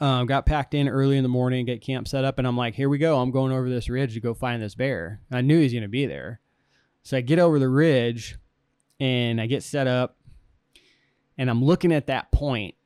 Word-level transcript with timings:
Um, 0.00 0.26
got 0.26 0.46
packed 0.46 0.74
in 0.74 0.88
early 0.88 1.16
in 1.16 1.24
the 1.24 1.28
morning, 1.28 1.66
get 1.66 1.80
camp 1.80 2.06
set 2.06 2.24
up, 2.24 2.38
and 2.38 2.46
I'm 2.46 2.56
like, 2.56 2.74
here 2.74 2.88
we 2.88 2.98
go. 2.98 3.20
I'm 3.20 3.32
going 3.32 3.50
over 3.50 3.68
this 3.68 3.88
ridge 3.88 4.14
to 4.14 4.20
go 4.20 4.32
find 4.32 4.62
this 4.62 4.76
bear. 4.76 5.20
I 5.30 5.40
knew 5.40 5.60
he's 5.60 5.74
gonna 5.74 5.88
be 5.88 6.06
there, 6.06 6.40
so 7.02 7.16
I 7.16 7.20
get 7.20 7.40
over 7.40 7.58
the 7.58 7.68
ridge, 7.68 8.36
and 9.00 9.40
I 9.40 9.46
get 9.46 9.64
set 9.64 9.88
up, 9.88 10.16
and 11.36 11.50
I'm 11.50 11.64
looking 11.64 11.92
at 11.92 12.06
that 12.06 12.30
point 12.30 12.76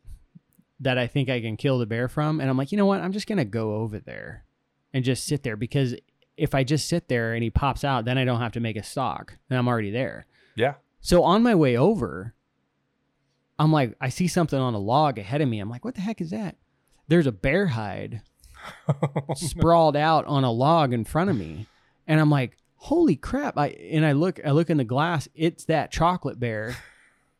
that 0.80 0.96
I 0.96 1.06
think 1.06 1.28
I 1.28 1.42
can 1.42 1.58
kill 1.58 1.78
the 1.78 1.84
bear 1.84 2.08
from, 2.08 2.40
and 2.40 2.48
I'm 2.48 2.56
like, 2.56 2.72
you 2.72 2.78
know 2.78 2.86
what? 2.86 3.02
I'm 3.02 3.12
just 3.12 3.26
gonna 3.26 3.44
go 3.44 3.74
over 3.74 3.98
there, 3.98 4.46
and 4.94 5.04
just 5.04 5.26
sit 5.26 5.42
there 5.42 5.56
because 5.56 5.94
if 6.38 6.54
I 6.54 6.64
just 6.64 6.88
sit 6.88 7.08
there 7.08 7.34
and 7.34 7.42
he 7.42 7.50
pops 7.50 7.84
out, 7.84 8.06
then 8.06 8.16
I 8.16 8.24
don't 8.24 8.40
have 8.40 8.52
to 8.52 8.60
make 8.60 8.76
a 8.76 8.82
stalk, 8.82 9.36
and 9.50 9.58
I'm 9.58 9.68
already 9.68 9.90
there. 9.90 10.24
Yeah. 10.54 10.74
So 11.02 11.24
on 11.24 11.42
my 11.42 11.54
way 11.54 11.76
over, 11.76 12.32
I'm 13.58 13.70
like, 13.70 13.96
I 14.00 14.08
see 14.08 14.28
something 14.28 14.58
on 14.58 14.72
a 14.72 14.78
log 14.78 15.18
ahead 15.18 15.42
of 15.42 15.48
me. 15.48 15.60
I'm 15.60 15.68
like, 15.68 15.84
what 15.84 15.94
the 15.94 16.00
heck 16.00 16.22
is 16.22 16.30
that? 16.30 16.56
There's 17.08 17.26
a 17.26 17.32
bear 17.32 17.66
hide 17.66 18.22
sprawled 19.34 19.96
out 19.96 20.24
on 20.26 20.44
a 20.44 20.52
log 20.52 20.92
in 20.92 21.04
front 21.04 21.30
of 21.30 21.36
me. 21.36 21.66
And 22.06 22.20
I'm 22.20 22.30
like, 22.30 22.56
holy 22.76 23.16
crap. 23.16 23.58
I 23.58 23.68
and 23.68 24.06
I 24.06 24.12
look 24.12 24.40
I 24.44 24.52
look 24.52 24.70
in 24.70 24.76
the 24.76 24.84
glass, 24.84 25.28
it's 25.34 25.64
that 25.64 25.90
chocolate 25.90 26.38
bear 26.38 26.76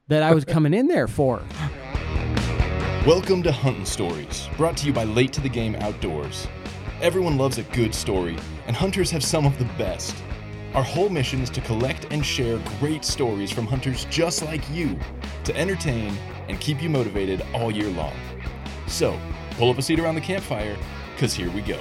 that 0.09 0.24
I 0.24 0.34
was 0.34 0.45
coming 0.45 0.74
in 0.74 0.88
there 0.88 1.06
for. 1.06 1.42
Welcome 3.06 3.42
to 3.45 3.52
Hunting 3.52 3.86
Stories, 3.86 4.48
brought 4.56 4.77
to 4.78 4.86
you 4.86 4.92
by 4.92 5.05
Late 5.05 5.33
to 5.34 5.41
the 5.41 5.48
Game 5.48 5.77
Outdoors. 5.77 6.48
Everyone 7.00 7.36
loves 7.36 7.58
a 7.58 7.62
good 7.64 7.94
story, 7.94 8.36
and 8.66 8.74
hunters 8.74 9.12
have 9.12 9.24
some 9.24 9.47
of 9.47 9.58
the 9.58 9.64
best. 9.78 10.14
Our 10.74 10.83
whole 10.83 11.08
mission 11.08 11.41
is 11.41 11.50
to 11.50 11.60
collect 11.60 12.06
and 12.10 12.27
share 12.27 12.58
great 12.80 13.05
stories 13.05 13.52
from 13.52 13.66
hunters 13.66 14.06
just 14.06 14.42
like 14.42 14.69
you 14.70 14.98
to 15.44 15.56
entertain 15.56 16.16
and 16.48 16.60
keep 16.60 16.83
you 16.83 16.88
motivated 16.88 17.42
all 17.55 17.70
year 17.70 17.91
long. 17.91 18.14
So, 18.86 19.19
pull 19.62 19.70
up 19.70 19.78
a 19.78 19.82
seat 19.82 20.00
around 20.00 20.16
the 20.16 20.20
campfire, 20.20 20.76
because 21.14 21.34
here 21.34 21.48
we 21.52 21.60
go. 21.60 21.80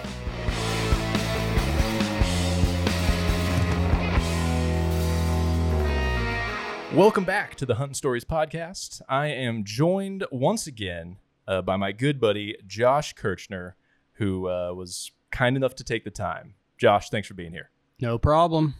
Welcome 6.93 7.23
back 7.23 7.55
to 7.55 7.65
the 7.65 7.73
Hunting 7.73 7.95
Stories 7.95 8.23
podcast. 8.23 9.01
I 9.09 9.29
am 9.29 9.63
joined 9.63 10.27
once 10.31 10.67
again 10.67 11.17
uh, 11.47 11.63
by 11.63 11.75
my 11.75 11.91
good 11.91 12.19
buddy 12.19 12.55
Josh 12.67 13.13
Kirchner, 13.13 13.75
who 14.13 14.47
uh, 14.47 14.73
was 14.75 15.09
kind 15.31 15.57
enough 15.57 15.73
to 15.77 15.83
take 15.83 16.03
the 16.03 16.11
time. 16.11 16.53
Josh, 16.77 17.09
thanks 17.09 17.27
for 17.27 17.33
being 17.33 17.51
here. 17.51 17.71
No 17.99 18.19
problem. 18.19 18.75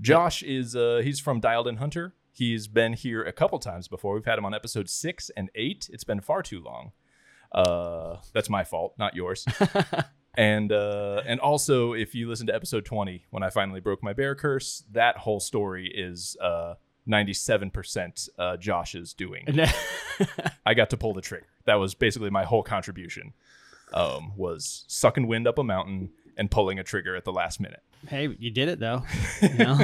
Josh 0.00 0.42
is 0.42 0.74
uh, 0.74 1.02
he's 1.04 1.20
from 1.20 1.40
Dialed 1.40 1.68
In 1.68 1.76
Hunter. 1.76 2.14
He's 2.32 2.68
been 2.68 2.94
here 2.94 3.22
a 3.22 3.34
couple 3.34 3.58
times 3.58 3.86
before. 3.86 4.14
We've 4.14 4.24
had 4.24 4.38
him 4.38 4.46
on 4.46 4.54
episode 4.54 4.88
six 4.88 5.30
and 5.36 5.50
eight. 5.54 5.90
It's 5.92 6.04
been 6.04 6.22
far 6.22 6.42
too 6.42 6.62
long. 6.62 6.92
Uh, 7.52 8.16
that's 8.32 8.50
my 8.50 8.64
fault, 8.64 8.94
not 8.98 9.14
yours. 9.14 9.46
and 10.36 10.72
uh, 10.72 11.22
and 11.26 11.40
also, 11.40 11.92
if 11.92 12.14
you 12.14 12.28
listen 12.28 12.46
to 12.48 12.54
episode 12.54 12.84
twenty, 12.84 13.24
when 13.30 13.42
I 13.42 13.50
finally 13.50 13.80
broke 13.80 14.02
my 14.02 14.12
bear 14.12 14.34
curse, 14.34 14.84
that 14.92 15.16
whole 15.18 15.40
story 15.40 15.90
is 15.92 16.36
uh, 16.40 16.74
ninety-seven 17.06 17.70
percent 17.70 18.28
uh, 18.38 18.56
Josh's 18.56 19.14
doing. 19.14 19.46
I 20.66 20.74
got 20.74 20.90
to 20.90 20.96
pull 20.96 21.14
the 21.14 21.22
trigger. 21.22 21.46
That 21.64 21.76
was 21.76 21.94
basically 21.94 22.30
my 22.30 22.44
whole 22.44 22.62
contribution. 22.62 23.32
Um, 23.92 24.32
was 24.36 24.84
sucking 24.88 25.28
wind 25.28 25.46
up 25.46 25.58
a 25.58 25.64
mountain 25.64 26.10
and 26.36 26.50
pulling 26.50 26.80
a 26.80 26.82
trigger 26.82 27.14
at 27.14 27.24
the 27.24 27.32
last 27.32 27.60
minute. 27.60 27.82
hey, 28.08 28.28
you 28.38 28.50
did 28.50 28.68
it 28.68 28.80
though. 28.80 29.04
You 29.40 29.54
know? 29.54 29.78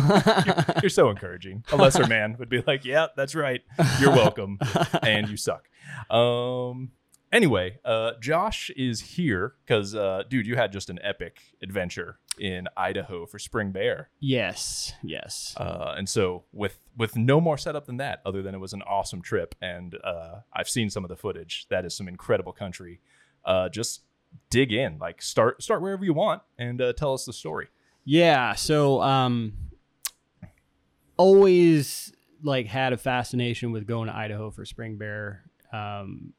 You're 0.82 0.90
so 0.90 1.08
encouraging. 1.08 1.64
A 1.70 1.76
lesser 1.76 2.06
man 2.08 2.36
would 2.38 2.48
be 2.48 2.62
like, 2.66 2.84
"Yeah, 2.84 3.06
that's 3.16 3.34
right. 3.34 3.62
You're 4.00 4.10
welcome," 4.10 4.58
and 5.02 5.28
you 5.28 5.36
suck. 5.36 5.68
Um. 6.10 6.90
Anyway, 7.32 7.78
uh, 7.84 8.12
Josh 8.20 8.70
is 8.76 9.00
here 9.00 9.54
because, 9.64 9.94
uh, 9.94 10.22
dude, 10.28 10.46
you 10.46 10.54
had 10.54 10.70
just 10.70 10.90
an 10.90 10.98
epic 11.02 11.40
adventure 11.62 12.18
in 12.38 12.68
Idaho 12.76 13.24
for 13.24 13.38
spring 13.38 13.72
bear, 13.72 14.10
yes, 14.20 14.92
yes. 15.02 15.54
uh, 15.56 15.94
and 15.96 16.08
so 16.08 16.44
with 16.52 16.78
with 16.96 17.16
no 17.16 17.40
more 17.40 17.56
setup 17.56 17.86
than 17.86 17.96
that, 17.96 18.20
other 18.26 18.42
than 18.42 18.54
it 18.54 18.58
was 18.58 18.74
an 18.74 18.82
awesome 18.82 19.22
trip, 19.22 19.54
and 19.62 19.96
uh, 20.04 20.40
I've 20.52 20.68
seen 20.68 20.90
some 20.90 21.04
of 21.04 21.08
the 21.08 21.16
footage. 21.16 21.66
That 21.70 21.86
is 21.86 21.96
some 21.96 22.06
incredible 22.06 22.52
country. 22.52 23.00
Uh, 23.44 23.70
just 23.70 24.02
dig 24.50 24.72
in, 24.72 24.98
like 24.98 25.22
start 25.22 25.62
start 25.62 25.80
wherever 25.80 26.04
you 26.04 26.12
want, 26.12 26.42
and 26.58 26.80
uh, 26.82 26.92
tell 26.92 27.14
us 27.14 27.24
the 27.24 27.32
story. 27.32 27.68
Yeah, 28.04 28.54
so 28.54 29.00
um 29.00 29.54
always 31.16 32.12
like 32.42 32.66
had 32.66 32.92
a 32.92 32.96
fascination 32.96 33.72
with 33.72 33.86
going 33.86 34.08
to 34.08 34.16
Idaho 34.16 34.50
for 34.50 34.64
spring 34.64 34.96
bear. 34.96 35.44
Um 35.72 35.78
th- 35.80 35.90
th- 36.02 36.22
m- 36.22 36.34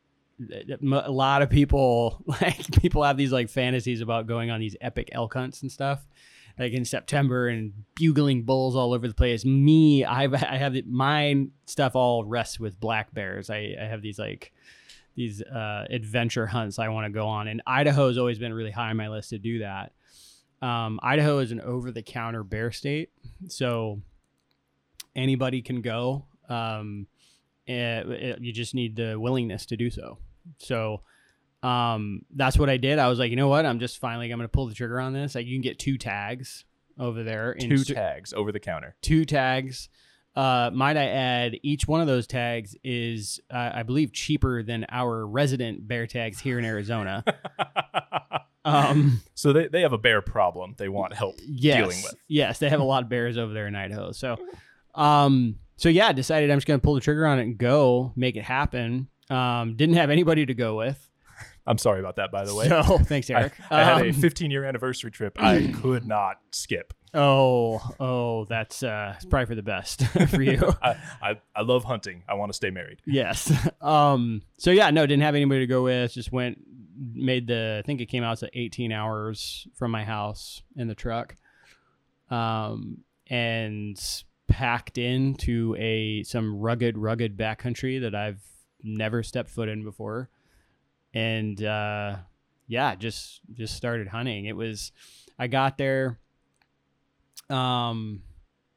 a 0.81 1.12
lot 1.12 1.42
of 1.42 1.50
people 1.50 2.24
like 2.42 2.72
people 2.81 3.04
have 3.04 3.18
these 3.18 3.31
like 3.31 3.50
fantasies 3.50 4.02
about 4.02 4.28
going 4.28 4.50
on 4.52 4.59
these 4.59 4.76
epic 4.81 5.09
elk 5.12 5.34
hunts 5.34 5.62
and 5.62 5.72
stuff 5.72 6.06
like 6.59 6.74
in 6.74 6.86
September 6.86 7.48
and 7.48 7.74
bugling 7.96 8.44
bulls 8.44 8.76
all 8.76 8.94
over 8.94 9.08
the 9.08 9.14
place. 9.16 9.44
Me, 9.44 10.06
I've 10.06 10.36
I 10.36 10.58
have 10.58 10.76
stuff 11.66 11.96
all 11.96 12.24
rests 12.26 12.59
with 12.59 12.80
black 12.80 13.12
bears. 13.14 13.50
I, 13.50 13.76
I 13.82 13.86
have 13.86 14.02
these 14.03 14.20
like 14.20 14.53
these 15.16 15.42
uh, 15.42 15.86
adventure 15.90 16.46
hunts 16.48 16.78
I 16.80 16.90
want 16.90 17.06
to 17.06 17.12
go 17.12 17.26
on, 17.28 17.48
and 17.48 17.62
Idaho 17.66 18.08
has 18.08 18.18
always 18.18 18.38
been 18.40 18.53
really 18.53 18.72
high 18.72 18.90
on 18.92 18.98
my 18.98 19.09
list 19.09 19.30
to 19.32 19.38
do 19.40 19.59
that. 19.59 19.94
Um, 20.62 21.00
Idaho 21.03 21.40
is 21.40 21.52
an 21.52 21.59
over-the-counter 21.62 22.44
bear 22.44 22.72
state, 22.72 23.09
so 23.48 24.02
anybody 25.16 25.62
can 25.62 25.82
go. 25.82 26.26
Um, 26.50 27.08
it- 27.68 28.08
it- 28.09 28.42
you 28.42 28.52
just 28.53 28.74
need 28.76 28.96
the 28.96 29.20
willingness 29.20 29.66
to 29.68 29.78
do 29.78 29.90
so. 29.90 30.18
So 30.59 31.02
um, 31.62 32.22
that's 32.36 32.58
what 32.58 32.70
I 32.70 32.78
did. 32.78 33.00
I 33.00 33.08
was 33.08 33.20
like, 33.20 33.30
you 33.30 33.36
know 33.38 33.48
what? 33.48 33.66
I'm 33.66 33.80
just 33.80 34.00
finally 34.00 34.31
I'm 34.31 34.38
going 34.38 34.48
to 34.48 34.52
pull 34.52 34.68
the 34.68 34.76
trigger 34.76 35.00
on 35.00 35.14
this. 35.14 35.36
Like 35.36 35.46
you 35.46 35.56
can 35.56 35.62
get 35.62 35.80
two 35.80 35.98
tags 35.98 36.66
over 37.00 37.24
there. 37.24 37.52
in 37.54 37.70
Two 37.70 37.78
cer- 37.78 37.94
tags 37.94 38.34
over 38.34 38.52
the 38.52 38.59
counter. 38.59 38.96
two 39.02 39.26
tags. 39.26 39.90
Uh, 40.36 40.72
might 40.74 40.98
I 40.98 41.06
add, 41.06 41.58
each 41.62 41.88
one 41.88 42.02
of 42.02 42.08
those 42.08 42.26
tags 42.26 42.76
is, 42.84 43.40
uh, 43.52 43.70
I 43.76 43.84
believe, 43.84 44.12
cheaper 44.12 44.64
than 44.64 44.84
our 44.90 45.28
resident 45.28 45.88
bear 45.88 46.08
tags 46.08 46.40
here 46.40 46.58
in 46.58 46.66
Arizona. 46.66 47.24
Um, 48.66 49.22
so 49.36 49.52
they, 49.52 49.68
they 49.68 49.82
have 49.82 49.92
a 49.92 49.98
bear 49.98 50.22
problem 50.22 50.76
they 50.78 50.88
want 50.88 51.14
help 51.14 51.36
yes, 51.46 51.76
dealing 51.80 52.02
with. 52.02 52.16
yes, 52.30 52.59
they 52.59 52.70
have 52.70 52.80
a 52.80 52.84
lot 52.86 53.03
of 53.03 53.09
bears 53.09 53.38
over 53.38 53.53
there 53.53 53.68
in 53.68 53.76
Idaho. 53.76 54.14
So, 54.14 54.38
um, 54.96 55.59
so 55.76 55.90
yeah, 55.90 56.08
I 56.08 56.12
decided 56.14 56.50
I'm 56.50 56.58
just 56.59 56.66
gonna 56.68 56.80
pull 56.80 56.94
the 56.96 57.02
trigger 57.02 57.28
on 57.28 57.40
it 57.40 57.42
and 57.42 57.58
go 57.58 58.14
make 58.16 58.38
it 58.38 58.44
happen. 58.44 59.09
Um, 59.29 59.75
didn't 59.75 59.95
have 59.95 60.09
anybody 60.09 60.45
to 60.45 60.53
go 60.53 60.75
with. 60.78 61.09
I'm 61.66 61.78
sorry 61.78 62.00
about 62.01 62.17
that, 62.17 62.31
by 62.31 62.44
the 62.45 62.53
way. 62.53 62.67
So 62.88 62.97
thanks, 63.00 63.29
Eric. 63.29 63.53
I 63.72 63.84
had 63.84 64.06
a 64.06 64.09
Um, 64.09 64.13
15 64.13 64.51
year 64.51 64.66
anniversary 64.66 65.11
trip 65.11 65.41
I 65.41 65.72
could 65.81 66.06
not 66.06 66.39
skip. 66.51 66.94
oh, 67.13 67.79
oh, 68.00 68.44
that's 68.45 68.84
uh, 68.84 69.16
probably 69.29 69.45
for 69.45 69.56
the 69.56 69.63
best 69.63 70.06
for 70.29 70.41
you. 70.41 70.59
I, 70.84 70.95
I, 71.22 71.41
I 71.56 71.61
love 71.61 71.84
hunting. 71.85 72.23
I 72.28 72.34
want 72.34 72.50
to 72.51 72.56
stay 72.56 72.69
married. 72.69 73.01
Yes. 73.06 73.51
Um. 73.81 74.41
So 74.57 74.72
yeah, 74.72 74.89
no, 74.91 75.06
didn't 75.06 75.23
have 75.23 75.35
anybody 75.35 75.61
to 75.61 75.67
go 75.67 75.84
with. 75.84 76.13
Just 76.13 76.31
went, 76.34 76.57
made 77.13 77.47
the. 77.47 77.78
I 77.84 77.85
think 77.85 78.01
it 78.01 78.07
came 78.07 78.23
out 78.23 78.40
to 78.40 78.50
18 78.53 78.91
hours 78.91 79.67
from 79.75 79.91
my 79.91 80.03
house 80.03 80.63
in 80.75 80.88
the 80.88 80.95
truck. 80.95 81.35
Um, 82.29 83.00
and 83.28 83.97
packed 84.47 84.97
into 84.97 85.75
a 85.79 86.23
some 86.23 86.59
rugged, 86.59 86.97
rugged 86.97 87.38
backcountry 87.38 88.01
that 88.01 88.16
I've 88.16 88.41
never 88.84 89.24
stepped 89.24 89.50
foot 89.50 89.70
in 89.70 89.84
before, 89.84 90.30
and 91.14 91.64
uh, 91.64 92.18
yeah, 92.68 92.96
just 92.96 93.42
just 93.54 93.76
started 93.76 94.08
hunting. 94.08 94.46
It 94.46 94.56
was, 94.56 94.92
I 95.40 95.48
got 95.48 95.78
there. 95.78 96.20
Um, 97.50 98.24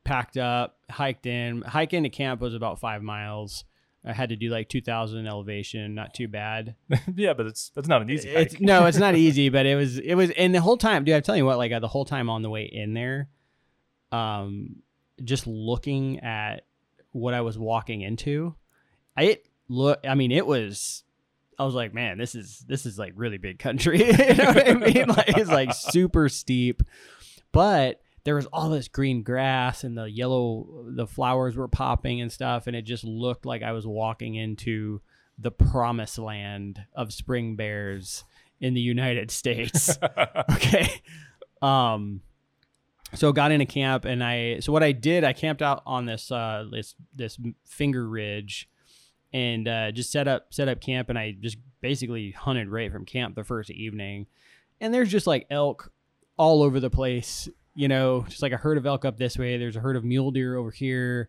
packed 0.04 0.36
up, 0.36 0.78
hiked 0.90 1.26
in. 1.26 1.62
Hiking 1.62 2.04
to 2.04 2.08
camp 2.08 2.40
was 2.40 2.54
about 2.54 2.80
five 2.80 3.02
miles. 3.02 3.64
I 4.04 4.12
had 4.12 4.28
to 4.28 4.36
do 4.36 4.50
like 4.50 4.68
2,000 4.68 5.26
elevation, 5.26 5.94
not 5.96 6.14
too 6.14 6.28
bad. 6.28 6.76
yeah, 7.16 7.34
but 7.34 7.46
it's 7.46 7.70
that's 7.74 7.88
not 7.88 8.02
an 8.02 8.10
easy 8.10 8.28
It's, 8.28 8.54
hike. 8.54 8.62
no, 8.62 8.86
it's 8.86 8.98
not 8.98 9.14
easy, 9.16 9.48
but 9.48 9.66
it 9.66 9.74
was 9.74 9.98
it 9.98 10.14
was 10.14 10.30
and 10.30 10.54
the 10.54 10.60
whole 10.60 10.76
time, 10.76 11.04
dude. 11.04 11.16
I'm 11.16 11.22
telling 11.22 11.40
you 11.40 11.46
what, 11.46 11.58
like 11.58 11.72
uh, 11.72 11.80
the 11.80 11.88
whole 11.88 12.04
time 12.04 12.30
on 12.30 12.42
the 12.42 12.50
way 12.50 12.64
in 12.64 12.94
there, 12.94 13.28
um, 14.12 14.76
just 15.24 15.46
looking 15.46 16.20
at 16.20 16.64
what 17.10 17.34
I 17.34 17.40
was 17.40 17.58
walking 17.58 18.02
into, 18.02 18.54
I 19.16 19.22
it 19.24 19.48
look. 19.68 20.00
I 20.06 20.14
mean, 20.14 20.32
it 20.32 20.46
was. 20.46 21.02
I 21.58 21.64
was 21.64 21.74
like, 21.74 21.94
man, 21.94 22.18
this 22.18 22.34
is 22.34 22.64
this 22.68 22.84
is 22.84 22.98
like 22.98 23.12
really 23.16 23.38
big 23.38 23.58
country. 23.58 23.98
you 24.06 24.34
know 24.34 24.52
what 24.52 24.68
I 24.68 24.74
mean? 24.74 25.06
Like 25.08 25.36
it's 25.36 25.50
like 25.50 25.72
super 25.72 26.28
steep, 26.28 26.82
but 27.52 28.00
there 28.24 28.34
was 28.34 28.46
all 28.46 28.70
this 28.70 28.88
green 28.88 29.22
grass 29.22 29.84
and 29.84 29.96
the 29.96 30.10
yellow, 30.10 30.84
the 30.88 31.06
flowers 31.06 31.56
were 31.56 31.68
popping 31.68 32.20
and 32.20 32.30
stuff, 32.30 32.66
and 32.66 32.74
it 32.74 32.82
just 32.82 33.04
looked 33.04 33.46
like 33.46 33.62
I 33.62 33.70
was 33.70 33.86
walking 33.86 34.34
into 34.34 35.00
the 35.38 35.52
promised 35.52 36.18
land 36.18 36.80
of 36.94 37.12
spring 37.12 37.56
bears 37.56 38.24
in 38.60 38.74
the 38.74 38.80
United 38.80 39.30
States. 39.30 39.96
okay. 40.50 40.88
Um 41.62 42.22
so 43.14 43.32
got 43.32 43.52
into 43.52 43.66
camp 43.66 44.04
and 44.04 44.24
I 44.24 44.58
so 44.58 44.72
what 44.72 44.82
I 44.82 44.92
did, 44.92 45.22
I 45.22 45.32
camped 45.32 45.62
out 45.62 45.82
on 45.86 46.06
this 46.06 46.30
uh 46.32 46.66
this 46.70 46.94
this 47.14 47.38
finger 47.64 48.08
ridge 48.08 48.68
and 49.36 49.68
uh 49.68 49.92
just 49.92 50.10
set 50.10 50.26
up 50.26 50.46
set 50.50 50.66
up 50.68 50.80
camp 50.80 51.10
and 51.10 51.18
I 51.18 51.32
just 51.38 51.58
basically 51.82 52.30
hunted 52.30 52.68
right 52.70 52.90
from 52.90 53.04
camp 53.04 53.34
the 53.34 53.44
first 53.44 53.70
evening, 53.70 54.26
and 54.80 54.92
there's 54.94 55.10
just 55.10 55.26
like 55.26 55.46
elk 55.50 55.92
all 56.38 56.62
over 56.62 56.80
the 56.80 56.90
place. 56.90 57.48
You 57.74 57.88
know, 57.88 58.24
just 58.28 58.40
like 58.40 58.52
a 58.52 58.56
herd 58.56 58.78
of 58.78 58.86
elk 58.86 59.04
up 59.04 59.18
this 59.18 59.36
way. 59.36 59.58
There's 59.58 59.76
a 59.76 59.80
herd 59.80 59.96
of 59.96 60.04
mule 60.04 60.30
deer 60.30 60.56
over 60.56 60.70
here, 60.70 61.28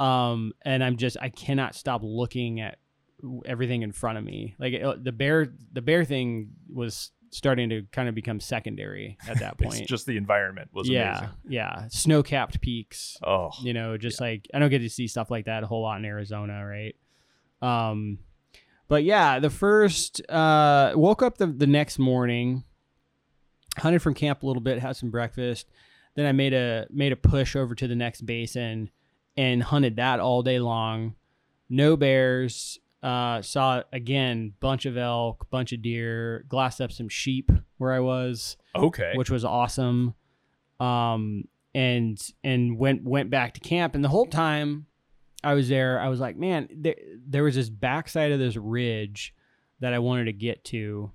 um, 0.00 0.52
and 0.62 0.82
I'm 0.82 0.96
just 0.96 1.18
I 1.20 1.28
cannot 1.28 1.74
stop 1.74 2.00
looking 2.02 2.60
at 2.60 2.78
everything 3.44 3.82
in 3.82 3.92
front 3.92 4.16
of 4.16 4.24
me. 4.24 4.54
Like 4.58 4.72
it, 4.72 5.04
the 5.04 5.12
bear, 5.12 5.52
the 5.72 5.82
bear 5.82 6.04
thing 6.06 6.52
was 6.72 7.10
starting 7.30 7.68
to 7.70 7.82
kind 7.92 8.08
of 8.08 8.14
become 8.14 8.40
secondary 8.40 9.16
at 9.28 9.38
that 9.40 9.56
It's 9.60 9.76
point. 9.76 9.88
just 9.88 10.06
the 10.06 10.16
environment 10.16 10.70
was 10.72 10.88
yeah, 10.88 11.18
amazing. 11.18 11.28
yeah, 11.48 11.88
snow 11.88 12.22
capped 12.22 12.60
peaks 12.60 13.16
Oh, 13.22 13.50
you 13.62 13.72
know 13.72 13.96
just 13.96 14.20
like 14.20 14.46
i 14.52 14.58
don't 14.58 14.68
get 14.68 14.80
to 14.80 14.90
see 14.90 15.06
stuff 15.08 15.30
like 15.30 15.46
that 15.46 15.62
a 15.62 15.66
whole 15.66 15.80
lot 15.80 15.98
in 15.98 16.04
arizona 16.04 16.62
right 16.66 16.94
um 17.62 18.18
but 18.88 19.04
yeah 19.04 19.38
the 19.38 19.50
first 19.50 20.20
uh 20.30 20.92
woke 20.94 21.22
up 21.22 21.38
the, 21.38 21.46
the 21.46 21.66
next 21.66 21.98
morning 21.98 22.64
hunted 23.78 24.02
from 24.02 24.14
camp 24.14 24.42
a 24.42 24.46
little 24.46 24.62
bit 24.62 24.78
had 24.78 24.96
some 24.96 25.10
breakfast 25.10 25.70
then 26.14 26.26
i 26.26 26.32
made 26.32 26.52
a 26.52 26.86
made 26.90 27.12
a 27.12 27.16
push 27.16 27.56
over 27.56 27.74
to 27.74 27.88
the 27.88 27.96
next 27.96 28.22
basin 28.22 28.90
and 29.36 29.62
hunted 29.62 29.96
that 29.96 30.20
all 30.20 30.42
day 30.42 30.58
long 30.58 31.14
no 31.70 31.96
bears 31.96 32.78
uh 33.02 33.40
saw 33.40 33.82
again 33.92 34.52
bunch 34.60 34.84
of 34.84 34.96
elk 34.96 35.48
bunch 35.50 35.72
of 35.72 35.80
deer 35.80 36.44
glassed 36.48 36.80
up 36.80 36.92
some 36.92 37.08
sheep 37.08 37.50
where 37.78 37.92
i 37.92 38.00
was 38.00 38.56
okay. 38.76 39.12
which 39.14 39.30
was 39.30 39.44
awesome. 39.44 40.14
Um, 40.80 41.44
and 41.74 42.20
and 42.44 42.78
went 42.78 43.04
went 43.04 43.30
back 43.30 43.54
to 43.54 43.60
camp, 43.60 43.94
and 43.94 44.04
the 44.04 44.08
whole 44.08 44.26
time 44.26 44.86
I 45.44 45.54
was 45.54 45.68
there, 45.68 45.98
I 46.00 46.08
was 46.08 46.20
like, 46.20 46.36
man, 46.36 46.68
there, 46.74 46.94
there 47.26 47.42
was 47.42 47.54
this 47.54 47.68
backside 47.68 48.32
of 48.32 48.38
this 48.38 48.56
ridge 48.56 49.34
that 49.80 49.92
I 49.92 49.98
wanted 49.98 50.24
to 50.26 50.32
get 50.32 50.64
to. 50.66 51.10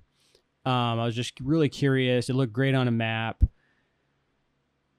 Um, 0.66 1.00
I 1.00 1.04
was 1.06 1.14
just 1.14 1.40
really 1.40 1.68
curious. 1.70 2.28
It 2.28 2.34
looked 2.34 2.52
great 2.52 2.74
on 2.74 2.88
a 2.88 2.90
map. 2.90 3.42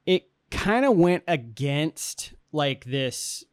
It 0.06 0.30
kind 0.50 0.86
of 0.86 0.96
went 0.98 1.24
against 1.28 2.34
like 2.52 2.86
this. 2.86 3.44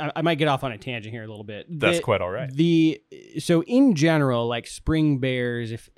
I, 0.00 0.12
I 0.14 0.22
might 0.22 0.36
get 0.36 0.46
off 0.46 0.62
on 0.62 0.70
a 0.70 0.78
tangent 0.78 1.12
here 1.12 1.24
a 1.24 1.26
little 1.26 1.42
bit. 1.42 1.66
That's 1.68 1.98
The- 1.98 2.02
quite 2.04 2.20
all 2.20 2.30
right. 2.30 2.48
the 2.54 3.02
so 3.40 3.62
in 3.64 3.96
general, 3.96 4.46
like 4.46 4.68
spring 4.68 5.18
bears, 5.18 5.72
if 5.72 5.90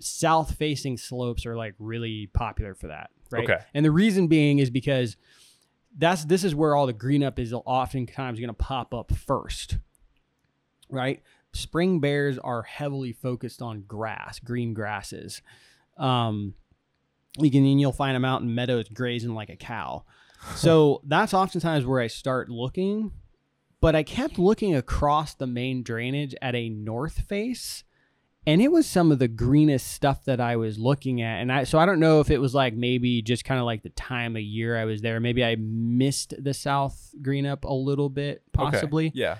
south 0.00 0.56
facing 0.56 0.96
slopes 0.96 1.46
are 1.46 1.56
like 1.56 1.74
really 1.78 2.28
popular 2.34 2.74
for 2.74 2.88
that, 2.88 3.10
right? 3.30 3.44
Okay. 3.44 3.58
And 3.74 3.84
the 3.84 3.92
reason 3.92 4.26
being 4.26 4.58
is 4.58 4.70
because 4.70 5.16
that's 5.96 6.24
this 6.24 6.44
is 6.44 6.54
where 6.54 6.74
all 6.74 6.86
the 6.86 6.92
green 6.92 7.22
up 7.22 7.38
is 7.38 7.52
oftentimes 7.52 8.38
going 8.38 8.48
to 8.48 8.54
pop 8.54 8.94
up 8.94 9.14
first, 9.14 9.78
right? 10.88 11.22
Spring 11.52 12.00
bears 12.00 12.38
are 12.38 12.62
heavily 12.62 13.12
focused 13.12 13.62
on 13.62 13.82
grass, 13.82 14.38
green 14.38 14.74
grasses. 14.74 15.42
Um, 15.96 16.54
you 17.38 17.50
can 17.50 17.64
and 17.64 17.80
you'll 17.80 17.92
find 17.92 18.14
them 18.14 18.24
out 18.24 18.42
in 18.42 18.54
meadows 18.54 18.88
grazing 18.88 19.34
like 19.34 19.48
a 19.48 19.56
cow. 19.56 20.04
So 20.54 21.00
that's 21.06 21.34
oftentimes 21.34 21.84
where 21.86 22.00
I 22.00 22.06
start 22.06 22.48
looking 22.48 23.12
but 23.80 23.94
I 23.94 24.02
kept 24.02 24.38
looking 24.38 24.74
across 24.74 25.34
the 25.34 25.46
main 25.46 25.82
drainage 25.82 26.34
at 26.42 26.54
a 26.54 26.68
north 26.68 27.20
face 27.20 27.84
and 28.48 28.62
it 28.62 28.72
was 28.72 28.86
some 28.86 29.12
of 29.12 29.18
the 29.18 29.28
greenest 29.28 29.88
stuff 29.92 30.24
that 30.24 30.40
I 30.40 30.56
was 30.56 30.78
looking 30.78 31.20
at. 31.20 31.42
And 31.42 31.52
I 31.52 31.64
so 31.64 31.78
I 31.78 31.84
don't 31.84 32.00
know 32.00 32.20
if 32.20 32.30
it 32.30 32.38
was 32.38 32.54
like 32.54 32.72
maybe 32.72 33.20
just 33.20 33.44
kind 33.44 33.60
of 33.60 33.66
like 33.66 33.82
the 33.82 33.90
time 33.90 34.36
of 34.36 34.42
year 34.42 34.74
I 34.78 34.86
was 34.86 35.02
there. 35.02 35.20
Maybe 35.20 35.44
I 35.44 35.56
missed 35.60 36.32
the 36.42 36.54
south 36.54 37.14
green 37.20 37.44
up 37.44 37.64
a 37.64 37.72
little 37.74 38.08
bit 38.08 38.42
Okay. 38.58 38.70
possibly. 38.70 39.12
Yeah. 39.14 39.36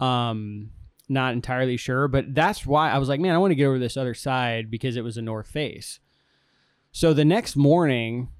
um 0.00 0.70
not 1.06 1.34
entirely 1.34 1.76
sure. 1.76 2.08
But 2.08 2.34
that's 2.34 2.64
why 2.64 2.90
I 2.90 2.96
was 2.96 3.10
like 3.10 3.20
man 3.20 3.34
I 3.34 3.38
want 3.38 3.50
to 3.50 3.56
get 3.56 3.66
over 3.66 3.78
this 3.78 3.98
other 3.98 4.14
side 4.14 4.70
because 4.70 4.96
it 4.96 5.04
was 5.04 5.18
a 5.18 5.22
north 5.22 5.48
face. 5.48 6.00
So 6.92 7.12
the 7.12 7.26
next 7.26 7.56
morning 7.56 8.30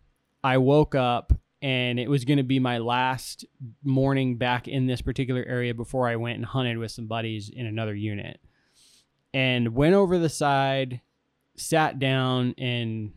I 0.42 0.56
woke 0.56 0.94
up 0.94 1.34
and 1.60 2.00
it 2.00 2.08
was 2.08 2.24
going 2.24 2.38
to 2.38 2.42
be 2.42 2.58
my 2.58 2.78
last 2.78 3.44
morning 3.84 4.38
back 4.38 4.66
in 4.66 4.86
this 4.86 5.02
particular 5.02 5.44
area 5.46 5.74
before 5.74 6.08
I 6.08 6.16
went 6.16 6.36
and 6.36 6.44
hunted 6.46 6.78
with 6.78 6.90
some 6.90 7.06
buddies 7.06 7.50
in 7.50 7.66
another 7.66 7.94
unit 7.94 8.40
and 9.36 9.74
went 9.74 9.94
over 9.94 10.18
the 10.18 10.30
side 10.30 11.02
sat 11.56 11.98
down 11.98 12.54
and 12.56 13.12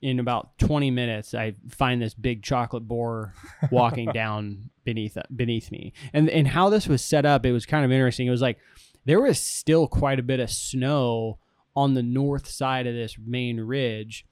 in 0.00 0.20
about 0.20 0.56
20 0.58 0.92
minutes 0.92 1.34
I 1.34 1.54
find 1.68 2.00
this 2.00 2.14
big 2.14 2.44
chocolate 2.44 2.86
boar 2.86 3.34
walking 3.72 4.12
down 4.12 4.70
beneath 4.84 5.18
beneath 5.34 5.72
me. 5.72 5.92
And 6.12 6.30
and 6.30 6.46
how 6.46 6.70
this 6.70 6.86
was 6.86 7.02
set 7.04 7.26
up, 7.26 7.44
it 7.44 7.50
was 7.50 7.66
kind 7.66 7.84
of 7.84 7.90
interesting. 7.90 8.28
It 8.28 8.30
was 8.30 8.40
like 8.40 8.58
there 9.04 9.20
was 9.20 9.40
still 9.40 9.88
quite 9.88 10.20
a 10.20 10.22
bit 10.22 10.38
of 10.38 10.48
snow 10.48 11.40
on 11.74 11.94
the 11.94 12.04
north 12.04 12.48
side 12.48 12.86
of 12.86 12.94
this 12.94 13.16
main 13.18 13.60
ridge, 13.60 14.24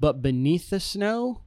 but 0.00 0.22
beneath 0.22 0.70
the 0.70 0.80
snow 0.80 1.42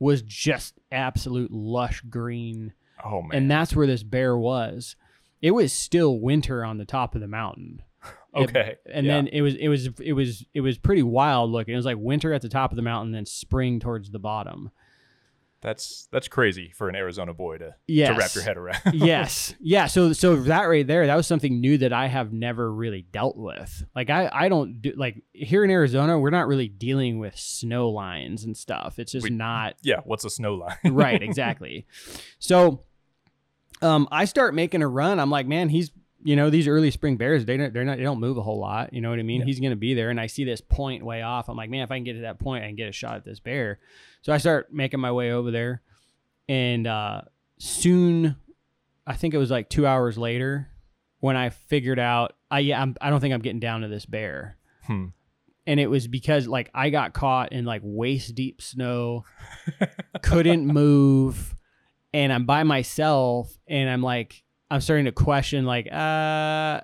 was 0.00 0.22
just 0.22 0.80
absolute 0.90 1.52
lush 1.52 2.00
green. 2.00 2.72
Oh 3.04 3.22
man. 3.22 3.30
And 3.32 3.50
that's 3.50 3.76
where 3.76 3.86
this 3.86 4.02
bear 4.02 4.36
was. 4.36 4.96
It 5.40 5.52
was 5.52 5.72
still 5.72 6.18
winter 6.18 6.64
on 6.64 6.78
the 6.78 6.84
top 6.84 7.14
of 7.14 7.20
the 7.20 7.28
mountain. 7.28 7.82
It- 8.34 8.42
okay. 8.48 8.76
and 8.90 9.04
Yeah. 9.06 9.14
then 9.16 9.26
it 9.28 9.40
was 9.42 9.54
it 9.56 9.68
was 9.68 9.88
it 10.00 10.12
was 10.12 10.44
it 10.54 10.60
was 10.60 10.78
pretty 10.78 11.02
wild 11.02 11.50
looking. 11.50 11.74
It 11.74 11.76
was 11.76 11.86
like 11.86 11.96
winter 11.98 12.32
at 12.32 12.42
the 12.42 12.48
top 12.48 12.70
of 12.72 12.76
the 12.76 12.82
mountain, 12.82 13.12
then 13.12 13.26
spring 13.26 13.80
towards 13.80 14.10
the 14.10 14.18
bottom. 14.20 14.70
that's 15.62 16.08
that's 16.10 16.26
crazy 16.26 16.72
for 16.74 16.88
an 16.88 16.94
Arizona 16.96 17.34
boy 17.34 17.58
to 17.58 17.74
Yes. 17.86 18.08
to 18.08 18.14
wrap 18.18 18.34
your 18.34 18.44
head 18.44 18.56
around. 18.56 18.80
yes. 18.94 19.54
Yeah. 19.60 19.86
So 19.88 20.14
so 20.14 20.36
that 20.36 20.62
right 20.64 20.86
there, 20.86 21.06
that 21.06 21.16
was 21.16 21.26
something 21.26 21.60
new 21.60 21.76
that 21.78 21.92
I 21.92 22.06
have 22.06 22.32
never 22.32 22.72
really 22.72 23.02
dealt 23.12 23.36
with. 23.36 23.84
Like 23.94 24.08
I 24.08 24.30
I 24.32 24.48
don't 24.48 24.80
do 24.80 24.92
like 24.96 25.22
here 25.34 25.62
in 25.62 25.70
Arizona, 25.70 26.18
we're 26.18 26.30
not 26.30 26.46
really 26.48 26.68
dealing 26.68 27.18
with 27.18 27.36
snow 27.36 27.90
lines 27.90 28.44
and 28.44 28.56
stuff. 28.56 28.98
It's 28.98 29.12
just 29.12 29.24
We- 29.24 29.30
not 29.36 29.74
yeah. 29.82 30.00
What's 30.04 30.24
a 30.24 30.30
snow 30.30 30.54
line? 30.54 30.76
right. 30.94 31.20
Exactly. 31.30 31.84
So 32.38 32.84
um, 33.82 34.08
I 34.12 34.24
start 34.26 34.54
making 34.54 34.82
a 34.82 34.88
run. 34.88 35.18
I'm 35.18 35.30
like, 35.30 35.46
man, 35.46 35.68
he's 35.68 35.90
you 36.22 36.36
know 36.36 36.50
these 36.50 36.68
early 36.68 36.90
spring 36.90 37.16
bears 37.16 37.44
they 37.46 37.56
don't 37.56 37.72
they're 37.72 37.84
not 37.84 37.96
they 37.96 38.02
don't 38.02 38.20
move 38.20 38.36
a 38.36 38.42
whole 38.42 38.58
lot. 38.58 38.92
You 38.92 39.00
know 39.00 39.10
what 39.10 39.18
I 39.18 39.22
mean? 39.22 39.40
Yeah. 39.40 39.46
He's 39.46 39.60
gonna 39.60 39.76
be 39.76 39.94
there, 39.94 40.10
and 40.10 40.20
I 40.20 40.26
see 40.26 40.44
this 40.44 40.60
point 40.60 41.04
way 41.04 41.22
off. 41.22 41.48
I'm 41.48 41.56
like, 41.56 41.70
man, 41.70 41.82
if 41.82 41.90
I 41.90 41.96
can 41.96 42.04
get 42.04 42.14
to 42.14 42.20
that 42.22 42.38
point, 42.38 42.64
I 42.64 42.66
can 42.68 42.76
get 42.76 42.88
a 42.88 42.92
shot 42.92 43.16
at 43.16 43.24
this 43.24 43.40
bear. 43.40 43.78
So 44.22 44.32
I 44.32 44.38
start 44.38 44.72
making 44.72 45.00
my 45.00 45.12
way 45.12 45.32
over 45.32 45.50
there, 45.50 45.82
and 46.48 46.86
uh, 46.86 47.22
soon, 47.58 48.36
I 49.06 49.14
think 49.14 49.34
it 49.34 49.38
was 49.38 49.50
like 49.50 49.68
two 49.70 49.86
hours 49.86 50.18
later 50.18 50.68
when 51.20 51.36
I 51.36 51.50
figured 51.50 51.98
out 51.98 52.34
I 52.50 52.60
yeah 52.60 52.80
I'm, 52.80 52.96
I 53.00 53.10
don't 53.10 53.20
think 53.20 53.34
I'm 53.34 53.40
getting 53.42 53.60
down 53.60 53.82
to 53.82 53.88
this 53.88 54.06
bear 54.06 54.56
Hmm. 54.86 55.06
and 55.66 55.78
it 55.78 55.86
was 55.88 56.08
because 56.08 56.46
like 56.46 56.70
I 56.74 56.88
got 56.90 57.12
caught 57.12 57.52
in 57.52 57.64
like 57.66 57.82
waist 57.84 58.34
deep 58.34 58.60
snow, 58.62 59.24
couldn't 60.22 60.66
move, 60.66 61.54
and 62.12 62.32
I'm 62.32 62.44
by 62.46 62.62
myself, 62.64 63.56
and 63.68 63.88
I'm 63.88 64.02
like 64.02 64.42
I'm 64.70 64.80
starting 64.80 65.06
to 65.06 65.12
question 65.12 65.64
like 65.64 65.86
uh 65.90 66.80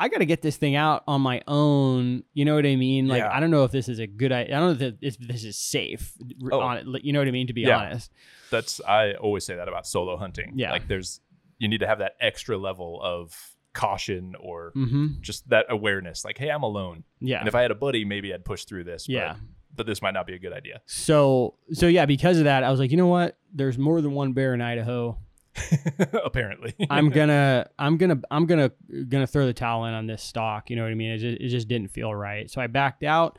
I 0.00 0.08
got 0.08 0.18
to 0.18 0.26
get 0.26 0.42
this 0.42 0.56
thing 0.56 0.76
out 0.76 1.02
on 1.08 1.22
my 1.22 1.42
own. 1.48 2.22
You 2.32 2.44
know 2.44 2.54
what 2.54 2.64
I 2.64 2.76
mean? 2.76 3.08
Like 3.08 3.18
Yeah. 3.18 3.32
I 3.32 3.40
don't 3.40 3.50
know 3.50 3.64
if 3.64 3.72
this 3.72 3.88
is 3.88 3.98
a 3.98 4.06
good 4.06 4.30
idea. 4.30 4.56
I 4.56 4.60
don't 4.60 4.68
know 4.78 4.86
if 4.86 5.00
this- 5.00 5.16
if 5.20 5.28
this 5.28 5.44
is 5.44 5.56
safe. 5.58 6.12
Oh. 6.52 6.60
On 6.60 6.76
it, 6.76 7.04
you 7.04 7.12
know 7.12 7.18
what 7.18 7.26
I 7.26 7.32
mean? 7.32 7.48
To 7.48 7.52
be 7.52 7.62
Yeah. 7.62 7.78
honest, 7.78 8.12
That's 8.50 8.80
I 8.86 9.14
always 9.14 9.44
say 9.44 9.56
that 9.56 9.66
about 9.68 9.86
solo 9.86 10.16
hunting. 10.16 10.52
Yeah. 10.56 10.70
Like 10.70 10.86
there's 10.88 11.20
you 11.58 11.66
need 11.68 11.80
to 11.80 11.86
have 11.88 11.98
that 11.98 12.12
extra 12.20 12.56
level 12.56 13.00
of 13.02 13.36
caution 13.72 14.34
or 14.38 14.72
mm-hmm. 14.76 15.20
just 15.20 15.48
that 15.50 15.66
awareness. 15.68 16.24
Like, 16.24 16.38
hey, 16.38 16.48
I'm 16.50 16.62
alone. 16.62 17.02
Yeah, 17.20 17.40
And 17.40 17.48
if 17.48 17.54
I 17.56 17.62
had 17.62 17.70
a 17.72 17.76
buddy, 17.76 18.04
maybe 18.04 18.32
I'd 18.32 18.44
push 18.44 18.64
through 18.64 18.84
this. 18.84 19.08
yeah. 19.08 19.34
But, 19.34 19.40
but 19.78 19.86
this 19.86 20.00
might 20.00 20.14
not 20.14 20.26
be 20.26 20.34
a 20.34 20.38
good 20.38 20.52
idea. 20.52 20.80
So 20.86 21.54
so 21.72 21.86
yeah, 21.88 22.06
because 22.06 22.38
of 22.38 22.44
that, 22.44 22.62
I 22.62 22.70
was 22.70 22.78
like, 22.78 22.92
you 22.92 22.96
know 22.96 23.08
what? 23.08 23.36
There's 23.52 23.78
more 23.78 24.00
than 24.00 24.12
one 24.12 24.32
bear 24.32 24.54
in 24.54 24.60
Idaho. 24.60 25.18
Apparently. 26.24 26.74
I'm 26.90 27.10
gonna 27.10 27.68
I'm 27.78 27.96
gonna 27.96 28.20
I'm 28.30 28.46
gonna 28.46 28.70
gonna 29.08 29.26
throw 29.26 29.46
the 29.46 29.52
towel 29.52 29.84
in 29.86 29.94
on 29.94 30.06
this 30.06 30.22
stock. 30.22 30.70
You 30.70 30.76
know 30.76 30.82
what 30.82 30.90
I 30.90 30.94
mean? 30.94 31.10
It 31.10 31.18
just, 31.18 31.40
it 31.40 31.48
just 31.48 31.68
didn't 31.68 31.88
feel 31.88 32.14
right. 32.14 32.50
So 32.50 32.60
I 32.60 32.66
backed 32.66 33.02
out, 33.04 33.38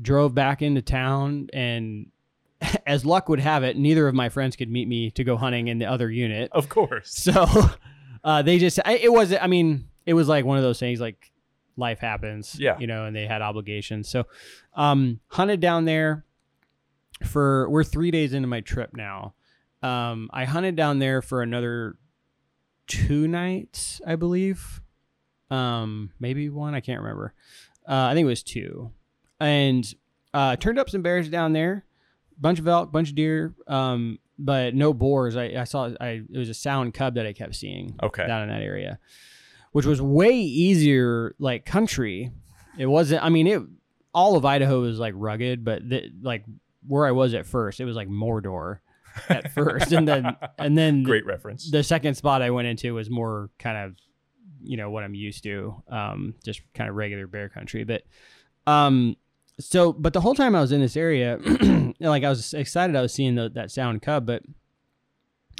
drove 0.00 0.34
back 0.34 0.62
into 0.62 0.82
town, 0.82 1.48
and 1.52 2.06
as 2.86 3.04
luck 3.04 3.28
would 3.28 3.40
have 3.40 3.62
it, 3.64 3.76
neither 3.76 4.08
of 4.08 4.14
my 4.14 4.28
friends 4.28 4.56
could 4.56 4.70
meet 4.70 4.88
me 4.88 5.10
to 5.12 5.24
go 5.24 5.36
hunting 5.36 5.68
in 5.68 5.78
the 5.78 5.86
other 5.86 6.10
unit. 6.10 6.50
of 6.52 6.68
course. 6.68 7.12
So 7.12 7.46
uh, 8.24 8.42
they 8.42 8.58
just 8.58 8.80
I, 8.84 8.96
it 8.96 9.12
wasn't. 9.12 9.42
I 9.42 9.46
mean, 9.46 9.88
it 10.04 10.14
was 10.14 10.28
like 10.28 10.44
one 10.44 10.56
of 10.56 10.64
those 10.64 10.80
things 10.80 11.00
like 11.00 11.30
life 11.76 11.98
happens. 12.00 12.56
Yeah. 12.58 12.78
you 12.78 12.86
know, 12.86 13.04
and 13.04 13.14
they 13.14 13.26
had 13.26 13.42
obligations. 13.42 14.08
So 14.08 14.24
um, 14.74 15.20
hunted 15.28 15.60
down 15.60 15.84
there 15.84 16.24
for 17.24 17.68
we're 17.70 17.84
three 17.84 18.10
days 18.10 18.32
into 18.32 18.48
my 18.48 18.60
trip 18.60 18.90
now. 18.94 19.34
Um, 19.82 20.30
I 20.32 20.44
hunted 20.44 20.76
down 20.76 20.98
there 20.98 21.22
for 21.22 21.42
another 21.42 21.96
two 22.86 23.28
nights, 23.28 24.00
I 24.06 24.16
believe. 24.16 24.80
Um, 25.50 26.10
maybe 26.18 26.48
one, 26.48 26.74
I 26.74 26.80
can't 26.80 27.00
remember. 27.00 27.34
Uh, 27.88 28.06
I 28.10 28.14
think 28.14 28.24
it 28.24 28.28
was 28.28 28.42
two, 28.42 28.90
and 29.38 29.84
uh, 30.34 30.56
turned 30.56 30.78
up 30.78 30.90
some 30.90 31.02
bears 31.02 31.28
down 31.28 31.52
there. 31.52 31.84
Bunch 32.38 32.58
of 32.58 32.66
elk, 32.66 32.90
bunch 32.92 33.10
of 33.10 33.14
deer, 33.14 33.54
um, 33.68 34.18
but 34.38 34.74
no 34.74 34.92
boars. 34.92 35.36
I, 35.36 35.44
I 35.56 35.64
saw 35.64 35.90
I 36.00 36.22
it 36.30 36.36
was 36.38 36.48
a 36.48 36.54
sound 36.54 36.94
cub 36.94 37.14
that 37.14 37.26
I 37.26 37.32
kept 37.32 37.54
seeing 37.54 37.94
Okay. 38.02 38.26
down 38.26 38.42
in 38.42 38.48
that 38.48 38.62
area. 38.62 38.98
which 39.72 39.86
was 39.86 40.02
way 40.02 40.32
easier 40.36 41.34
like 41.38 41.64
country. 41.64 42.32
It 42.76 42.86
wasn't. 42.86 43.22
I 43.24 43.28
mean, 43.30 43.46
it 43.46 43.62
all 44.12 44.36
of 44.36 44.44
Idaho 44.44 44.80
was 44.80 44.98
like 44.98 45.14
rugged, 45.16 45.64
but 45.64 45.88
the, 45.88 46.10
like 46.22 46.44
where 46.86 47.06
I 47.06 47.12
was 47.12 47.34
at 47.34 47.46
first, 47.46 47.78
it 47.80 47.84
was 47.84 47.96
like 47.96 48.08
Mordor 48.08 48.78
at 49.28 49.52
first, 49.52 49.92
and 49.92 50.06
then 50.06 50.36
and 50.58 50.76
then 50.76 51.02
Great 51.04 51.26
reference. 51.26 51.70
the 51.70 51.82
second 51.82 52.14
spot 52.14 52.42
I 52.42 52.50
went 52.50 52.68
into 52.68 52.94
was 52.94 53.10
more 53.10 53.50
kind 53.58 53.76
of, 53.78 53.96
you 54.62 54.76
know, 54.76 54.90
what 54.90 55.04
I'm 55.04 55.14
used 55.14 55.42
to, 55.44 55.82
um, 55.88 56.34
just 56.44 56.60
kind 56.74 56.88
of 56.90 56.96
regular 56.96 57.26
bear 57.26 57.48
country. 57.48 57.84
But, 57.84 58.02
um, 58.66 59.16
so, 59.58 59.92
but 59.92 60.12
the 60.12 60.20
whole 60.20 60.34
time 60.34 60.54
I 60.54 60.60
was 60.60 60.72
in 60.72 60.80
this 60.80 60.96
area, 60.96 61.38
like 62.00 62.24
I 62.24 62.28
was 62.28 62.52
excited 62.54 62.94
I 62.96 63.02
was 63.02 63.12
seeing 63.12 63.34
the, 63.34 63.48
that 63.50 63.70
sound 63.70 64.02
cub, 64.02 64.26
but 64.26 64.42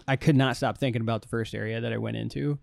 I 0.06 0.16
could 0.16 0.36
not 0.36 0.56
stop 0.56 0.78
thinking 0.78 1.02
about 1.02 1.22
the 1.22 1.28
first 1.28 1.54
area 1.54 1.80
that 1.80 1.92
I 1.92 1.98
went 1.98 2.16
into, 2.16 2.58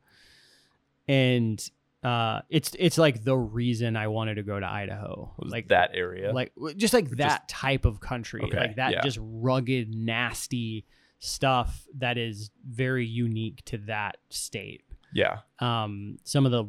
and 1.08 1.64
uh, 2.04 2.42
it's 2.50 2.72
it's 2.78 2.98
like 2.98 3.24
the 3.24 3.38
reason 3.38 3.96
I 3.96 4.08
wanted 4.08 4.36
to 4.36 4.44
go 4.44 4.60
to 4.60 4.66
Idaho, 4.66 5.34
like 5.40 5.70
that 5.70 5.92
area. 5.94 6.34
like 6.34 6.52
just 6.76 6.94
like 6.94 7.10
that 7.12 7.48
type 7.48 7.86
of 7.86 8.02
country. 8.02 8.42
Okay, 8.44 8.58
like 8.58 8.76
that 8.76 8.92
yeah. 8.92 9.02
just 9.02 9.20
rugged 9.22 9.96
nasty 9.96 10.86
stuff 11.20 11.88
that 11.98 12.18
is 12.18 12.52
very 12.68 13.06
unique 13.06 13.64
to 13.66 13.78
that 13.78 14.18
state. 14.30 14.84
Yeah. 15.14 15.40
um 15.60 16.18
some 16.24 16.46
of 16.46 16.52
the 16.52 16.66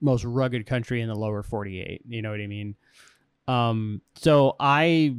most 0.00 0.24
rugged 0.24 0.66
country 0.66 1.00
in 1.00 1.08
the 1.08 1.14
lower 1.14 1.42
48 1.42 2.02
you 2.06 2.20
know 2.20 2.30
what 2.30 2.40
i 2.40 2.46
mean? 2.46 2.74
Um 3.48 4.02
so 4.16 4.56
i 4.60 5.16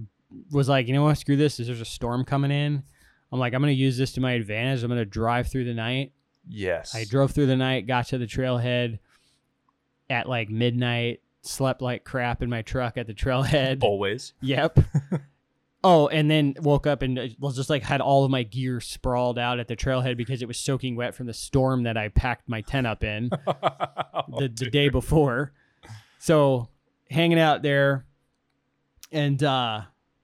was 0.51 0.69
like 0.69 0.87
you 0.87 0.93
know 0.93 1.03
what? 1.03 1.17
Screw 1.17 1.37
this. 1.37 1.57
There's 1.57 1.81
a 1.81 1.85
storm 1.85 2.25
coming 2.25 2.51
in. 2.51 2.83
I'm 3.31 3.39
like 3.39 3.53
i'm 3.53 3.61
gonna 3.61 3.71
use 3.71 3.97
this 3.97 4.11
to 4.13 4.21
my 4.21 4.33
advantage. 4.33 4.83
I'm 4.83 4.89
gonna 4.89 5.05
drive 5.05 5.49
through 5.49 5.65
the 5.65 5.73
night. 5.73 6.11
Yes. 6.47 6.93
I 6.93 7.05
drove 7.05 7.31
through 7.31 7.47
the 7.47 7.57
night, 7.57 7.87
got 7.87 8.07
to 8.09 8.19
the 8.19 8.27
trailhead 8.27 8.99
at 10.09 10.27
like 10.27 10.49
midnight, 10.49 11.21
slept 11.41 11.81
like 11.81 12.03
crap 12.03 12.41
in 12.41 12.49
my 12.49 12.61
truck 12.61 12.97
at 12.97 13.07
the 13.07 13.13
trailhead. 13.13 13.83
Always. 13.83 14.33
Yep. 14.41 14.79
oh, 15.83 16.07
and 16.07 16.29
then 16.29 16.55
woke 16.61 16.87
up 16.87 17.01
and 17.01 17.17
uh, 17.19 17.27
was 17.39 17.55
just 17.55 17.69
like 17.69 17.83
had 17.83 18.01
all 18.01 18.25
of 18.25 18.31
my 18.31 18.43
gear 18.43 18.79
sprawled 18.79 19.37
out 19.39 19.59
at 19.59 19.67
the 19.67 19.75
trailhead 19.75 20.17
because 20.17 20.41
it 20.41 20.47
was 20.47 20.57
soaking 20.57 20.95
wet 20.95 21.15
from 21.15 21.27
the 21.27 21.33
storm 21.33 21.83
that 21.83 21.97
I 21.97 22.09
packed 22.09 22.49
my 22.49 22.61
tent 22.61 22.87
up 22.87 23.03
in 23.03 23.29
Oh, 23.47 24.39
the, 24.39 24.47
the 24.47 24.69
day 24.69 24.89
before. 24.89 25.53
So 26.19 26.69
hanging 27.09 27.39
out 27.39 27.61
there, 27.61 28.05
and 29.11 29.41
uh, 29.43 29.81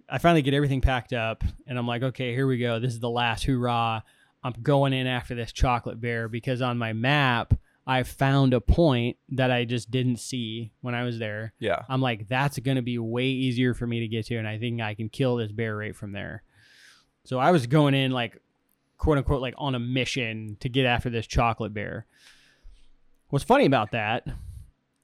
I 0.09 0.17
finally 0.17 0.41
get 0.41 0.53
everything 0.53 0.81
packed 0.81 1.13
up, 1.13 1.43
and 1.67 1.77
I'm 1.77 1.87
like, 1.87 2.03
okay, 2.03 2.33
here 2.33 2.47
we 2.47 2.57
go. 2.57 2.79
This 2.79 2.93
is 2.93 2.99
the 2.99 3.09
last 3.09 3.43
hoorah. 3.43 4.03
I'm 4.43 4.53
going 4.61 4.91
in 4.93 5.07
after 5.07 5.35
this 5.35 5.51
chocolate 5.53 6.01
bear 6.01 6.27
because 6.27 6.61
on 6.61 6.77
my 6.77 6.91
map 6.91 7.53
I 7.85 8.03
found 8.03 8.53
a 8.53 8.61
point 8.61 9.17
that 9.29 9.51
I 9.51 9.65
just 9.65 9.91
didn't 9.91 10.17
see 10.17 10.71
when 10.81 10.95
I 10.95 11.03
was 11.03 11.19
there. 11.19 11.53
Yeah. 11.59 11.83
I'm 11.89 12.01
like, 12.01 12.27
that's 12.27 12.57
going 12.59 12.77
to 12.77 12.81
be 12.81 12.97
way 12.97 13.25
easier 13.25 13.73
for 13.73 13.85
me 13.85 13.99
to 13.99 14.07
get 14.07 14.25
to, 14.27 14.37
and 14.37 14.47
I 14.47 14.57
think 14.57 14.81
I 14.81 14.93
can 14.93 15.09
kill 15.09 15.35
this 15.35 15.51
bear 15.51 15.75
right 15.75 15.95
from 15.95 16.13
there. 16.13 16.43
So 17.25 17.39
I 17.39 17.51
was 17.51 17.67
going 17.67 17.93
in 17.93 18.11
like, 18.11 18.41
quote 18.97 19.17
unquote, 19.17 19.41
like 19.41 19.55
on 19.57 19.75
a 19.75 19.79
mission 19.79 20.57
to 20.61 20.69
get 20.69 20.85
after 20.85 21.09
this 21.09 21.27
chocolate 21.27 21.73
bear. 21.73 22.05
What's 23.29 23.45
funny 23.45 23.65
about 23.65 23.91
that 23.91 24.27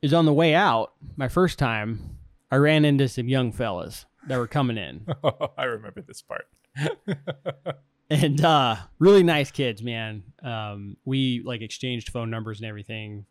is 0.01 0.13
on 0.13 0.25
the 0.25 0.33
way 0.33 0.55
out, 0.55 0.93
my 1.17 1.27
first 1.27 1.59
time, 1.59 2.17
I 2.51 2.55
ran 2.55 2.85
into 2.85 3.09
some 3.09 3.27
young 3.27 3.51
fellas 3.51 4.05
that 4.27 4.37
were 4.37 4.47
coming 4.47 4.77
in. 4.77 5.05
I 5.57 5.63
remember 5.63 6.01
this 6.01 6.21
part. 6.21 6.47
and 8.09 8.43
uh 8.43 8.75
really 8.99 9.23
nice 9.23 9.51
kids 9.51 9.81
man. 9.83 10.23
Um 10.43 10.97
we 11.05 11.41
like 11.45 11.61
exchanged 11.61 12.09
phone 12.09 12.29
numbers 12.29 12.59
and 12.59 12.67
everything. 12.67 13.25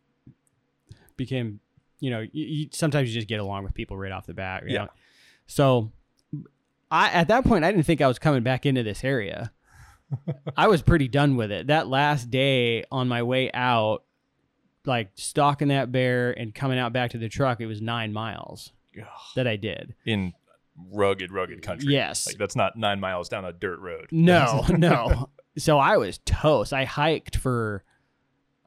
Became 1.16 1.60
you 2.00 2.10
know 2.10 2.20
you, 2.20 2.44
you, 2.46 2.68
sometimes 2.72 3.08
you 3.08 3.14
just 3.14 3.26
get 3.28 3.40
along 3.40 3.64
with 3.64 3.74
people 3.74 3.96
right 3.96 4.12
off 4.12 4.26
the 4.26 4.34
bat 4.34 4.62
you 4.66 4.74
Yeah. 4.74 4.84
know? 4.84 4.90
so 5.48 5.90
i 6.90 7.08
at 7.10 7.26
that 7.28 7.44
point 7.44 7.64
i 7.64 7.72
didn't 7.72 7.86
think 7.86 8.00
i 8.00 8.06
was 8.06 8.18
coming 8.20 8.42
back 8.42 8.64
into 8.66 8.82
this 8.82 9.02
area. 9.04 9.50
I 10.56 10.68
was 10.68 10.80
pretty 10.80 11.06
done 11.08 11.36
with 11.36 11.50
it. 11.52 11.66
That 11.66 11.86
last 11.88 12.30
day 12.30 12.82
on 12.90 13.08
my 13.08 13.22
way 13.22 13.50
out 13.52 14.04
like 14.86 15.10
stalking 15.16 15.68
that 15.68 15.92
bear 15.92 16.30
and 16.32 16.54
coming 16.54 16.78
out 16.78 16.92
back 16.94 17.10
to 17.10 17.18
the 17.18 17.28
truck 17.28 17.60
it 17.60 17.66
was 17.66 17.82
nine 17.82 18.12
miles 18.12 18.72
that 19.36 19.46
i 19.48 19.56
did. 19.56 19.94
In 20.06 20.32
rugged, 20.92 21.32
rugged 21.32 21.62
country. 21.62 21.92
Yes. 21.92 22.26
Like 22.26 22.38
that's 22.38 22.56
not 22.56 22.76
nine 22.76 23.00
miles 23.00 23.28
down 23.28 23.44
a 23.44 23.52
dirt 23.52 23.80
road. 23.80 24.08
No, 24.10 24.64
no. 24.70 25.30
So 25.58 25.78
I 25.78 25.96
was 25.96 26.18
toast. 26.24 26.72
I 26.72 26.84
hiked 26.84 27.36
for, 27.36 27.84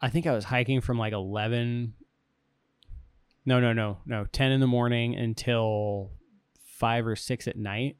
I 0.01 0.09
think 0.09 0.27
I 0.27 0.33
was 0.33 0.43
hiking 0.45 0.81
from 0.81 0.97
like 0.97 1.13
11, 1.13 1.93
no, 3.45 3.59
no, 3.59 3.73
no, 3.73 3.97
no, 4.05 4.25
10 4.31 4.51
in 4.51 4.59
the 4.59 4.67
morning 4.67 5.15
until 5.15 6.11
five 6.77 7.07
or 7.07 7.15
six 7.15 7.47
at 7.47 7.57
night, 7.57 7.97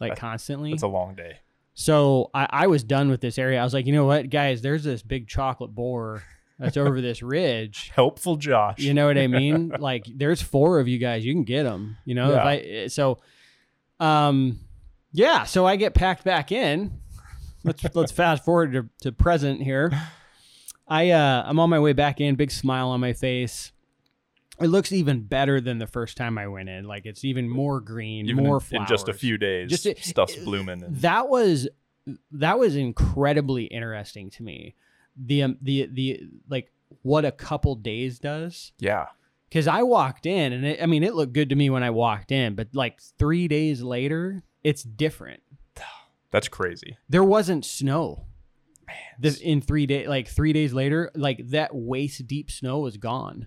like 0.00 0.12
That- 0.12 0.18
constantly. 0.18 0.72
It's 0.72 0.82
a 0.82 0.86
long 0.88 1.14
day. 1.14 1.38
so 1.74 2.30
I, 2.34 2.46
I 2.50 2.66
was 2.66 2.82
done 2.84 3.08
with 3.08 3.20
this 3.20 3.38
area. 3.38 3.60
I 3.60 3.64
was 3.64 3.74
like, 3.74 3.86
you 3.86 3.92
know 3.92 4.04
what, 4.06 4.28
guys, 4.30 4.60
there's 4.62 4.84
this 4.84 5.02
big 5.02 5.28
chocolate 5.28 5.74
boar 5.74 6.22
that's 6.58 6.76
over 6.76 7.00
this 7.00 7.22
ridge. 7.22 7.90
Helpful 7.94 8.36
Josh. 8.36 8.78
You 8.78 8.92
know 8.94 9.06
what 9.06 9.18
I 9.18 9.26
mean? 9.28 9.68
like 9.78 10.04
there's 10.14 10.40
four 10.42 10.80
of 10.80 10.88
you 10.88 10.98
guys. 10.98 11.24
You 11.24 11.32
can 11.34 11.44
get 11.44 11.62
them. 11.64 11.96
You 12.04 12.14
know, 12.14 12.30
Yeah. 12.32 12.38
if 12.40 12.44
I 12.46 12.56
eh, 12.56 12.88
so, 12.88 13.18
um, 14.00 14.58
yeah. 15.12 15.44
So 15.44 15.66
I 15.66 15.76
get 15.76 15.94
packed 15.94 16.24
back 16.24 16.52
in. 16.52 17.00
Let's 17.64 17.84
let's 17.94 18.12
fast 18.12 18.44
forward 18.44 18.72
to, 18.72 18.88
to 19.02 19.12
present 19.12 19.62
here. 19.62 19.90
I 20.88 21.10
uh 21.10 21.42
I'm 21.46 21.58
on 21.58 21.70
my 21.70 21.78
way 21.80 21.92
back 21.92 22.20
in. 22.20 22.34
Big 22.36 22.50
smile 22.50 22.88
on 22.88 23.00
my 23.00 23.12
face. 23.12 23.72
It 24.60 24.68
looks 24.68 24.90
even 24.92 25.22
better 25.22 25.60
than 25.60 25.78
the 25.78 25.86
first 25.86 26.16
time 26.16 26.38
I 26.38 26.46
went 26.46 26.68
in. 26.68 26.84
Like 26.84 27.04
it's 27.04 27.24
even 27.24 27.48
more 27.48 27.80
green, 27.80 28.26
Even 28.28 28.44
more 28.44 28.62
in, 28.70 28.82
in 28.82 28.86
just 28.86 29.08
a 29.08 29.12
few 29.12 29.36
days, 29.36 29.70
Just 29.70 29.84
it- 29.86 29.98
stuff's 29.98 30.36
blooming. 30.36 30.82
And, 30.82 30.96
That 31.00 31.28
was 31.28 31.68
that 32.32 32.58
was 32.58 32.76
incredibly 32.76 33.64
interesting 33.64 34.30
to 34.30 34.42
me. 34.42 34.74
The 35.16 35.42
um, 35.42 35.58
the 35.60 35.88
the 35.92 36.20
like 36.48 36.70
what 37.02 37.24
a 37.24 37.32
couple 37.32 37.74
days 37.74 38.18
does 38.18 38.72
yeah. 38.78 39.06
Because 39.56 39.68
I 39.68 39.84
walked 39.84 40.26
in 40.26 40.52
and 40.52 40.66
it, 40.66 40.82
I 40.82 40.86
mean 40.86 41.02
it 41.02 41.14
looked 41.14 41.32
good 41.32 41.48
to 41.48 41.56
me 41.56 41.70
when 41.70 41.82
I 41.82 41.88
walked 41.88 42.30
in, 42.30 42.54
but 42.56 42.68
like 42.74 43.00
three 43.18 43.48
days 43.48 43.80
later, 43.80 44.42
it's 44.62 44.82
different. 44.82 45.40
That's 46.30 46.46
crazy. 46.46 46.98
There 47.08 47.24
wasn't 47.24 47.64
snow. 47.64 48.26
Man, 48.86 48.96
This 49.18 49.40
in 49.40 49.62
three 49.62 49.86
days, 49.86 50.08
like 50.08 50.28
three 50.28 50.52
days 50.52 50.74
later, 50.74 51.10
like 51.14 51.40
that 51.48 51.70
waist 51.74 52.26
deep 52.26 52.50
snow 52.50 52.80
was 52.80 52.98
gone. 52.98 53.46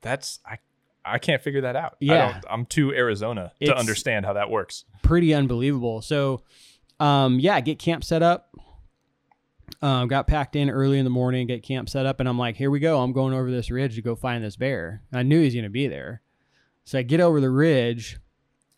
That's 0.00 0.40
I 0.46 0.56
I 1.04 1.18
can't 1.18 1.42
figure 1.42 1.60
that 1.60 1.76
out. 1.76 1.92
I 2.00 2.04
Yeah. 2.06 2.32
don't, 2.32 2.44
I'm 2.48 2.64
too 2.64 2.94
Arizona 2.94 3.52
to 3.66 3.76
understand 3.76 4.24
how 4.24 4.32
that 4.32 4.48
works. 4.50 4.86
Pretty 5.02 5.34
unbelievable. 5.34 6.00
So, 6.00 6.42
um, 6.98 7.38
yeah, 7.38 7.60
get 7.60 7.78
camp 7.78 8.02
set 8.02 8.22
up. 8.22 8.48
Um, 9.82 10.08
got 10.08 10.26
packed 10.26 10.56
in 10.56 10.70
early 10.70 10.98
in 10.98 11.04
the 11.04 11.10
morning, 11.10 11.46
get 11.46 11.62
camp 11.62 11.88
set 11.88 12.06
up, 12.06 12.20
and 12.20 12.28
I'm 12.28 12.38
like, 12.38 12.56
here 12.56 12.70
we 12.70 12.78
go. 12.80 13.00
I'm 13.00 13.12
going 13.12 13.34
over 13.34 13.50
this 13.50 13.70
ridge 13.70 13.96
to 13.96 14.02
go 14.02 14.14
find 14.14 14.42
this 14.42 14.56
bear. 14.56 15.02
I 15.12 15.22
knew 15.22 15.42
he's 15.42 15.54
gonna 15.54 15.68
be 15.68 15.86
there, 15.88 16.22
so 16.84 16.98
I 16.98 17.02
get 17.02 17.20
over 17.20 17.40
the 17.40 17.50
ridge, 17.50 18.18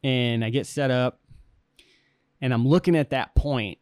and 0.03 0.45
I 0.45 0.51
get 0.51 0.67
set 0.67 0.91
up, 0.91 1.21
and 2.41 2.53
I'm 2.53 2.67
looking 2.67 2.97
at 2.97 3.11
that 3.11 3.35
point 3.35 3.79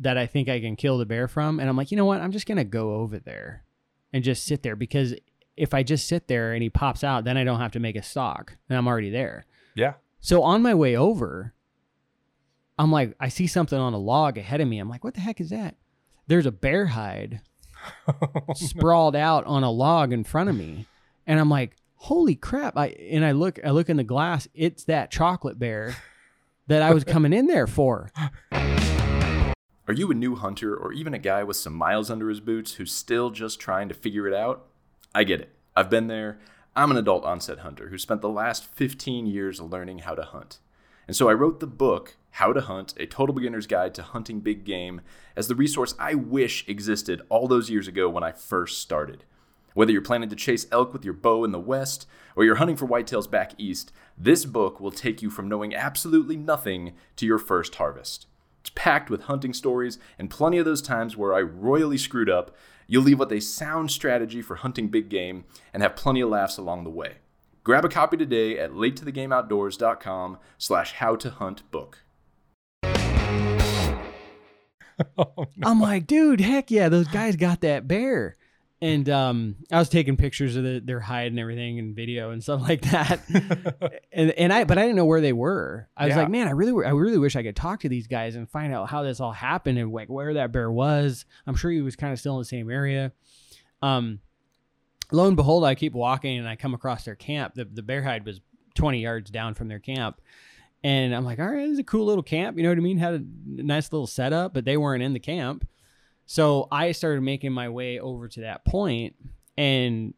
that 0.00 0.18
I 0.18 0.26
think 0.26 0.48
I 0.48 0.60
can 0.60 0.76
kill 0.76 0.98
the 0.98 1.06
bear 1.06 1.28
from, 1.28 1.60
and 1.60 1.68
I'm 1.68 1.76
like, 1.76 1.90
you 1.90 1.96
know 1.96 2.04
what? 2.04 2.20
I'm 2.20 2.32
just 2.32 2.46
gonna 2.46 2.64
go 2.64 2.94
over 2.96 3.18
there 3.18 3.64
and 4.12 4.22
just 4.22 4.44
sit 4.44 4.62
there 4.62 4.76
because 4.76 5.14
if 5.56 5.72
I 5.72 5.82
just 5.82 6.06
sit 6.06 6.28
there 6.28 6.52
and 6.52 6.62
he 6.62 6.70
pops 6.70 7.02
out, 7.02 7.24
then 7.24 7.36
I 7.36 7.44
don't 7.44 7.60
have 7.60 7.72
to 7.72 7.80
make 7.80 7.96
a 7.96 8.02
stalk, 8.02 8.56
and 8.68 8.76
I'm 8.76 8.86
already 8.86 9.10
there. 9.10 9.46
Yeah. 9.74 9.94
So 10.20 10.42
on 10.42 10.62
my 10.62 10.74
way 10.74 10.96
over, 10.96 11.54
I'm 12.78 12.92
like, 12.92 13.14
I 13.18 13.28
see 13.28 13.46
something 13.46 13.78
on 13.78 13.94
a 13.94 13.98
log 13.98 14.36
ahead 14.36 14.60
of 14.60 14.68
me. 14.68 14.78
I'm 14.78 14.88
like, 14.88 15.04
what 15.04 15.14
the 15.14 15.20
heck 15.20 15.40
is 15.40 15.50
that? 15.50 15.76
There's 16.28 16.46
a 16.46 16.52
bear 16.52 16.86
hide 16.86 17.40
sprawled 18.54 19.16
out 19.16 19.46
on 19.46 19.64
a 19.64 19.70
log 19.70 20.12
in 20.12 20.24
front 20.24 20.50
of 20.50 20.56
me. 20.56 20.86
And 21.26 21.40
I'm 21.40 21.48
like, 21.48 21.74
holy 21.96 22.34
crap. 22.34 22.76
I 22.76 22.88
and 22.88 23.24
I 23.24 23.32
look 23.32 23.58
I 23.64 23.70
look 23.70 23.88
in 23.88 23.96
the 23.96 24.04
glass, 24.04 24.46
it's 24.54 24.84
that 24.84 25.10
chocolate 25.10 25.58
bear 25.58 25.96
that 26.66 26.82
I 26.82 26.92
was 26.92 27.02
coming 27.02 27.32
in 27.32 27.46
there 27.46 27.66
for. 27.66 28.10
Are 28.52 29.94
you 29.94 30.10
a 30.10 30.14
new 30.14 30.34
hunter 30.34 30.76
or 30.76 30.92
even 30.92 31.14
a 31.14 31.18
guy 31.18 31.42
with 31.44 31.56
some 31.56 31.72
miles 31.72 32.10
under 32.10 32.28
his 32.28 32.40
boots 32.40 32.74
who's 32.74 32.92
still 32.92 33.30
just 33.30 33.58
trying 33.58 33.88
to 33.88 33.94
figure 33.94 34.28
it 34.28 34.34
out? 34.34 34.66
I 35.14 35.24
get 35.24 35.40
it. 35.40 35.54
I've 35.74 35.88
been 35.88 36.08
there. 36.08 36.38
I'm 36.76 36.90
an 36.90 36.98
adult 36.98 37.24
onset 37.24 37.60
hunter 37.60 37.88
who 37.88 37.96
spent 37.96 38.20
the 38.20 38.28
last 38.28 38.66
15 38.74 39.26
years 39.26 39.62
learning 39.62 40.00
how 40.00 40.14
to 40.14 40.24
hunt. 40.24 40.58
And 41.06 41.16
so 41.16 41.30
I 41.30 41.32
wrote 41.32 41.60
the 41.60 41.66
book, 41.66 42.16
How 42.38 42.52
to 42.52 42.60
Hunt 42.60 42.94
A 42.98 43.06
Total 43.06 43.34
Beginner's 43.34 43.66
Guide 43.66 43.94
to 43.94 44.02
Hunting 44.04 44.38
Big 44.38 44.62
Game, 44.62 45.00
as 45.34 45.48
the 45.48 45.56
resource 45.56 45.96
I 45.98 46.14
wish 46.14 46.64
existed 46.68 47.20
all 47.28 47.48
those 47.48 47.68
years 47.68 47.88
ago 47.88 48.08
when 48.08 48.22
I 48.22 48.30
first 48.30 48.78
started. 48.78 49.24
Whether 49.74 49.90
you're 49.90 50.02
planning 50.02 50.28
to 50.28 50.36
chase 50.36 50.68
elk 50.70 50.92
with 50.92 51.04
your 51.04 51.14
bow 51.14 51.42
in 51.42 51.50
the 51.50 51.58
west 51.58 52.06
or 52.36 52.44
you're 52.44 52.54
hunting 52.54 52.76
for 52.76 52.86
whitetails 52.86 53.28
back 53.28 53.54
east, 53.58 53.90
this 54.16 54.44
book 54.44 54.78
will 54.78 54.92
take 54.92 55.20
you 55.20 55.30
from 55.30 55.48
knowing 55.48 55.74
absolutely 55.74 56.36
nothing 56.36 56.92
to 57.16 57.26
your 57.26 57.40
first 57.40 57.74
harvest. 57.74 58.28
It's 58.60 58.70
packed 58.70 59.10
with 59.10 59.22
hunting 59.22 59.52
stories 59.52 59.98
and 60.16 60.30
plenty 60.30 60.58
of 60.58 60.64
those 60.64 60.80
times 60.80 61.16
where 61.16 61.34
I 61.34 61.40
royally 61.40 61.98
screwed 61.98 62.30
up. 62.30 62.56
You'll 62.86 63.02
leave 63.02 63.18
with 63.18 63.32
a 63.32 63.40
sound 63.40 63.90
strategy 63.90 64.42
for 64.42 64.54
hunting 64.54 64.86
big 64.90 65.08
game 65.08 65.44
and 65.74 65.82
have 65.82 65.96
plenty 65.96 66.20
of 66.20 66.28
laughs 66.28 66.56
along 66.56 66.84
the 66.84 66.90
way. 66.90 67.14
Grab 67.64 67.84
a 67.84 67.88
copy 67.88 68.16
today 68.16 68.56
at 68.60 68.70
latetothegameoutdoors.com 68.70 70.38
slash 70.56 70.92
how 70.92 71.16
to 71.16 71.30
hunt 71.30 71.68
book. 71.72 72.04
I'm 75.62 75.80
like, 75.80 76.06
dude, 76.06 76.40
heck 76.40 76.70
yeah, 76.70 76.88
those 76.88 77.08
guys 77.08 77.36
got 77.36 77.60
that 77.60 77.86
bear. 77.86 78.36
And 78.80 79.08
um, 79.08 79.56
I 79.72 79.78
was 79.80 79.88
taking 79.88 80.16
pictures 80.16 80.54
of 80.54 80.62
the, 80.62 80.80
their 80.84 81.00
hide 81.00 81.32
and 81.32 81.40
everything 81.40 81.80
and 81.80 81.96
video 81.96 82.30
and 82.30 82.40
stuff 82.42 82.62
like 82.62 82.82
that. 82.82 83.20
and 84.12 84.30
and 84.30 84.52
I 84.52 84.62
but 84.64 84.78
I 84.78 84.82
didn't 84.82 84.94
know 84.96 85.04
where 85.04 85.20
they 85.20 85.32
were. 85.32 85.88
I 85.96 86.06
was 86.06 86.14
Yeah. 86.14 86.22
like, 86.22 86.30
man, 86.30 86.46
I 86.46 86.52
really 86.52 86.86
I 86.86 86.90
really 86.90 87.18
wish 87.18 87.34
I 87.34 87.42
could 87.42 87.56
talk 87.56 87.80
to 87.80 87.88
these 87.88 88.06
guys 88.06 88.36
and 88.36 88.48
find 88.48 88.72
out 88.72 88.88
how 88.88 89.02
this 89.02 89.18
all 89.18 89.32
happened 89.32 89.78
and 89.78 89.92
like 89.92 90.08
where 90.08 90.34
that 90.34 90.52
bear 90.52 90.70
was. 90.70 91.24
I'm 91.46 91.56
sure 91.56 91.72
he 91.72 91.80
was 91.80 91.96
kind 91.96 92.12
of 92.12 92.20
still 92.20 92.34
in 92.36 92.40
the 92.40 92.44
same 92.44 92.70
area. 92.70 93.10
Um, 93.82 94.20
lo 95.10 95.26
and 95.26 95.36
behold, 95.36 95.64
I 95.64 95.74
keep 95.74 95.92
walking 95.92 96.38
and 96.38 96.48
I 96.48 96.54
come 96.54 96.72
across 96.72 97.04
their 97.04 97.16
camp. 97.16 97.54
The 97.54 97.64
the 97.64 97.82
bear 97.82 98.04
hide 98.04 98.24
was 98.24 98.40
20 98.76 99.00
yards 99.00 99.28
down 99.32 99.54
from 99.54 99.66
their 99.66 99.80
camp. 99.80 100.20
And 100.84 101.14
I'm 101.14 101.24
like, 101.24 101.38
all 101.40 101.46
right, 101.46 101.64
this 101.66 101.72
is 101.72 101.78
a 101.80 101.84
cool 101.84 102.06
little 102.06 102.22
camp. 102.22 102.56
You 102.56 102.62
know 102.62 102.68
what 102.68 102.78
I 102.78 102.82
mean? 102.82 102.98
Had 102.98 103.14
a 103.14 103.22
nice 103.62 103.92
little 103.92 104.06
setup, 104.06 104.54
but 104.54 104.64
they 104.64 104.76
weren't 104.76 105.02
in 105.02 105.12
the 105.12 105.18
camp. 105.20 105.66
So 106.26 106.68
I 106.70 106.92
started 106.92 107.22
making 107.22 107.52
my 107.52 107.68
way 107.68 107.98
over 107.98 108.28
to 108.28 108.40
that 108.42 108.64
point, 108.64 109.16
and 109.56 110.14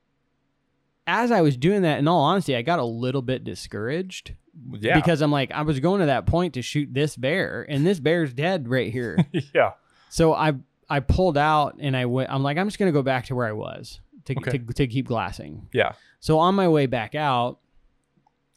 as 1.06 1.30
I 1.30 1.40
was 1.40 1.56
doing 1.56 1.82
that, 1.82 1.98
in 1.98 2.06
all 2.08 2.20
honesty, 2.22 2.54
I 2.56 2.62
got 2.62 2.78
a 2.78 2.84
little 2.84 3.22
bit 3.22 3.42
discouraged 3.44 4.34
Yeah. 4.80 4.94
because 4.96 5.22
I'm 5.22 5.32
like, 5.32 5.50
I 5.52 5.62
was 5.62 5.80
going 5.80 6.00
to 6.00 6.06
that 6.06 6.26
point 6.26 6.54
to 6.54 6.62
shoot 6.62 6.92
this 6.92 7.16
bear, 7.16 7.64
and 7.68 7.86
this 7.86 7.98
bear's 8.00 8.32
dead 8.34 8.68
right 8.68 8.92
here. 8.92 9.18
yeah. 9.54 9.72
so 10.08 10.34
I 10.34 10.54
I 10.88 10.98
pulled 11.00 11.38
out, 11.38 11.76
and 11.78 11.96
I 11.96 12.06
went. 12.06 12.30
I'm 12.30 12.42
like, 12.42 12.58
I'm 12.58 12.66
just 12.66 12.78
gonna 12.78 12.92
go 12.92 13.02
back 13.02 13.26
to 13.26 13.34
where 13.36 13.46
I 13.46 13.52
was 13.52 14.00
to 14.26 14.34
Okay. 14.36 14.58
to, 14.58 14.72
to 14.74 14.86
keep 14.88 15.06
glassing. 15.06 15.68
Yeah. 15.72 15.92
So 16.18 16.38
on 16.40 16.54
my 16.56 16.68
way 16.68 16.86
back 16.86 17.14
out, 17.14 17.60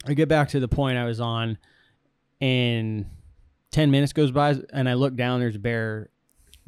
I 0.08 0.16
get 0.16 0.28
back 0.28 0.50
to 0.50 0.60
the 0.60 0.68
point 0.68 0.98
I 0.98 1.06
was 1.06 1.20
on, 1.22 1.58
and 2.44 3.06
ten 3.72 3.90
minutes 3.90 4.12
goes 4.12 4.32
by, 4.32 4.56
and 4.74 4.90
I 4.90 4.96
look 4.96 5.16
down. 5.16 5.40
There's 5.40 5.56
a 5.56 5.60
bear 5.60 6.10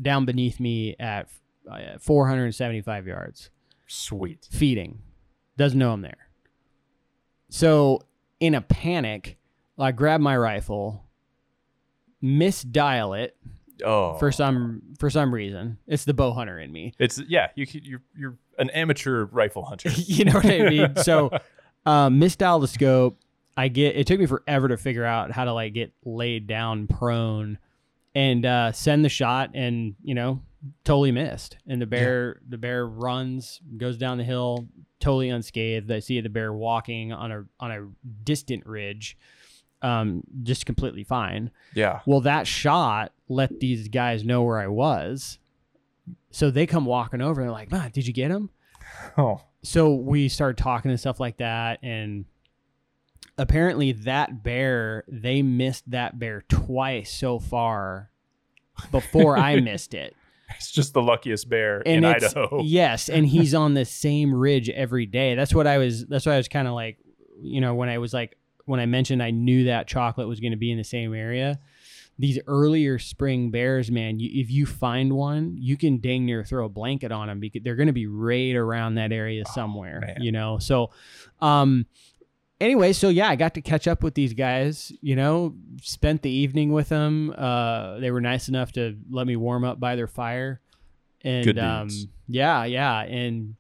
down 0.02 0.24
beneath 0.26 0.60
me 0.60 0.96
at 1.00 1.28
uh, 1.70 1.98
475 2.00 3.08
yards, 3.08 3.50
Sweet. 3.88 4.48
feeding. 4.52 5.00
Doesn't 5.58 5.78
know 5.80 5.92
I'm 5.92 6.02
there. 6.02 6.30
So 7.50 8.02
in 8.40 8.56
a 8.56 8.62
panic, 8.62 9.38
I 9.78 9.92
grab 9.92 10.22
my 10.22 10.36
rifle, 10.38 11.04
misdial 12.24 13.18
it 13.18 13.36
Oh. 13.84 14.18
for 14.18 14.32
some 14.32 14.82
for 15.00 15.10
some 15.10 15.34
reason. 15.34 15.78
It's 15.88 16.06
the 16.06 16.14
bow 16.14 16.32
hunter 16.32 16.58
in 16.60 16.72
me. 16.72 16.94
It's 16.98 17.22
yeah. 17.28 17.50
you 17.56 17.66
you're 17.72 18.02
you're 18.18 18.38
an 18.58 18.70
amateur 18.70 19.26
rifle 19.26 19.66
hunter. 19.66 19.90
you 19.96 20.24
know 20.26 20.34
what 20.34 20.46
I 20.46 20.70
mean? 20.70 20.96
So, 20.98 21.30
um, 21.86 22.20
misdial 22.22 22.62
the 22.62 22.68
scope. 22.70 23.18
I 23.58 23.68
get. 23.70 23.96
It 23.96 24.08
took 24.08 24.20
me 24.20 24.26
forever 24.26 24.68
to 24.68 24.78
figure 24.78 25.06
out 25.06 25.32
how 25.32 25.46
to 25.46 25.54
like 25.54 25.74
get 25.74 25.94
laid 26.04 26.48
down 26.48 26.88
prone, 26.88 27.58
and 28.14 28.46
uh, 28.46 28.72
send 28.72 29.06
the 29.06 29.10
shot, 29.10 29.52
and 29.54 29.96
you 30.04 30.14
know, 30.16 30.42
totally 30.84 31.12
missed. 31.12 31.58
And 31.68 31.82
the 31.82 31.86
bear, 31.86 32.42
the 32.48 32.58
bear 32.58 32.86
runs, 32.86 33.62
goes 33.78 33.98
down 33.98 34.18
the 34.18 34.24
hill, 34.24 34.68
totally 35.00 35.30
unscathed. 35.30 35.92
I 35.92 36.00
see 36.00 36.20
the 36.22 36.30
bear 36.30 36.52
walking 36.54 37.14
on 37.14 37.32
a 37.32 37.46
on 37.60 37.72
a 37.72 37.88
distant 38.24 38.66
ridge, 38.66 39.18
um, 39.82 40.24
just 40.44 40.66
completely 40.66 41.04
fine. 41.04 41.52
yeah. 41.74 42.02
Well, 42.06 42.22
that 42.22 42.48
shot 42.48 43.14
let 43.30 43.60
these 43.60 43.88
guys 43.88 44.24
know 44.24 44.44
where 44.44 44.60
I 44.60 44.68
was. 44.68 45.40
So 46.30 46.52
they 46.52 46.68
come 46.68 46.86
walking 46.86 47.22
over 47.22 47.42
and 47.42 47.48
they're 47.50 47.54
like, 47.54 47.72
Man, 47.72 47.90
did 47.92 48.06
you 48.06 48.14
get 48.14 48.32
him? 48.32 48.50
Oh. 49.18 49.42
So 49.64 49.96
we 49.96 50.30
started 50.30 50.62
talking 50.62 50.92
and 50.92 51.00
stuff 51.00 51.20
like 51.20 51.38
that. 51.38 51.80
And 51.82 52.26
apparently, 53.38 53.92
that 53.92 54.44
bear, 54.44 55.04
they 55.08 55.42
missed 55.42 55.90
that 55.92 56.20
bear 56.20 56.44
twice 56.48 57.12
so 57.12 57.40
far 57.40 58.12
before 58.92 59.38
I 59.38 59.60
missed 59.62 59.94
it. 59.94 60.16
It's 60.56 60.72
just 60.72 60.94
the 60.94 61.02
luckiest 61.02 61.50
bear 61.50 61.82
And 61.86 62.06
in 62.06 62.06
Idaho. 62.06 62.62
Yes. 62.64 63.10
And 63.10 63.26
he's 63.28 63.54
on 63.54 63.74
the 63.74 63.86
same 63.86 64.34
ridge 64.34 64.70
every 64.70 65.06
day. 65.06 65.36
That's 65.36 65.54
what 65.54 65.68
I 65.68 65.78
was, 65.78 66.06
that's 66.06 66.26
why 66.26 66.34
I 66.34 66.38
was 66.38 66.48
kind 66.48 66.68
of 66.68 66.74
like, 66.74 66.98
you 67.42 67.62
know, 67.62 67.74
when 67.74 67.90
I 67.90 67.98
was 67.98 68.14
like, 68.14 68.38
when 68.66 68.80
I 68.80 68.86
mentioned 68.86 69.22
I 69.22 69.32
knew 69.32 69.66
that 69.66 69.88
chocolate 69.88 70.28
was 70.28 70.40
going 70.40 70.52
to 70.52 70.58
be 70.58 70.72
in 70.72 70.78
the 70.78 70.84
same 70.84 71.14
area, 71.14 71.60
these 72.18 72.40
earlier 72.48 72.98
spring 72.98 73.52
bears, 73.52 73.92
man, 73.92 74.20
you, 74.20 74.30
if 74.42 74.50
you 74.50 74.66
find 74.66 75.14
one, 75.14 75.56
you 75.58 75.76
can 75.76 76.00
dang 76.00 76.26
near 76.26 76.44
throw 76.44 76.66
a 76.66 76.70
blanket 76.70 77.12
on 77.12 77.28
them 77.28 77.40
because 77.40 77.62
they're 77.64 77.76
going 77.76 77.88
to 77.88 77.94
be 77.94 78.08
right 78.08 78.56
around 78.56 78.96
that 78.96 79.12
area 79.12 79.44
somewhere, 79.46 80.00
man. 80.00 80.18
you 80.22 80.32
know? 80.32 80.58
So, 80.60 80.92
um, 81.42 81.86
anyway, 82.60 82.94
so 82.94 83.10
yeah, 83.10 83.30
I 83.30 83.36
got 83.36 83.54
to 83.56 83.62
catch 83.62 83.88
up 83.88 84.04
with 84.04 84.14
these 84.14 84.34
guys, 84.34 84.92
you 85.02 85.16
know, 85.16 85.56
spent 85.82 86.22
the 86.22 86.30
evening 86.30 86.72
with 86.72 86.90
them. 86.90 87.34
Uh, 87.38 88.00
they 88.00 88.12
were 88.12 88.22
nice 88.22 88.48
enough 88.48 88.72
to 88.74 88.98
let 89.10 89.28
me 89.28 89.36
warm 89.36 89.64
up 89.64 89.80
by 89.80 89.96
their 89.96 90.08
fire. 90.08 90.62
And, 91.24 91.46
um, 91.60 91.88
yeah, 92.28 92.66
yeah. 92.66 93.02
And, 93.02 93.56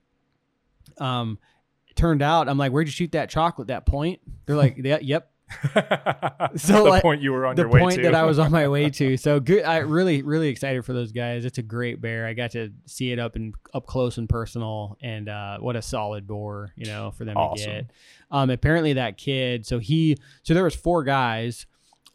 um, 0.99 1.39
it 1.87 1.95
turned 1.95 2.21
out, 2.21 2.47
I'm 2.47 2.57
like, 2.57 2.71
where'd 2.71 2.87
you 2.87 2.91
shoot 2.91 3.11
that 3.13 3.29
chocolate? 3.29 3.67
That 3.69 3.85
point? 3.85 4.19
They're 4.45 4.55
like, 4.55 4.77
yeah, 4.77 4.99
yep. 5.01 5.31
So, 6.57 6.83
the 6.85 6.89
like, 6.89 7.01
point 7.01 7.21
you 7.21 7.33
were 7.33 7.45
on 7.45 7.55
the 7.55 7.63
your 7.63 7.69
way 7.69 7.79
point 7.81 7.95
to. 7.95 8.01
that 8.03 8.15
I 8.15 8.23
was 8.23 8.39
on 8.39 8.51
my 8.51 8.67
way 8.69 8.89
to. 8.89 9.17
So 9.17 9.39
good. 9.39 9.63
I 9.63 9.79
really, 9.79 10.21
really 10.21 10.47
excited 10.47 10.85
for 10.85 10.93
those 10.93 11.11
guys. 11.11 11.43
It's 11.43 11.57
a 11.57 11.63
great 11.63 11.99
bear. 12.01 12.25
I 12.25 12.33
got 12.33 12.51
to 12.51 12.71
see 12.85 13.11
it 13.11 13.19
up 13.19 13.35
and 13.35 13.53
up 13.73 13.85
close 13.85 14.17
and 14.17 14.29
personal, 14.29 14.97
and 15.01 15.27
uh, 15.27 15.57
what 15.59 15.75
a 15.75 15.81
solid 15.81 16.27
boar, 16.27 16.71
you 16.75 16.85
know, 16.85 17.11
for 17.11 17.25
them 17.25 17.35
Awesome. 17.35 17.65
to 17.65 17.71
get. 17.81 17.91
Um, 18.31 18.49
apparently 18.49 18.93
that 18.93 19.17
kid. 19.17 19.65
So 19.65 19.79
he. 19.79 20.17
So 20.43 20.53
there 20.53 20.63
was 20.63 20.75
four 20.75 21.03
guys. 21.03 21.65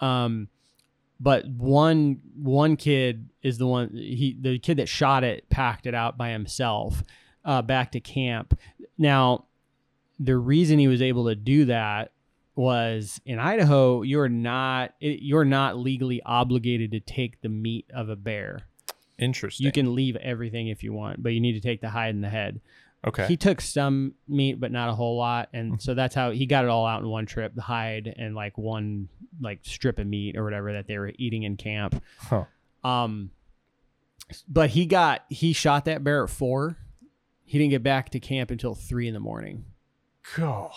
Um, 0.00 0.48
but 1.20 1.46
one 1.46 2.20
one 2.34 2.76
kid 2.76 3.28
is 3.42 3.58
the 3.58 3.66
one 3.66 3.90
he 3.92 4.36
the 4.40 4.58
kid 4.58 4.78
that 4.78 4.88
shot 4.88 5.22
it 5.22 5.48
packed 5.50 5.86
it 5.86 5.94
out 5.94 6.16
by 6.16 6.30
himself 6.30 7.02
uh, 7.44 7.60
back 7.62 7.92
to 7.92 8.00
camp. 8.00 8.58
Now, 8.96 9.44
the 10.18 10.36
reason 10.36 10.78
he 10.78 10.88
was 10.88 11.02
able 11.02 11.26
to 11.28 11.34
do 11.34 11.66
that 11.66 12.12
was 12.60 13.20
in 13.24 13.38
Idaho, 13.38 14.02
you're 14.02 14.28
not 14.28 14.92
it- 15.00 15.22
you're 15.22 15.44
not 15.46 15.78
legally 15.78 16.20
obligated 16.22 16.90
to 16.92 17.00
take 17.00 17.40
the 17.40 17.48
meat 17.48 17.86
of 17.94 18.08
a 18.10 18.16
bear. 18.16 18.62
Interesting. 19.18 19.64
You 19.66 19.72
can 19.72 19.94
leave 19.94 20.16
everything 20.16 20.68
if 20.68 20.82
you 20.82 20.92
want, 20.92 21.22
but 21.22 21.30
you 21.32 21.40
need 21.40 21.52
to 21.54 21.60
take 21.60 21.80
the 21.80 21.90
hide 21.90 22.14
and 22.14 22.22
the 22.24 22.28
head. 22.28 22.60
okay. 23.06 23.26
He 23.26 23.36
took 23.36 23.60
some 23.62 24.14
meat, 24.28 24.60
but 24.60 24.70
not 24.72 24.88
a 24.90 24.94
whole 24.94 25.16
lot, 25.16 25.48
and 25.54 25.80
so 25.80 25.94
that's 25.94 26.14
how 26.14 26.30
he 26.32 26.44
got 26.46 26.64
it 26.64 26.70
all 26.70 26.86
out 26.86 27.00
in 27.02 27.08
one 27.08 27.24
trip: 27.26 27.54
the 27.54 27.62
hide 27.62 28.12
and 28.16 28.34
like 28.34 28.56
one 28.58 29.08
like 29.40 29.60
strip 29.62 29.98
of 29.98 30.06
meat 30.06 30.36
or 30.36 30.44
whatever 30.44 30.72
that 30.74 30.86
they 30.86 30.98
were 30.98 31.12
eating 31.18 31.42
in 31.44 31.56
camp. 31.56 32.02
Huh. 32.18 32.44
Um, 32.84 33.30
but 34.48 34.70
he 34.70 34.84
got 34.86 35.24
he 35.30 35.52
shot 35.54 35.86
that 35.86 36.04
bear 36.04 36.24
at 36.24 36.30
four. 36.30 36.76
He 37.44 37.58
didn't 37.58 37.70
get 37.70 37.82
back 37.82 38.10
to 38.10 38.20
camp 38.20 38.50
until 38.50 38.74
three 38.74 39.08
in 39.08 39.14
the 39.14 39.20
morning. 39.20 39.64
God. 40.36 40.72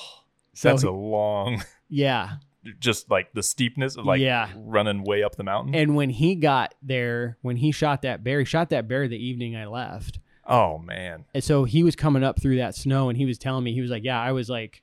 So 0.54 0.70
That's 0.70 0.82
he- 0.84 0.88
a 0.88 0.92
long, 0.92 1.63
yeah, 1.89 2.34
just 2.80 3.10
like 3.10 3.34
the 3.34 3.44
steepness 3.44 3.98
of 3.98 4.06
like 4.06 4.22
Yeah. 4.22 4.50
running 4.56 5.04
way 5.04 5.24
up 5.24 5.36
the 5.36 5.44
mountain. 5.44 5.74
And 5.76 5.96
when 5.96 6.10
he 6.10 6.36
got 6.36 6.74
there, 6.82 7.38
when 7.42 7.58
he 7.58 7.72
shot 7.72 8.04
that 8.04 8.24
bear, 8.24 8.39
he 8.39 8.46
shot 8.46 8.70
that 8.70 8.88
bear 8.88 9.08
the 9.08 9.18
evening 9.18 9.56
I 9.56 9.66
left. 9.66 10.20
oh 10.46 10.78
man. 10.78 11.26
And 11.34 11.44
so 11.44 11.63
he 11.66 11.84
was 11.84 11.96
coming 11.96 12.24
up 12.24 12.42
through 12.42 12.58
that 12.58 12.76
snow 12.76 13.10
and 13.10 13.18
he 13.18 13.26
was 13.26 13.38
telling 13.38 13.63
me, 13.63 13.74
he 13.74 13.82
was 13.82 13.92
like, 13.92 14.04
Yeah, 14.04 14.22
I 14.22 14.32
was 14.32 14.50
like 14.50 14.82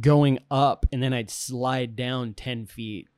going 0.00 0.38
up 0.50 0.86
and 0.92 1.02
then 1.02 1.12
I'd 1.12 1.30
slide 1.30 1.96
down 1.96 2.34
10 2.34 2.66
feet 2.66 3.08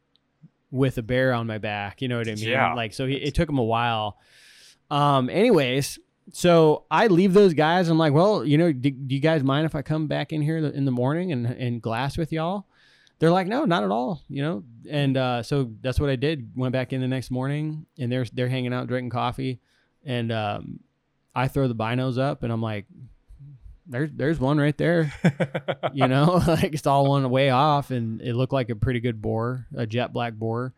with 0.71 0.97
a 0.99 1.03
bear 1.03 1.33
on 1.33 1.47
my 1.47 1.59
back. 1.59 2.01
You 2.03 2.09
know 2.09 2.19
what 2.19 2.29
I 2.29 2.35
mean? 2.35 2.49
Yeah. 2.49 2.75
Like, 2.75 2.93
so 2.93 3.07
he, 3.07 3.15
it 3.17 3.35
took 3.35 3.49
him 3.49 3.59
a 3.59 3.65
while. 3.65 4.19
Um, 4.91 5.29
anyways, 5.31 5.99
so 6.33 6.85
I 6.91 7.07
leave 7.07 7.35
those 7.35 7.55
guys. 7.55 7.89
I'm 7.89 7.99
like, 7.99 8.13
Well, 8.13 8.45
you 8.45 8.59
know, 8.59 8.73
do, 8.73 8.91
do 8.91 9.15
you 9.15 9.21
guys 9.21 9.43
mind 9.43 9.67
if 9.67 9.75
I 9.75 9.83
come 9.83 10.07
back 10.07 10.33
in 10.33 10.43
here 10.43 10.59
in 10.59 10.85
the 10.85 10.91
morning 10.91 11.33
and, 11.33 11.47
and 11.47 11.81
glass 11.83 12.17
with 12.17 12.33
y'all? 12.33 12.67
they're 13.19 13.31
like, 13.31 13.47
no, 13.47 13.65
not 13.65 13.83
at 13.83 13.91
all, 13.91 14.23
you 14.29 14.43
know. 14.43 14.65
And 14.89 15.17
uh, 15.17 15.43
so 15.43 15.71
that's 15.81 15.99
what 15.99 16.11
I 16.11 16.17
did. 16.17 16.51
Went 16.55 16.73
back 16.73 16.93
in 16.93 17.01
the 17.01 17.09
next 17.09 17.31
morning, 17.31 17.87
and 17.99 18.11
they're 18.13 18.27
they're 18.33 18.49
hanging 18.49 18.73
out 18.73 18.89
drinking 18.89 19.11
coffee, 19.11 19.61
and 20.05 20.31
um, 20.31 20.81
I 21.35 21.49
throw 21.49 21.69
the 21.69 21.75
binos 21.75 22.19
up, 22.19 22.43
and 22.43 22.53
I'm 22.53 22.61
like, 22.63 22.87
there's 23.87 24.11
there's 24.13 24.39
one 24.39 24.59
right 24.59 24.77
there, 24.77 25.13
you 25.95 26.07
know, 26.07 26.43
like 26.47 26.75
it's 26.75 26.87
all 26.87 27.09
one 27.09 27.29
way 27.31 27.51
off, 27.51 27.91
and 27.91 28.21
it 28.21 28.35
looked 28.35 28.53
like 28.53 28.69
a 28.69 28.77
pretty 28.77 29.01
good 29.01 29.23
boar, 29.23 29.67
a 29.75 29.87
jet 29.87 30.13
black 30.13 30.35
boar, 30.35 30.75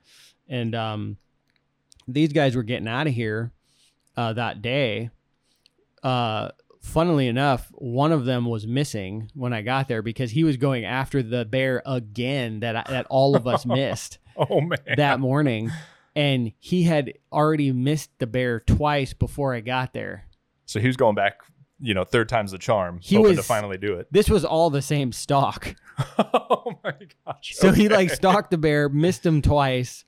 and 0.49 0.75
um, 0.75 1.17
these 2.07 2.33
guys 2.33 2.55
were 2.55 2.63
getting 2.63 2.89
out 2.89 3.09
of 3.09 3.15
here 3.15 3.53
uh, 4.17 4.33
that 4.35 4.63
day. 4.63 5.11
Uh, 6.03 6.51
funnily 6.81 7.29
enough, 7.29 7.69
one 7.75 8.13
of 8.13 8.25
them 8.25 8.47
was 8.47 8.67
missing 8.67 9.31
when 9.35 9.53
I 9.53 9.63
got 9.63 9.89
there 9.89 10.03
because 10.03 10.31
he 10.31 10.45
was 10.45 10.57
going 10.57 10.85
after 10.85 11.23
the 11.23 11.45
bear 11.45 11.83
again 11.87 12.61
that 12.61 12.77
I, 12.77 12.85
that 12.89 13.07
all 13.11 13.37
of 13.37 13.47
us 13.47 13.67
missed 13.67 14.19
oh 14.37 14.61
man. 14.61 14.79
that 14.97 15.21
morning. 15.21 15.71
and 16.17 16.53
he 16.59 16.83
had 16.85 17.13
already 17.33 17.73
missed 17.73 18.11
the 18.19 18.27
bear 18.27 18.61
twice 18.61 19.13
before 19.13 19.55
I 19.55 19.61
got 19.61 19.93
there. 19.93 20.25
So 20.67 20.81
he 20.81 20.87
was 20.87 20.97
going 20.97 21.15
back, 21.15 21.41
you 21.81 21.95
know, 21.95 22.05
third 22.05 22.29
time's 22.29 22.53
the 22.53 22.59
charm, 22.59 22.99
He 23.03 23.17
hoping 23.17 23.33
to 23.33 23.37
was- 23.39 23.47
finally 23.47 23.79
do 23.79 23.95
it. 23.95 24.09
This 24.11 24.29
was 24.29 24.45
all 24.45 24.71
the 24.71 24.83
same 24.83 25.13
stock. 25.13 25.75
oh 26.19 26.73
my 26.85 26.95
gosh. 27.27 27.55
So 27.55 27.73
he 27.73 27.89
like 27.89 28.11
stalked 28.11 28.51
the 28.51 28.59
bear, 28.59 28.89
missed 28.89 29.25
him 29.27 29.43
twice, 29.43 30.05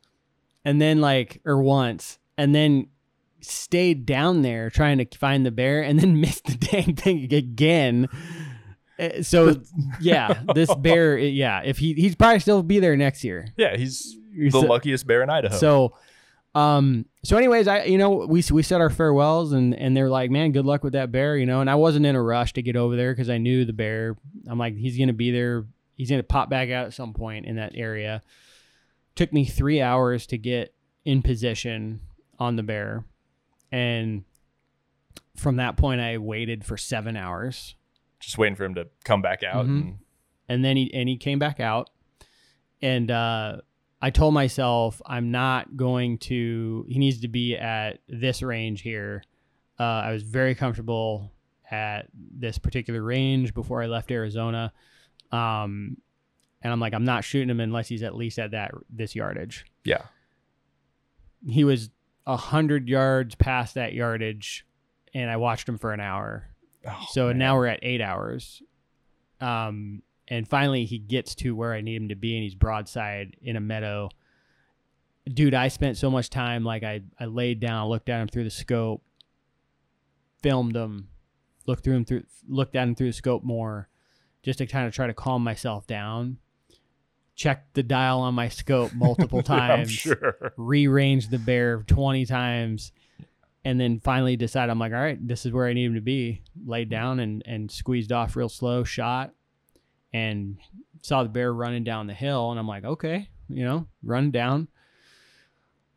and 0.65 0.81
then 0.81 1.01
like 1.01 1.41
or 1.45 1.63
once, 1.63 2.19
and 2.39 2.55
then 2.55 2.89
stayed 3.43 4.07
down 4.07 4.43
there 4.43 4.71
trying 4.71 4.99
to 4.99 5.19
find 5.19 5.45
the 5.47 5.51
bear, 5.51 5.83
and 5.83 5.99
then 5.99 6.21
missed 6.21 6.45
the 6.45 6.55
dang 6.57 6.95
thing 6.97 7.33
again. 7.33 8.09
Uh, 8.99 9.23
So 9.23 9.61
yeah, 10.01 10.43
this 10.55 10.75
bear, 10.77 11.19
yeah, 11.19 11.63
if 11.65 11.79
he 11.79 11.95
he's 11.95 12.15
probably 12.17 12.41
still 12.41 12.63
be 12.63 12.79
there 12.81 12.97
next 12.97 13.25
year. 13.25 13.49
Yeah, 13.57 13.77
he's 13.77 14.17
the 14.37 14.51
So- 14.51 14.61
luckiest 14.61 15.07
bear 15.07 15.23
in 15.23 15.31
Idaho. 15.31 15.57
So, 15.57 15.95
um, 16.55 17.07
so 17.23 17.37
anyways, 17.37 17.69
I 17.69 17.85
you 17.85 17.97
know 17.99 18.27
we 18.27 18.43
we 18.51 18.63
said 18.63 18.81
our 18.81 18.91
farewells 18.91 19.53
and 19.53 19.75
and 19.75 19.97
they're 19.97 20.11
like, 20.11 20.31
man, 20.31 20.53
good 20.53 20.67
luck 20.67 20.83
with 20.85 20.93
that 20.95 21.13
bear, 21.13 21.37
you 21.37 21.47
know. 21.47 21.61
And 21.61 21.71
I 21.71 21.77
wasn't 21.77 22.07
in 22.07 22.15
a 22.17 22.23
rush 22.23 22.53
to 22.55 22.63
get 22.63 22.77
over 22.77 22.97
there 22.97 23.13
because 23.13 23.31
I 23.31 23.39
knew 23.39 23.65
the 23.65 23.73
bear. 23.73 24.17
I'm 24.49 24.59
like, 24.59 24.77
he's 24.77 24.99
gonna 24.99 25.13
be 25.13 25.31
there. 25.31 25.65
He's 25.97 26.11
gonna 26.11 26.23
pop 26.23 26.49
back 26.51 26.71
out 26.71 26.87
at 26.87 26.93
some 26.95 27.13
point 27.15 27.47
in 27.47 27.57
that 27.57 27.73
area. 27.75 28.21
Took 29.17 29.33
me 29.33 29.45
three 29.45 29.81
hours 29.83 30.27
to 30.29 30.39
get 30.39 30.75
in 31.05 31.23
position 31.23 32.01
on 32.39 32.57
the 32.57 32.63
bear, 32.63 33.05
and 33.73 34.25
from 35.37 35.57
that 35.57 35.77
point, 35.77 36.01
I 36.01 36.19
waited 36.19 36.65
for 36.65 36.77
seven 36.77 37.17
hours 37.17 37.75
just 38.19 38.37
waiting 38.37 38.55
for 38.57 38.65
him 38.65 38.75
to 38.75 38.87
come 39.05 39.23
back 39.23 39.43
out. 39.43 39.65
Mhm. 39.67 39.69
And, 39.81 39.99
and 40.49 40.65
then 40.65 40.77
he 40.77 40.93
and 40.93 41.09
he 41.09 41.17
came 41.17 41.39
back 41.39 41.59
out 41.61 41.89
and 42.83 43.11
uh 43.11 43.59
I 44.03 44.11
told 44.11 44.35
myself 44.35 45.01
I'm 45.07 45.31
not 45.31 45.77
going 45.77 46.19
to 46.19 46.85
he 46.89 46.99
needs 46.99 47.21
to 47.21 47.29
be 47.29 47.57
at 47.57 48.01
this 48.09 48.43
range 48.43 48.83
here. 48.83 49.23
Uh 49.79 49.83
I 49.85 50.13
was 50.13 50.23
very 50.23 50.55
comfortable 50.55 51.33
at 51.71 52.09
this 52.15 52.59
particular 52.59 53.03
range 53.03 53.55
before 53.55 53.83
I 53.83 53.87
left 53.87 54.11
Arizona. 54.11 54.73
Um 55.33 55.97
and 56.61 56.71
I'm 56.73 56.81
like 56.81 56.93
I'm 56.93 57.05
not 57.07 57.25
shooting 57.25 57.49
him 57.49 57.61
unless 57.61 57.89
he's 57.89 58.03
at 58.03 58.15
least 58.15 58.39
at 58.39 58.51
that 58.51 58.73
this 58.91 59.15
yardage. 59.15 59.65
yeah. 59.85 60.03
He 61.49 61.65
was 61.65 61.89
a 62.27 62.37
hundred 62.37 62.89
yards 62.89 63.35
past 63.35 63.75
that 63.75 63.93
yardage 63.95 64.67
and 65.15 65.31
I 65.31 65.37
watched 65.37 65.69
him 65.69 65.79
for 65.79 65.93
an 65.93 66.01
hour 66.01 66.47
Oh, 66.87 67.07
so 67.11 67.27
man. 67.29 67.39
now 67.39 67.57
we're 67.57 67.67
at 67.67 67.81
eight 67.83 68.01
hours. 68.01 68.63
Um, 69.41 70.03
and 70.29 70.47
finally 70.49 70.85
he 70.85 70.99
gets 70.99 71.35
to 71.37 71.55
where 71.55 71.73
I 71.75 71.81
need 71.81 71.97
him 72.01 72.09
to 72.11 72.15
be, 72.15 72.35
and 72.37 72.43
he's 72.45 72.55
broadside 72.55 73.37
in 73.43 73.57
a 73.57 73.61
meadow. 73.61 74.09
Dude, 75.27 75.55
I 75.55 75.69
spent 75.69 75.97
so 75.99 76.11
much 76.11 76.31
time 76.31 76.65
like 76.65 76.83
I, 76.83 77.03
I 77.19 77.25
laid 77.27 77.61
down, 77.61 77.89
looked 77.89 78.09
at 78.09 78.21
him 78.21 78.29
through 78.29 78.45
the 78.45 78.51
scope, 78.51 79.03
filmed 80.43 80.75
him, 80.77 81.09
looked 81.67 81.85
through 81.85 81.97
him 81.97 82.05
through 82.05 82.25
looked 82.49 82.75
at 82.77 82.83
him 82.89 82.95
through 82.95 83.09
the 83.09 83.13
scope 83.13 83.43
more, 83.45 83.89
just 84.43 84.59
to 84.59 84.67
kind 84.67 84.87
of 84.87 84.95
try 84.95 85.07
to 85.07 85.15
calm 85.15 85.43
myself 85.45 85.87
down. 85.87 86.39
Checked 87.41 87.73
the 87.73 87.83
dial 87.83 88.21
on 88.21 88.35
my 88.35 88.49
scope 88.51 88.93
multiple 88.95 89.39
I'm 89.39 89.45
times 89.45 89.91
sure. 89.93 90.53
rearranged 90.59 91.31
the 91.31 91.39
bear 91.39 91.83
20 91.87 92.27
times 92.27 92.93
and 93.65 93.81
then 93.81 93.99
finally 94.01 94.37
decided 94.37 94.71
I'm 94.71 94.79
like, 94.79 94.93
all 94.93 94.99
right, 95.01 95.17
this 95.27 95.47
is 95.47 95.53
where 95.53 95.67
I 95.67 95.73
need 95.73 95.87
him 95.87 95.95
to 95.95 96.03
be. 96.03 96.43
Laid 96.67 96.91
down 96.91 97.19
and, 97.19 97.43
and 97.47 97.71
squeezed 97.71 98.13
off 98.13 98.37
real 98.37 98.51
slow, 98.51 98.85
shot, 98.85 99.33
and 100.13 100.59
saw 101.01 101.23
the 101.23 101.31
bear 101.31 101.51
running 101.53 101.83
down 101.83 102.07
the 102.07 102.13
hill. 102.15 102.51
And 102.51 102.61
I'm 102.61 102.69
like, 102.69 102.85
okay, 102.85 103.31
you 103.49 103.65
know, 103.65 103.87
run 104.03 104.31
down. 104.31 104.69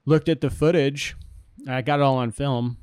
Looked 0.06 0.30
at 0.30 0.40
the 0.40 0.50
footage. 0.50 1.16
I 1.68 1.82
got 1.82 2.00
it 2.00 2.04
all 2.04 2.16
on 2.18 2.32
film. 2.32 2.78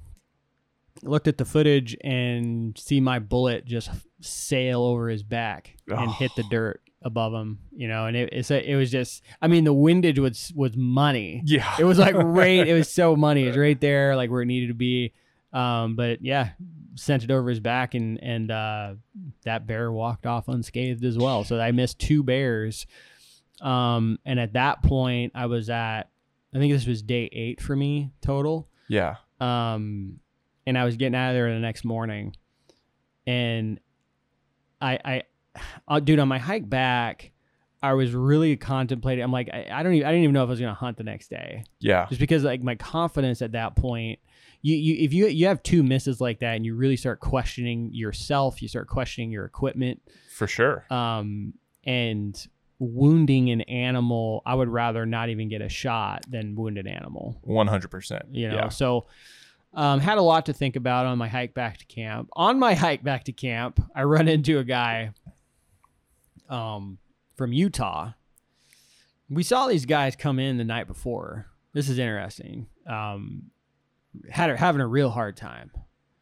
Looked 1.03 1.29
at 1.29 1.39
the 1.39 1.47
footage 1.47 1.97
and 2.05 2.77
see 2.79 3.01
my 3.01 3.21
bullet 3.21 3.65
just 3.65 3.91
sail 4.21 4.83
over 4.83 5.09
his 5.09 5.23
back 5.23 5.77
and 5.89 6.11
hit 6.11 6.31
the 6.37 6.43
Oh. 6.45 6.51
dirt 6.51 6.83
above 7.03 7.33
him, 7.33 7.59
you 7.75 7.89
know, 7.89 8.07
and 8.07 8.17
it, 8.17 8.31
it's 8.33 8.51
a, 8.51 8.71
it 8.71 8.77
was 8.77 8.91
just, 8.91 9.23
I 9.41 9.49
mean, 9.49 9.65
the 9.65 9.73
windage 9.73 10.19
was, 10.19 10.53
was 10.55 10.77
money. 10.77 11.43
Yeah. 11.45 11.75
It 11.79 11.85
was 11.85 11.99
like 11.99 12.15
right. 12.19 12.67
It 12.67 12.75
was 12.75 12.91
so 12.91 13.17
money. 13.17 13.45
It 13.45 13.49
was 13.49 13.57
right 13.57 13.81
there, 13.81 14.17
like 14.17 14.31
where 14.31 14.43
it 14.43 14.47
needed 14.47 14.69
to 14.69 14.75
be. 14.75 15.13
Um, 15.53 15.97
but 15.97 16.23
yeah, 16.23 16.51
sent 16.95 17.25
it 17.25 17.31
over 17.31 17.49
his 17.49 17.59
back, 17.61 17.95
and 17.95 18.23
and 18.23 18.51
uh, 18.51 18.95
that 19.45 19.67
bear 19.67 19.91
walked 19.91 20.27
off 20.27 20.47
unscathed 20.47 21.05
as 21.05 21.19
well. 21.19 21.43
So 21.45 21.59
I 21.59 21.73
missed 21.73 21.99
two 21.99 22.23
bears. 22.23 22.87
Um, 23.61 24.19
and 24.25 24.39
at 24.39 24.53
that 24.55 24.83
point, 24.83 25.33
I 25.35 25.47
was 25.47 25.69
at, 25.69 26.03
I 26.55 26.59
think 26.59 26.73
this 26.73 26.87
was 26.87 27.03
day 27.03 27.29
eight 27.33 27.61
for 27.61 27.77
me 27.77 28.13
total. 28.23 28.69
yeah. 28.89 29.17
Um, 29.41 30.21
and 30.67 30.79
I 30.79 30.85
was 30.85 30.97
getting 30.97 31.15
out 31.15 31.31
of 31.31 31.35
there 31.35 31.53
the 31.53 31.59
next 31.59 31.85
morning, 31.85 32.37
and 33.27 33.81
I, 34.81 34.99
I, 35.05 35.23
uh, 35.89 36.01
dude, 36.01 36.19
on 36.19 36.29
my 36.29 36.39
hike 36.39 36.69
back, 36.69 37.33
I 37.83 37.95
was 37.95 38.15
really 38.15 38.57
contemplating. 38.57 39.25
I'm 39.25 39.33
like, 39.33 39.49
I, 39.53 39.67
I 39.73 39.83
don't 39.83 39.95
even, 39.95 40.07
I 40.07 40.11
didn't 40.11 40.25
even 40.25 40.35
know 40.35 40.43
if 40.45 40.49
I 40.49 40.51
was 40.51 40.61
gonna 40.61 40.75
hunt 40.75 40.97
the 40.99 41.05
next 41.05 41.29
day, 41.31 41.65
Yeah. 41.81 42.07
just 42.09 42.21
because 42.21 42.45
like 42.45 42.63
my 42.63 42.75
confidence 42.75 43.43
at 43.43 43.53
that 43.53 43.77
point. 43.77 44.19
You, 44.63 44.77
you 44.77 45.03
if 45.05 45.15
you 45.15 45.27
you 45.29 45.47
have 45.47 45.63
two 45.63 45.83
misses 45.83 46.21
like 46.21 46.41
that 46.41 46.55
and 46.57 46.67
you 46.67 46.75
really 46.75 46.97
start 46.99 47.21
questioning 47.21 47.89
yourself, 47.95 48.61
you 48.61 48.69
start 48.69 48.89
questioning 48.89 49.31
your 49.31 49.47
equipment, 49.47 50.03
For 50.37 50.47
sure. 50.47 50.85
um, 50.91 51.55
and 51.85 52.47
wounding 52.79 53.51
an 53.51 53.63
animal, 53.63 54.43
I 54.45 54.55
would 54.55 54.69
rather 54.69 55.07
not 55.07 55.31
even 55.31 55.49
get 55.49 55.63
a 55.63 55.71
shot 55.71 56.27
than 56.29 56.55
wound 56.57 56.77
an 56.77 56.87
animal 56.87 57.39
One 57.43 57.69
hundred 57.69 57.91
percent. 57.91 58.25
you 58.33 58.49
know 58.49 58.55
Yeah. 58.57 58.69
so 58.69 59.07
um, 59.73 60.01
had 60.01 60.19
a 60.19 60.23
lot 60.23 60.45
to 60.47 60.53
think 60.53 60.77
about 60.77 61.07
on 61.07 61.17
my 61.17 61.29
hike 61.29 61.55
back 61.55 61.79
to 61.79 61.87
camp 61.87 62.29
on 62.35 62.59
my 62.59 62.75
hike 62.75 63.03
back 63.03 63.25
to 63.25 63.33
camp 63.33 63.81
i 63.95 64.03
run 64.03 64.29
into 64.29 64.59
a 64.59 64.65
guy 64.65 65.13
um, 66.51 66.99
from 67.37 67.53
utah 67.53 68.13
we 69.29 69.43
saw 69.43 69.67
these 69.69 69.87
guys 69.87 70.17
come 70.17 70.39
in 70.39 70.59
the 70.59 70.65
night 70.65 70.87
before 70.87 71.47
this 71.73 71.89
is 71.89 71.99
interesting 71.99 72.67
um, 72.87 73.45
had 74.29 74.51
a, 74.51 74.57
having 74.57 74.81
a 74.81 74.87
real 74.87 75.09
hard 75.11 75.37
time 75.37 75.71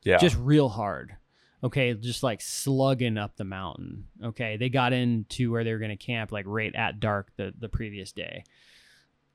Yeah. 0.05 0.19
just 0.19 0.37
real 0.39 0.69
hard. 0.69 1.17
Okay, 1.65 1.93
just 1.95 2.23
like 2.23 2.41
slugging 2.41 3.19
up 3.19 3.37
the 3.37 3.43
mountain. 3.45 4.05
Okay, 4.23 4.57
they 4.57 4.69
got 4.69 4.93
into 4.93 5.51
where 5.51 5.65
they 5.65 5.73
were 5.73 5.81
going 5.81 5.91
to 5.91 5.97
camp 5.97 6.31
like 6.31 6.45
right 6.47 6.73
at 6.73 7.01
dark 7.01 7.33
the 7.37 7.53
the 7.59 7.69
previous 7.69 8.13
day. 8.13 8.45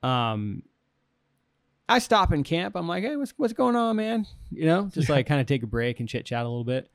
Um, 0.02 0.62
I 1.86 1.98
stop 1.98 2.32
in 2.32 2.42
camp. 2.42 2.76
I'm 2.76 2.88
like, 2.88 3.04
hey, 3.04 3.16
what's 3.16 3.34
what's 3.36 3.52
going 3.52 3.76
on, 3.76 3.96
man? 3.96 4.26
You 4.50 4.64
know, 4.64 4.88
just 4.90 5.10
like 5.10 5.26
kind 5.26 5.40
of 5.42 5.46
take 5.46 5.64
a 5.64 5.66
break 5.66 6.00
and 6.00 6.08
chit 6.08 6.24
chat 6.24 6.46
a 6.46 6.48
little 6.48 6.64
bit. 6.64 6.90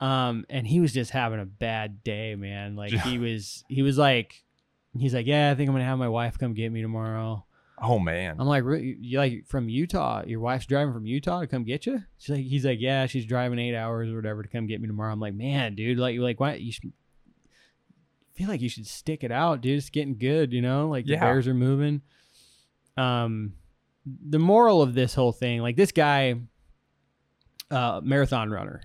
Um, 0.00 0.44
and 0.50 0.66
he 0.66 0.80
was 0.80 0.92
just 0.92 1.10
having 1.10 1.40
a 1.40 1.46
bad 1.46 2.02
day, 2.04 2.34
man. 2.34 2.76
Like 2.76 2.92
he 2.92 3.18
was, 3.18 3.64
he 3.68 3.82
was 3.82 3.96
like, 3.96 4.42
he's 4.98 5.14
like, 5.14 5.26
yeah, 5.26 5.50
I 5.50 5.54
think 5.54 5.68
I'm 5.68 5.74
gonna 5.74 5.84
have 5.84 5.98
my 5.98 6.08
wife 6.08 6.38
come 6.38 6.54
get 6.54 6.72
me 6.72 6.82
tomorrow. 6.82 7.44
oh 7.80 7.98
man. 7.98 8.36
I'm 8.38 8.46
like, 8.46 8.64
really? 8.64 8.96
You 9.00 9.18
like 9.18 9.46
from 9.46 9.68
Utah? 9.68 10.22
Your 10.26 10.40
wife's 10.40 10.66
driving 10.66 10.92
from 10.92 11.06
Utah 11.06 11.40
to 11.40 11.46
come 11.46 11.64
get 11.64 11.86
you? 11.86 12.02
She's 12.18 12.36
like, 12.36 12.44
he's 12.44 12.64
like, 12.64 12.80
yeah, 12.80 13.06
she's 13.06 13.24
driving 13.24 13.58
eight 13.58 13.76
hours 13.76 14.10
or 14.10 14.16
whatever 14.16 14.42
to 14.42 14.48
come 14.48 14.66
get 14.66 14.80
me 14.80 14.88
tomorrow. 14.88 15.12
I'm 15.12 15.20
like, 15.20 15.34
man, 15.34 15.74
dude, 15.74 15.98
like, 15.98 16.18
like, 16.18 16.38
why? 16.40 16.54
You 16.54 16.72
should 16.72 16.92
feel 18.34 18.48
like 18.48 18.60
you 18.60 18.68
should 18.68 18.86
stick 18.86 19.22
it 19.24 19.30
out, 19.30 19.60
dude. 19.60 19.78
It's 19.78 19.90
getting 19.90 20.18
good, 20.18 20.52
you 20.52 20.60
know. 20.60 20.88
Like 20.88 21.06
the 21.06 21.16
bears 21.16 21.46
are 21.48 21.54
moving. 21.54 22.02
Um, 22.96 23.54
the 24.06 24.38
moral 24.38 24.82
of 24.82 24.94
this 24.94 25.14
whole 25.14 25.32
thing, 25.32 25.60
like 25.60 25.76
this 25.76 25.92
guy, 25.92 26.34
uh, 27.70 28.00
marathon 28.04 28.50
runner, 28.50 28.82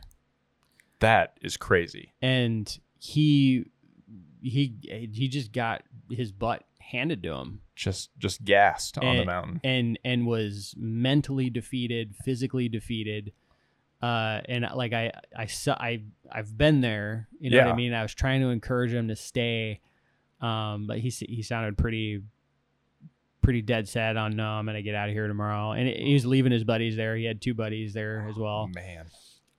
That 0.99 1.37
is 1.41 1.57
crazy. 1.57 2.13
and 2.21 2.77
he, 2.99 3.65
he, 4.41 4.75
he 5.13 5.27
just 5.29 5.51
got 5.51 5.83
his 6.09 6.31
butt 6.31 6.63
handed 6.79 7.23
to 7.23 7.33
him. 7.33 7.61
Just 7.75 8.09
just 8.17 8.43
gassed 8.43 8.97
on 8.97 9.15
the 9.15 9.23
mountain. 9.25 9.61
and 9.63 9.97
and 10.03 10.27
was 10.27 10.73
mentally 10.77 11.49
defeated, 11.49 12.13
physically 12.25 12.67
defeated. 12.67 13.31
Uh, 14.01 14.41
and 14.49 14.65
like 14.75 14.91
I, 14.93 15.11
I, 15.35 15.45
saw, 15.45 15.73
I, 15.73 16.03
I've 16.31 16.57
been 16.57 16.81
there. 16.81 17.27
You 17.39 17.49
know 17.51 17.57
what 17.59 17.67
I 17.67 17.75
mean? 17.75 17.93
I 17.93 18.01
was 18.01 18.13
trying 18.13 18.41
to 18.41 18.47
encourage 18.47 18.93
him 18.93 19.09
to 19.09 19.15
stay, 19.15 19.81
um, 20.41 20.87
but 20.87 20.99
he 20.99 21.09
he 21.09 21.41
sounded 21.41 21.77
pretty, 21.77 22.21
pretty 23.41 23.61
dead 23.61 23.87
set 23.87 24.15
on 24.17 24.35
no, 24.35 24.45
I'm 24.45 24.65
gonna 24.65 24.81
get 24.81 24.95
out 24.95 25.09
of 25.09 25.13
here 25.13 25.27
tomorrow. 25.27 25.71
And 25.71 25.87
he 25.87 26.13
was 26.13 26.25
leaving 26.25 26.51
his 26.51 26.63
buddies 26.63 26.95
there. 26.95 27.15
He 27.15 27.25
had 27.25 27.41
two 27.41 27.53
buddies 27.53 27.93
there 27.93 28.25
as 28.29 28.35
well. 28.35 28.69
Man. 28.73 29.05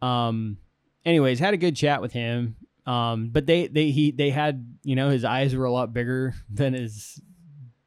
Um, 0.03 0.57
anyways, 1.05 1.39
had 1.39 1.55
a 1.55 1.59
good 1.59 1.77
chat 1.77 2.01
with 2.03 2.13
him. 2.13 2.57
Um, 2.87 3.29
but 3.31 3.47
they 3.47 3.67
they 3.69 3.91
he 3.91 4.11
they 4.11 4.31
had 4.31 4.67
you 4.83 4.97
know 4.97 5.11
his 5.11 5.25
eyes 5.25 5.55
were 5.55 5.67
a 5.67 5.73
lot 5.73 5.93
bigger 5.93 6.35
than 6.51 6.73
his 6.75 7.21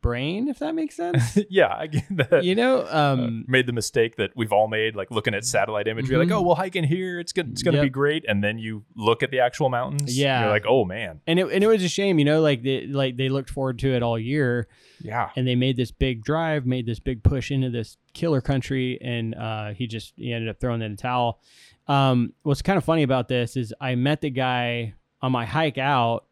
brain, 0.01 0.49
if 0.49 0.59
that 0.59 0.75
makes 0.75 0.95
sense. 0.97 1.37
yeah, 1.49 1.73
I 1.77 1.87
get 1.87 2.03
that. 2.29 2.43
you 2.43 2.55
know, 2.55 2.79
Uh, 2.81 3.15
um, 3.17 3.45
made 3.47 3.67
the 3.67 3.73
mistake 3.73 4.17
that 4.17 4.31
we've 4.35 4.51
all 4.51 4.67
made, 4.67 4.97
like 4.97 5.09
looking 5.11 5.33
at 5.33 5.45
satellite 5.45 5.87
imagery, 5.87 6.17
like, 6.17 6.27
Mhm. 6.27 6.33
oh, 6.33 6.41
we'll 6.41 6.55
hike 6.55 6.75
in 6.75 6.83
here. 6.83 7.21
It's 7.21 7.31
gonna, 7.31 7.49
it's 7.51 7.63
gonna 7.63 7.81
be 7.81 7.89
great. 7.89 8.25
And 8.27 8.43
then 8.43 8.59
you 8.59 8.83
look 8.97 9.23
at 9.23 9.31
the 9.31 9.39
actual 9.39 9.69
mountains. 9.69 10.17
Yeah. 10.17 10.41
you're 10.41 10.49
like, 10.49 10.65
oh 10.67 10.83
man, 10.83 11.21
and 11.25 11.39
it 11.39 11.47
and 11.51 11.63
it 11.63 11.67
was 11.67 11.81
a 11.83 11.87
shame, 11.89 12.19
you 12.19 12.25
know, 12.25 12.41
like 12.41 12.63
they 12.63 12.85
like 12.85 13.15
they 13.17 13.29
looked 13.29 13.49
forward 13.49 13.79
to 13.79 13.93
it 13.95 14.03
all 14.03 14.19
year, 14.19 14.67
yeah, 15.01 15.29
and 15.37 15.47
they 15.47 15.55
made 15.55 15.77
this 15.77 15.91
big 15.91 16.21
drive, 16.23 16.65
made 16.65 16.85
this 16.85 16.99
big 16.99 17.23
push 17.23 17.49
into 17.49 17.69
this 17.69 17.97
killer 18.13 18.41
country, 18.41 18.99
and 19.01 19.33
uh, 19.35 19.69
he 19.73 19.87
just 19.87 20.13
he 20.17 20.33
ended 20.33 20.49
up 20.49 20.59
throwing 20.59 20.81
in 20.81 20.91
the 20.91 20.97
towel. 20.97 21.39
Um, 21.87 22.33
what's 22.43 22.61
kind 22.61 22.77
of 22.77 22.83
funny 22.83 23.03
about 23.03 23.27
this 23.27 23.57
is 23.57 23.73
I 23.79 23.95
met 23.95 24.21
the 24.21 24.29
guy 24.29 24.93
on 25.21 25.31
my 25.31 25.45
hike 25.45 25.77
out 25.77 26.25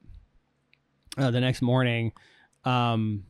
uh, 1.18 1.32
the 1.32 1.42
next 1.42 1.62
morning. 1.62 2.14
Um, 2.64 3.26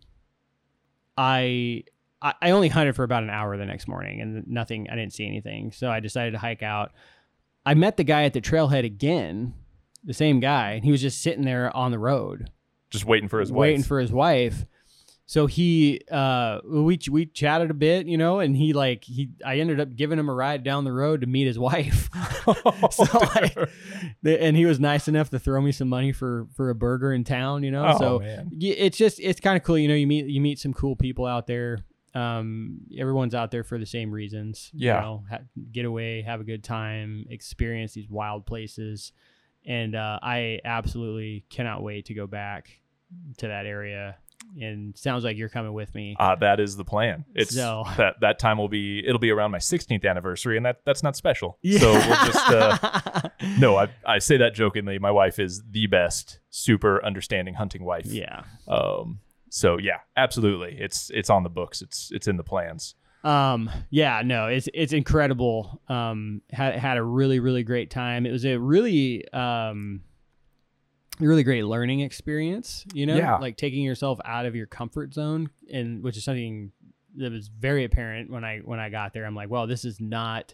I 1.18 1.84
I 2.22 2.52
only 2.52 2.70
hunted 2.70 2.96
for 2.96 3.04
about 3.04 3.24
an 3.24 3.30
hour 3.30 3.58
the 3.58 3.66
next 3.66 3.88
morning, 3.88 4.22
and 4.22 4.48
nothing. 4.48 4.88
I 4.92 4.96
didn't 4.96 5.14
see 5.14 5.26
anything, 5.26 5.72
so 5.72 5.90
I 5.90 6.00
decided 6.00 6.32
to 6.32 6.38
hike 6.38 6.62
out. 6.62 6.92
I 7.66 7.74
met 7.74 7.98
the 7.98 8.04
guy 8.04 8.24
at 8.24 8.34
the 8.34 8.42
trailhead 8.42 8.86
again, 8.86 9.54
the 10.04 10.14
same 10.14 10.40
guy, 10.40 10.72
and 10.74 10.84
he 10.84 10.92
was 10.92 11.02
just 11.02 11.22
sitting 11.22 11.46
there 11.46 11.76
on 11.76 11.92
the 11.92 12.00
road 12.00 12.50
just 12.92 13.06
waiting 13.06 13.30
for 13.30 13.40
his 13.40 13.52
waiting 13.52 13.80
wife. 13.80 13.88
for 13.88 14.00
his 14.00 14.12
wife. 14.12 14.66
So 15.32 15.46
he, 15.46 16.02
uh, 16.12 16.60
we 16.66 17.00
we 17.10 17.26
chatted 17.26 17.72
a 17.72 17.74
bit, 17.74 18.06
you 18.06 18.18
know, 18.18 18.42
and 18.42 18.54
he 18.54 18.74
like 18.74 19.06
he, 19.06 19.30
I 19.46 19.60
ended 19.60 19.80
up 19.80 19.96
giving 19.96 20.20
him 20.20 20.28
a 20.28 20.34
ride 20.34 20.62
down 20.62 20.84
the 20.84 20.92
road 20.92 21.22
to 21.22 21.28
meet 21.28 21.48
his 21.48 21.58
wife. 21.70 22.10
so 22.92 23.06
like, 23.34 23.56
and 24.26 24.58
he 24.58 24.66
was 24.66 24.82
nice 24.82 25.08
enough 25.08 25.30
to 25.30 25.40
throw 25.40 25.62
me 25.62 25.72
some 25.72 25.88
money 25.88 26.12
for 26.12 26.48
for 26.54 26.70
a 26.70 26.76
burger 26.76 27.14
in 27.14 27.24
town, 27.24 27.64
you 27.64 27.72
know. 27.72 27.94
oh 27.96 27.98
so 27.98 28.20
man, 28.20 28.52
it's 28.60 28.98
just 28.98 29.22
it's 29.22 29.40
kind 29.40 29.56
of 29.56 29.64
cool, 29.64 29.78
you 29.78 29.88
know. 29.88 29.94
You 29.94 30.06
meet 30.06 30.26
you 30.26 30.42
meet 30.42 30.60
some 30.60 30.74
cool 30.74 30.98
people 30.98 31.26
out 31.26 31.48
there. 31.48 31.78
Um, 32.14 32.82
everyone's 33.00 33.34
out 33.34 33.52
there 33.52 33.64
for 33.64 33.78
the 33.78 33.86
same 33.86 34.12
reasons. 34.12 34.70
Yeah. 34.74 34.96
You 34.96 35.02
know, 35.02 35.24
ha- 35.30 35.44
get 35.72 35.86
away, 35.86 36.24
have 36.24 36.42
a 36.42 36.44
good 36.44 36.62
time, 36.62 37.26
experience 37.30 37.94
these 37.94 38.10
wild 38.10 38.46
places, 38.46 39.14
and 39.66 39.96
uh, 39.96 40.20
I 40.22 40.60
absolutely 40.66 41.46
cannot 41.50 41.84
wait 41.84 42.08
to 42.08 42.14
go 42.14 42.28
back 42.28 42.82
to 43.38 43.48
that 43.48 43.66
area. 43.66 44.18
And 44.62 44.98
sounds 44.98 45.24
like 45.24 45.38
you're 45.38 45.50
coming 45.50 45.74
with 45.74 45.96
me. 45.96 46.16
uh, 46.20 46.36
that 46.36 46.60
is 46.60 46.76
the 46.76 46.84
plan. 46.84 47.24
It's 47.34 47.56
So- 47.56 47.84
that 47.98 48.16
that 48.22 48.38
time 48.40 48.58
will 48.58 48.68
be 48.68 49.02
it'll 49.08 49.20
be 49.20 49.32
around 49.32 49.52
my 49.52 49.60
16th 49.60 50.06
anniversary, 50.06 50.58
and 50.58 50.66
that 50.66 50.82
that's 50.86 51.04
not 51.04 51.16
special. 51.16 51.58
Yeah. 51.62 51.80
So 51.80 51.92
we'll 51.94 52.26
just. 52.32 52.50
Uh, 52.50 53.30
no, 53.60 53.78
I, 53.78 53.88
I 54.06 54.20
say 54.20 54.38
that 54.38 54.54
jokingly. 54.54 55.00
My 55.00 55.12
wife 55.12 55.40
is 55.40 55.64
the 55.70 55.88
best, 55.88 56.40
super 56.50 57.04
understanding 57.06 57.54
hunting 57.54 57.84
wife. 57.86 58.06
yeah. 58.06 58.44
Um. 58.68 59.20
So 59.50 59.78
yeah, 59.78 59.98
absolutely. 60.18 60.78
It's 60.80 61.10
it's 61.12 61.30
on 61.30 61.44
the 61.44 61.50
books. 61.50 61.82
It's 61.82 62.10
it's 62.12 62.28
in 62.28 62.38
the 62.38 62.44
plans. 62.44 62.96
Um, 63.24 63.70
yeah, 63.90 64.22
no, 64.26 64.48
it's 64.48 64.68
it's 64.74 64.94
incredible. 64.94 65.82
Um, 65.88 66.42
had 66.52 66.76
had 66.76 66.98
a 66.98 67.04
really 67.04 67.40
really 67.40 67.64
great 67.64 67.90
time. 67.90 68.26
It 68.26 68.32
was 68.32 68.46
a 68.46 68.58
really 68.58 69.28
um, 69.34 70.02
really 71.22 71.44
great 71.44 71.66
learning 71.66 72.02
experience. 72.02 72.86
You 72.94 73.06
know, 73.06 73.16
Yeah. 73.18 73.38
like 73.38 73.58
taking 73.58 73.84
yourself 73.84 74.20
out 74.26 74.46
of 74.46 74.56
your 74.56 74.68
comfort 74.68 75.14
zone, 75.14 75.50
and 75.72 76.04
which 76.04 76.18
is 76.18 76.24
something 76.24 76.72
that 77.18 77.32
was 77.32 77.48
very 77.48 77.84
apparent 77.84 78.30
when 78.32 78.44
I 78.44 78.60
when 78.60 78.80
I 78.80 78.90
got 78.90 79.14
there. 79.14 79.26
I'm 79.26 79.36
like, 79.36 79.50
well, 79.50 79.68
this 79.68 79.86
is 79.86 80.00
not. 80.00 80.54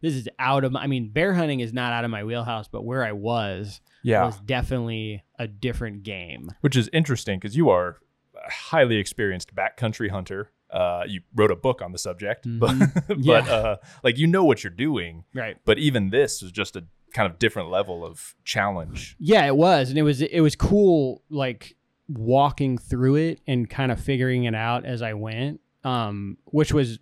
This 0.00 0.14
is 0.14 0.28
out 0.38 0.62
of 0.62 0.70
my, 0.70 0.82
I 0.82 0.86
mean, 0.86 1.08
bear 1.08 1.34
hunting 1.34 1.58
is 1.58 1.72
not 1.72 1.92
out 1.92 2.04
of 2.04 2.10
my 2.12 2.22
wheelhouse, 2.22 2.68
but 2.68 2.84
where 2.84 3.04
I 3.04 3.10
was 3.10 3.80
Yeah, 4.04 4.24
was 4.26 4.38
definitely 4.40 5.24
a 5.40 5.48
different 5.48 6.04
game. 6.04 6.50
which 6.60 6.76
is 6.76 6.88
interesting 6.92 7.40
because 7.40 7.56
you 7.56 7.68
are 7.68 7.96
a 8.36 8.48
highly 8.50 8.96
experienced 8.96 9.54
backcountry 9.56 10.10
hunter. 10.10 10.52
Uh, 10.70 11.02
you 11.08 11.22
wrote 11.34 11.50
a 11.50 11.56
book 11.56 11.82
on 11.82 11.90
the 11.90 11.98
subject, 11.98 12.46
but 12.60 12.70
Mhm. 12.70 13.06
but 13.08 13.18
Yeah. 13.18 13.38
uh, 13.38 13.76
like 14.04 14.18
you 14.18 14.28
know 14.28 14.44
what 14.44 14.62
you're 14.62 14.70
doing. 14.70 15.24
Right. 15.34 15.56
But 15.64 15.78
even 15.78 16.10
this 16.10 16.42
is 16.44 16.52
just 16.52 16.76
a 16.76 16.84
kind 17.12 17.30
of 17.30 17.38
different 17.38 17.70
level 17.70 18.04
of 18.04 18.34
challenge. 18.44 19.16
Yeah, 19.18 19.46
it 19.46 19.56
was, 19.56 19.88
and 19.90 19.98
it 19.98 20.02
was 20.02 20.20
it 20.22 20.40
was 20.40 20.54
cool, 20.56 21.22
like 21.30 21.76
walking 22.08 22.78
through 22.78 23.16
it 23.16 23.40
and 23.46 23.68
kind 23.68 23.92
of 23.92 24.00
figuring 24.00 24.44
it 24.44 24.54
out 24.54 24.84
as 24.84 25.02
I 25.02 25.14
went, 25.14 25.60
um, 25.84 26.38
which 26.46 26.72
was 26.72 26.98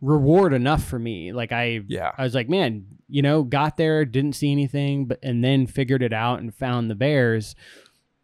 reward 0.00 0.52
enough 0.52 0.84
for 0.84 0.98
me. 0.98 1.32
Like 1.32 1.52
I, 1.52 1.80
Yeah, 1.86 2.12
I 2.18 2.22
was 2.24 2.34
like, 2.34 2.48
man, 2.48 2.86
you 3.08 3.22
know, 3.22 3.42
got 3.44 3.76
there, 3.76 4.04
didn't 4.04 4.34
see 4.34 4.50
anything, 4.52 5.06
but 5.06 5.18
and 5.22 5.42
then 5.44 5.66
figured 5.66 6.02
it 6.02 6.12
out 6.12 6.40
and 6.40 6.54
found 6.54 6.90
the 6.90 6.94
bears. 6.94 7.54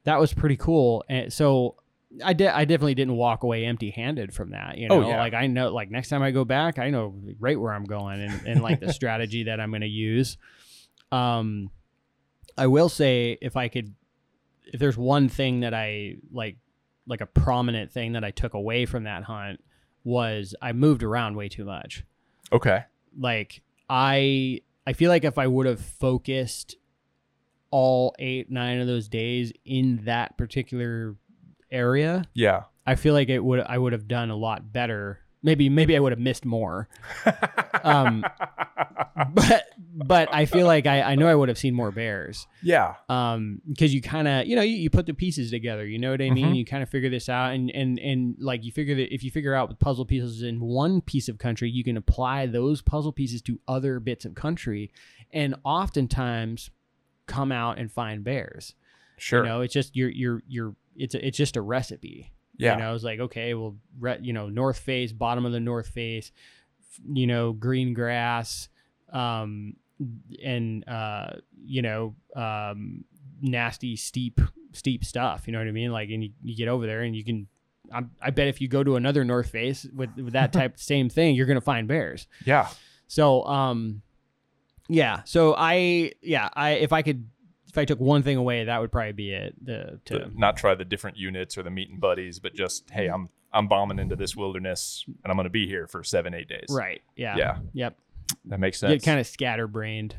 That 0.05 0.19
was 0.21 0.33
pretty 0.35 0.57
cool, 0.57 1.05
and 1.09 1.33
so. 1.33 1.77
I 2.25 2.33
did. 2.33 2.49
I 2.49 2.65
definitely 2.65 2.95
didn't 2.95 3.17
walk 3.17 3.43
away 3.43 3.67
empty-handed 3.67 4.33
from 4.33 4.53
that. 4.53 4.79
You 4.79 4.89
Oh, 4.91 5.03
know, 5.03 5.09
yeah. 5.11 5.19
like 5.19 5.35
I 5.35 5.47
know, 5.47 5.69
like 5.75 5.91
next 5.91 6.09
time 6.09 6.23
I 6.23 6.31
go 6.31 6.43
back, 6.43 6.79
I 6.79 6.89
know 6.89 7.15
right 7.39 7.61
where 7.61 7.71
I'm 7.75 7.85
going 7.85 8.23
and, 8.23 8.47
and 8.47 8.63
like 8.63 8.81
the 8.81 8.95
strategy 8.95 9.43
that 9.43 9.61
I'm 9.61 9.69
going 9.71 9.83
to 9.83 9.87
use. 9.87 10.39
Um, 11.13 11.71
I 12.57 12.67
will 12.67 12.89
say 12.89 13.39
if 13.41 13.57
I 13.57 13.69
could, 13.69 13.95
if 14.67 14.81
there's 14.81 14.97
one 14.97 15.29
thing 15.29 15.61
that 15.61 15.75
I 15.75 16.17
like, 16.33 16.57
like 17.07 17.21
a 17.21 17.27
prominent 17.27 17.91
thing 17.93 18.13
that 18.13 18.25
I 18.25 18.31
took 18.31 18.55
away 18.55 18.85
from 18.85 19.05
that 19.05 19.25
hunt 19.25 19.63
was 20.05 20.55
I 20.61 20.73
moved 20.73 21.03
around 21.03 21.37
way 21.37 21.49
too 21.49 21.65
much. 21.65 22.05
okay. 22.53 22.85
Like 23.19 23.63
I, 23.89 24.61
I 24.87 24.93
feel 24.93 25.09
like 25.11 25.25
if 25.25 25.39
I 25.39 25.47
would 25.47 25.67
have 25.67 25.81
focused 25.81 26.77
all 27.71 28.15
eight, 28.19 28.51
nine 28.51 28.81
of 28.81 28.87
those 28.87 29.09
days 29.09 29.53
in 29.65 30.05
that 30.05 30.37
particular 30.39 31.17
area, 31.71 32.25
Yeah. 32.35 32.65
I 32.87 32.95
feel 32.95 33.13
like 33.15 33.29
it 33.29 33.43
would, 33.45 33.61
I 33.61 33.77
would 33.77 33.93
have 33.93 34.09
done 34.09 34.31
a 34.31 34.37
lot 34.37 34.73
better. 34.73 35.21
Maybe, 35.43 35.69
maybe 35.69 35.97
I 35.97 36.01
would 36.01 36.13
have 36.13 36.19
missed 36.19 36.45
more. 36.45 36.89
Um, 37.85 38.25
but, 39.35 39.65
but 39.95 40.29
I 40.33 40.47
feel 40.47 40.67
like 40.67 40.87
I, 40.87 41.03
I 41.03 41.15
know 41.15 41.29
I 41.29 41.35
would 41.35 41.49
have 41.49 41.59
seen 41.59 41.75
more 41.75 41.91
bears. 41.91 42.47
yeah. 42.63 42.95
um 43.09 43.61
because 43.69 43.93
you 43.95 44.01
kind 44.01 44.27
of 44.29 44.47
you 44.47 44.57
know 44.57 44.63
you, 44.63 44.77
you 44.77 44.91
put 44.91 45.07
the 45.07 45.15
pieces 45.15 45.51
together 45.51 45.85
you 45.87 45.99
know 45.99 46.11
what 46.11 46.21
i 46.23 46.31
mean 46.31 46.49
Mhm. 46.53 46.57
you 46.57 46.65
kind 46.65 46.83
of 46.83 46.89
figure 46.89 47.11
this 47.11 47.29
out 47.29 47.53
and 47.55 47.71
and 47.71 47.99
and 47.99 48.37
like 48.39 48.65
you 48.65 48.73
figure 48.73 48.95
that 48.97 49.13
if 49.15 49.23
you 49.25 49.31
figure 49.31 49.55
out 49.55 49.69
with 49.69 49.79
puzzle 49.79 50.05
pieces 50.05 50.43
in 50.43 50.61
one 50.61 51.01
piece 51.01 51.29
of 51.29 51.39
country 51.39 51.71
you 51.71 51.83
can 51.85 51.97
apply 51.97 52.47
those 52.47 52.81
puzzle 52.83 53.13
pieces 53.13 53.43
to 53.43 53.59
other 53.67 53.99
bits 54.01 54.25
of 54.25 54.35
country 54.35 54.91
and 55.33 55.55
oftentimes 55.65 56.71
come 57.27 57.51
out 57.53 57.79
and 57.79 57.91
find 57.93 58.25
bears 58.25 58.75
Sure. 59.19 59.43
you 59.43 59.49
know 59.49 59.61
it's 59.63 59.75
just 59.75 59.97
you're 59.97 60.11
you're 60.11 60.43
you're 60.49 60.75
it's 60.97 61.15
a, 61.15 61.27
it's 61.27 61.37
just 61.39 61.57
a 61.57 61.61
recipe 61.63 62.33
yeah. 62.59 62.75
you 62.75 62.79
know 62.83 62.95
it's 62.95 63.05
like 63.05 63.21
okay 63.21 63.55
well 63.55 63.77
re- 63.99 64.19
you 64.21 64.33
know 64.33 64.49
north 64.49 64.79
face 64.79 65.13
bottom 65.13 65.47
of 65.47 65.53
the 65.53 65.61
north 65.61 65.89
face 65.89 66.33
f- 66.81 67.01
you 67.13 67.27
know 67.27 67.53
green 67.53 67.95
grass 67.95 68.69
um 69.13 69.75
and 70.45 70.87
uh 70.89 71.31
you 71.65 71.83
know 71.83 72.15
um 72.37 73.05
nasty 73.41 73.97
steep 73.97 74.41
steep 74.73 75.05
stuff 75.05 75.45
you 75.47 75.53
know 75.53 75.59
what 75.59 75.69
i 75.69 75.73
mean 75.73 75.93
like 75.93 76.11
and 76.11 76.25
you, 76.25 76.31
you 76.43 76.57
get 76.57 76.69
over 76.69 76.87
there 76.87 77.03
and 77.03 77.17
you 77.17 77.25
can 77.25 77.47
I, 77.93 78.03
I 78.21 78.31
bet 78.31 78.49
if 78.49 78.61
you 78.61 78.69
go 78.69 78.85
to 78.85 78.97
another 78.97 79.25
north 79.25 79.49
face 79.49 79.87
with, 79.95 80.15
with 80.17 80.35
that 80.35 80.53
type 80.59 80.79
same 80.79 81.09
thing 81.09 81.35
you're 81.35 81.47
gonna 81.47 81.61
find 81.61 81.89
bears 81.89 82.27
yeah. 82.45 82.69
so 83.07 83.45
um 83.47 84.03
yeah 84.89 85.23
so 85.25 85.55
i 85.57 86.13
yeah 86.23 86.49
i 86.55 86.71
if 86.71 86.93
i 86.93 87.03
could 87.03 87.29
if 87.69 87.77
i 87.79 87.85
took 87.85 88.01
one 88.01 88.23
thing 88.23 88.37
away 88.37 88.65
that 88.65 88.81
would 88.81 88.91
probably 88.93 89.13
be 89.13 89.33
it 89.33 89.55
the 89.65 90.01
to 90.07 90.19
To 90.21 90.31
not 90.39 90.57
try 90.57 90.75
the 90.75 90.85
different 90.85 91.17
units 91.17 91.57
or 91.59 91.63
the 91.63 91.71
meat 91.71 91.91
and 91.91 92.01
buddies, 92.01 92.39
but 92.39 92.55
just 92.55 92.89
hey, 92.91 93.07
I'm 93.09 93.29
I'm 93.53 93.67
bombing 93.69 93.99
into 93.99 94.15
this 94.17 94.37
wilderness 94.37 95.05
and 95.07 95.31
I'm 95.31 95.37
going 95.37 95.45
to 95.45 95.51
be 95.51 95.67
here 95.67 95.87
for 95.87 96.03
seven 96.05 96.35
eight 96.35 96.49
days. 96.49 96.67
right 96.71 97.01
yeah 97.17 97.37
Yeah. 97.37 97.59
yep 97.73 97.99
That 98.47 98.61
makes 98.61 98.79
sense. 98.79 98.93
get 98.93 99.03
kind 99.03 99.21
of 99.21 99.27
scatterbrained, 99.27 100.17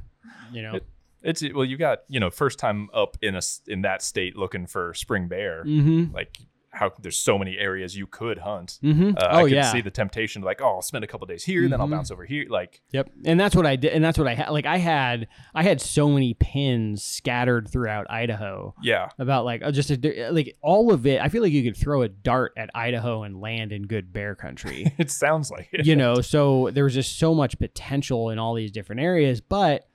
you 0.51 0.61
know. 0.63 0.75
It- 0.75 0.85
It's 1.21 1.43
well, 1.53 1.65
you 1.65 1.75
got 1.77 1.99
you 2.07 2.19
know 2.21 2.29
first 2.29 2.59
time 2.59 2.89
up 2.93 3.17
in 3.21 3.35
a 3.35 3.41
in 3.67 3.81
that 3.81 4.01
state 4.01 4.37
looking 4.37 4.65
for 4.67 4.93
spring 4.93 5.27
bear. 5.27 5.63
mm-hmm. 5.65 6.13
Like 6.15 6.37
how 6.71 6.91
there's 7.01 7.17
so 7.17 7.37
many 7.37 7.57
areas 7.57 7.97
you 7.97 8.05
could 8.05 8.37
hunt. 8.39 8.77
Mm-hmm. 8.83 9.11
Uh, 9.17 9.21
I 9.21 9.41
oh 9.41 9.43
could 9.45 9.53
yeah. 9.53 9.71
see 9.71 9.81
the 9.81 9.89
temptation 9.89 10.41
to 10.43 10.45
like, 10.45 10.61
oh, 10.61 10.75
I'll 10.75 10.81
spend 10.83 11.03
a 11.03 11.07
couple 11.07 11.25
days 11.25 11.43
here, 11.43 11.67
then 11.67 11.81
I'll 11.81 11.87
Mhm. 11.87 11.91
bounce 11.91 12.11
over 12.11 12.25
here. 12.25 12.45
Like, 12.49 12.81
Yep. 12.91 13.09
And 13.25 13.39
that's 13.39 13.55
what 13.55 13.65
I 13.65 13.75
did. 13.75 13.91
And 13.93 14.03
that's 14.03 14.17
what 14.19 14.27
I 14.27 14.35
had. 14.35 14.49
Like 14.49 14.65
I 14.67 14.77
had, 14.77 15.27
I 15.55 15.63
had 15.63 15.81
so 15.81 16.09
many 16.09 16.35
pins 16.35 17.03
scattered 17.03 17.67
throughout 17.69 18.05
Idaho 18.09 18.75
yeah, 18.83 19.09
about 19.17 19.45
like 19.45 19.63
uh, 19.63 19.71
just 19.71 19.89
a, 19.89 20.29
like 20.31 20.57
all 20.61 20.93
of 20.93 21.07
it. 21.07 21.19
I 21.21 21.29
feel 21.29 21.41
like 21.41 21.51
you 21.51 21.63
could 21.63 21.75
throw 21.77 22.03
a 22.03 22.09
dart 22.09 22.53
at 22.55 22.69
Idaho 22.75 23.23
and 23.23 23.41
land 23.41 23.71
in 23.71 23.83
good 23.87 24.13
bear 24.13 24.35
country. 24.35 24.93
it 24.99 25.09
sounds 25.09 25.49
like 25.49 25.69
it. 25.71 25.85
you 25.87 25.95
know, 25.95 26.21
so 26.21 26.69
there 26.71 26.83
was 26.83 26.93
just 26.93 27.17
so 27.17 27.33
much 27.33 27.57
potential 27.57 28.29
in 28.29 28.37
all 28.37 28.53
these 28.53 28.71
different 28.71 29.01
areas. 29.01 29.41
But 29.41 29.87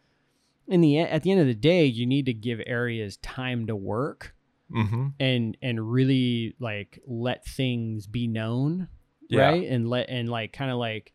in 0.66 0.80
the 0.80 0.98
at 0.98 1.22
the 1.22 1.30
end 1.30 1.40
of 1.40 1.46
the 1.46 1.54
day, 1.54 1.84
you 1.84 2.04
need 2.06 2.26
to 2.26 2.32
give 2.34 2.60
areas 2.66 3.16
time 3.18 3.66
to 3.68 3.76
work 3.76 4.34
Mm-hmm. 4.72 5.08
and 5.20 5.56
and 5.62 5.92
really 5.92 6.54
like 6.58 6.98
let 7.06 7.44
things 7.44 8.06
be 8.06 8.26
known 8.26 8.88
Yeah. 9.28 9.50
right 9.50 9.68
and 9.68 9.88
let 9.88 10.08
and 10.08 10.28
like 10.28 10.52
kind 10.52 10.70
of 10.70 10.78
like 10.78 11.12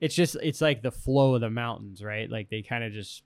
it's 0.00 0.14
just 0.14 0.36
it's 0.42 0.60
like 0.60 0.82
the 0.82 0.90
flow 0.90 1.34
of 1.34 1.40
the 1.42 1.50
mountains 1.50 2.02
right 2.02 2.28
like 2.30 2.48
they 2.48 2.62
kind 2.62 2.82
of 2.84 2.92
just 2.92 3.22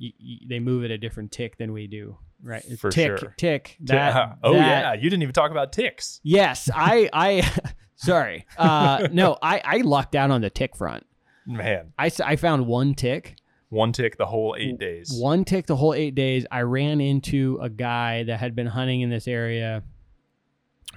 y- 0.00 0.12
y- 0.18 0.38
they 0.48 0.60
move 0.60 0.82
at 0.84 0.90
a 0.90 0.98
different 0.98 1.30
tick 1.30 1.58
than 1.58 1.72
we 1.72 1.86
do 1.86 2.16
right? 2.42 2.64
For 2.80 2.90
tick, 2.90 3.18
sure. 3.18 3.34
tick. 3.36 3.76
That. 3.82 4.38
oh 4.42 4.54
that- 4.54 4.58
yeah, 4.58 4.92
you 4.94 5.08
didn't 5.10 5.22
even 5.22 5.32
talk 5.32 5.50
about 5.52 5.72
ticks. 5.72 6.18
Yes, 6.24 6.68
I. 6.74 7.08
I. 7.12 7.48
sorry. 7.94 8.46
Uh, 8.58 9.06
no, 9.12 9.38
I. 9.40 9.60
I 9.64 9.76
lucked 9.82 10.16
out 10.16 10.32
on 10.32 10.40
the 10.40 10.50
tick 10.50 10.74
front. 10.74 11.06
Man, 11.46 11.92
I 11.96 12.10
I 12.24 12.34
found 12.36 12.66
one 12.66 12.94
tick. 12.94 13.36
One 13.72 13.92
tick 13.92 14.18
the 14.18 14.26
whole 14.26 14.54
eight 14.58 14.78
days. 14.78 15.16
One 15.18 15.44
tick 15.44 15.66
the 15.66 15.76
whole 15.76 15.94
eight 15.94 16.14
days. 16.14 16.44
I 16.50 16.60
ran 16.60 17.00
into 17.00 17.58
a 17.62 17.70
guy 17.70 18.22
that 18.24 18.38
had 18.38 18.54
been 18.54 18.66
hunting 18.66 19.00
in 19.00 19.08
this 19.08 19.26
area 19.26 19.82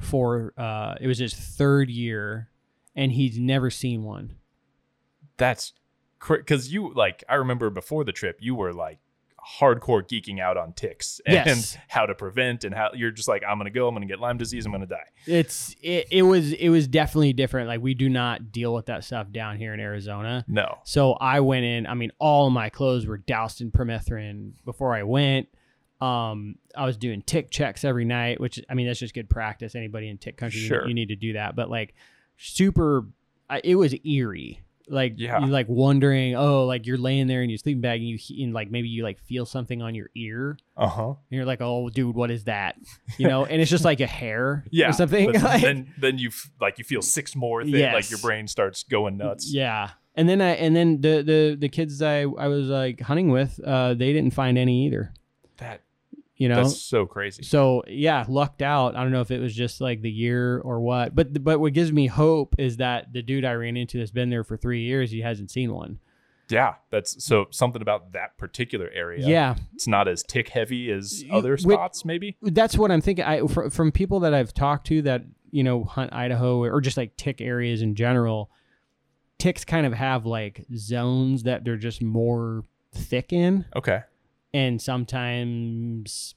for. 0.02 0.54
Uh, 0.58 0.96
it 1.00 1.08
was 1.08 1.18
his 1.18 1.34
third 1.34 1.90
year, 1.90 2.50
and 2.94 3.14
he's 3.14 3.40
never 3.40 3.70
seen 3.70 4.04
one. 4.04 4.36
That's 5.38 5.74
because 6.28 6.72
you 6.72 6.94
like. 6.94 7.24
I 7.30 7.36
remember 7.36 7.70
before 7.70 8.04
the 8.04 8.12
trip, 8.12 8.40
you 8.42 8.56
were 8.56 8.74
like 8.74 9.00
hardcore 9.60 10.02
geeking 10.04 10.40
out 10.40 10.58
on 10.58 10.74
ticks 10.74 11.22
and 11.26 11.36
Yes. 11.36 11.78
how 11.88 12.06
to 12.06 12.16
prevent 12.16 12.64
and 12.64 12.74
how 12.74 12.90
you're 12.94 13.12
just 13.12 13.28
like, 13.28 13.44
I'm 13.48 13.58
gonna 13.58 13.70
go, 13.70 13.88
I'm 13.88 13.94
gonna 13.94 14.06
get 14.08 14.20
Lyme 14.20 14.38
disease, 14.38 14.66
I'm 14.66 14.72
gonna 14.72 14.86
die. 14.88 15.06
It's. 15.28 15.76
It, 15.82 16.08
it 16.12 16.22
was. 16.24 16.52
It 16.54 16.70
was 16.70 16.88
definitely 16.88 17.34
different. 17.34 17.68
Like 17.68 17.82
we 17.82 17.94
do 17.94 18.10
not 18.10 18.52
deal 18.52 18.74
with 18.74 18.88
that 18.88 19.04
stuff 19.04 19.32
down 19.32 19.58
here 19.58 19.74
in 19.74 19.80
Arizona. 19.80 20.44
No. 20.48 20.80
So 20.84 21.14
I 21.14 21.40
went 21.42 21.66
in. 21.66 21.86
I 21.88 21.94
mean, 21.94 22.12
all 22.20 22.50
my 22.50 22.70
clothes 22.70 23.06
were 23.06 23.18
doused 23.18 23.62
in 23.62 23.72
permethrin 23.72 24.54
before 24.66 24.96
I 24.96 25.04
went. 25.04 25.48
Um, 26.02 26.56
I 26.76 26.86
was 26.86 26.98
doing 26.98 27.22
tick 27.22 27.50
checks 27.52 27.86
every 27.86 28.04
night, 28.06 28.40
which 28.42 28.60
I 28.70 28.74
mean 28.74 28.86
that's 28.88 29.00
just 29.00 29.14
good 29.14 29.30
practice. 29.30 29.76
Anybody 29.76 30.10
in 30.10 30.18
tick 30.18 30.38
country, 30.38 30.60
you- 30.62 30.68
Sure. 30.68 30.88
you, 30.88 30.94
need 30.94 31.08
to 31.08 31.16
do 31.16 31.34
that. 31.34 31.56
But 31.56 31.70
like, 31.70 31.94
super, 32.38 33.06
I, 33.50 33.62
it 33.64 33.76
was 33.76 33.96
eerie. 34.06 34.62
Like, 34.88 35.13
Yeah. 35.17 35.39
you 35.39 35.48
like 35.48 35.67
wondering, 35.69 36.36
oh, 36.36 36.65
like 36.65 36.86
you're 36.86 36.98
laying 36.98 37.28
there 37.28 37.41
in 37.41 37.50
your 37.50 37.58
sleeping 37.58 37.82
bag 37.82 38.02
and 38.02 38.10
you 38.10 38.43
and 38.43 38.54
like 38.54 38.69
maybe 38.69 38.88
you 38.88 39.04
like 39.04 39.19
feel 39.19 39.45
something 39.45 39.82
on 39.82 39.95
your 39.95 40.10
ear, 40.15 40.58
Uh 40.78 40.88
huh. 40.88 41.08
and 41.08 41.17
you're 41.30 41.45
like, 41.45 41.62
oh, 41.62 41.89
dude, 41.89 42.15
what 42.15 42.30
is 42.32 42.43
that? 42.45 42.76
You 43.17 43.28
know, 43.28 43.45
and 43.45 43.62
it's 43.62 43.71
just 43.71 43.86
like 43.86 44.00
a 44.02 44.08
hair, 44.08 44.65
Yeah. 44.71 44.89
or 44.89 44.93
something. 44.93 45.34
Like- 45.41 45.62
then 45.62 45.93
then 46.00 46.17
you 46.19 46.30
f- 46.30 46.52
like 46.62 46.78
you 46.78 46.84
feel 46.84 47.02
six 47.02 47.36
more 47.36 47.63
things. 47.63 47.93
Like 47.93 48.10
your 48.10 48.19
brain 48.19 48.48
starts 48.48 48.84
going 48.84 49.17
nuts. 49.17 49.52
Yeah. 49.54 49.91
And 50.17 50.30
then 50.30 50.39
I 50.41 50.52
and 50.52 50.76
then 50.76 51.02
the 51.02 51.21
the 51.24 51.58
the 51.60 51.69
kids 51.69 52.02
I 52.02 52.21
I 52.21 52.48
was 52.48 52.67
like 52.67 53.02
hunting 53.02 53.30
with, 53.32 53.60
uh, 53.65 53.95
they 53.95 54.13
didn't 54.13 54.34
find 54.34 54.58
any 54.58 54.86
either. 54.86 55.13
That 55.58 55.82
You 56.38 56.50
know. 56.50 56.56
that's 56.58 56.82
so 56.82 57.06
crazy. 57.06 57.43
So 57.43 57.84
yeah, 57.88 58.26
lucked 58.28 58.62
out. 58.62 58.95
I 58.95 59.04
don't 59.04 59.12
know 59.13 59.21
if 59.21 59.32
it 59.32 59.39
was 59.39 59.56
just 59.56 59.80
like 59.80 60.02
the 60.02 60.12
year 60.12 60.60
or 60.60 60.82
what, 60.82 61.15
but 61.15 61.43
but 61.43 61.60
what 61.60 61.71
gives 61.74 61.91
me 61.93 62.08
hope 62.08 62.56
is 62.58 62.78
that 62.78 63.13
the 63.13 63.21
dude 63.21 63.45
I 63.45 63.54
ran 63.54 63.78
into 63.78 64.00
that's 64.00 64.12
been 64.12 64.30
there 64.30 64.43
for 64.43 64.58
three 64.58 64.82
years, 64.84 65.12
he 65.12 65.21
hasn't 65.21 65.50
seen 65.50 65.74
one. 65.74 66.00
Yeah. 66.50 66.76
That's 66.91 67.24
so 67.24 67.45
something 67.52 67.82
about 67.82 68.12
that 68.13 68.38
particular 68.38 68.89
area. 68.93 69.26
Yeah, 69.26 69.56
It's 69.74 69.88
not 69.88 70.08
as 70.08 70.21
tick 70.24 70.50
heavy 70.50 70.91
as 70.91 71.24
other 71.32 71.52
with- 71.54 71.62
spots, 71.62 72.04
maybe. 72.06 72.36
that's 72.41 72.78
what 72.78 72.91
I'm 72.91 73.02
thinking. 73.02 73.24
I 73.26 73.48
fr- 73.48 73.69
from 73.69 73.91
people 73.91 74.19
that 74.19 74.34
I've 74.34 74.54
talked 74.54 74.88
to 74.88 75.02
that 75.04 75.24
you 75.52 75.63
know 75.63 75.86
hunt 75.86 76.12
Idaho 76.13 76.62
or 76.63 76.82
just 76.82 76.98
like 76.98 77.15
tick 77.15 77.39
areas 77.39 77.82
in 77.82 77.95
general, 77.95 78.52
ticks 79.39 79.63
kind 79.63 79.86
of 79.86 79.93
have 79.93 80.26
like 80.26 80.65
zones 80.76 81.43
that 81.43 81.63
they're 81.63 81.78
just 81.78 82.02
more 82.02 82.63
thick 82.93 83.32
in. 83.34 83.65
Okay. 83.76 84.02
And 84.56 84.82
sometimes 84.82 86.36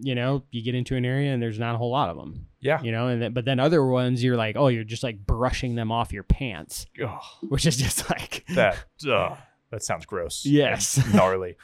you 0.00 0.14
know 0.14 0.42
you 0.50 0.60
get 0.62 0.74
into 0.74 0.96
an 0.96 1.04
area 1.04 1.32
and 1.32 1.40
there's 1.42 1.58
not 1.58 1.74
a 1.74 1.78
whole 1.78 1.90
lot 1.90 2.08
of 2.08 2.16
them 2.16 2.46
Yeah. 2.60 2.82
you 2.82 2.90
know 2.92 3.06
and 3.08 3.22
then, 3.22 3.32
but 3.32 3.44
then 3.44 3.60
other 3.60 3.84
ones 3.86 4.22
you're 4.24 4.36
like 4.36 4.56
oh 4.56 4.66
you're 4.68 4.82
just 4.84 5.02
like 5.04 5.24
brushing 5.24 5.76
them 5.76 5.92
off 5.92 6.12
your 6.12 6.24
pants 6.24 6.86
Ugh, 7.02 7.20
which 7.48 7.64
is 7.64 7.76
just 7.76 8.08
like 8.14 8.44
that 8.54 8.84
uh, 9.08 9.36
that 9.70 9.82
sounds 9.82 10.06
gross. 10.06 10.44
Yes. 10.46 11.00
gnarly. 11.14 11.56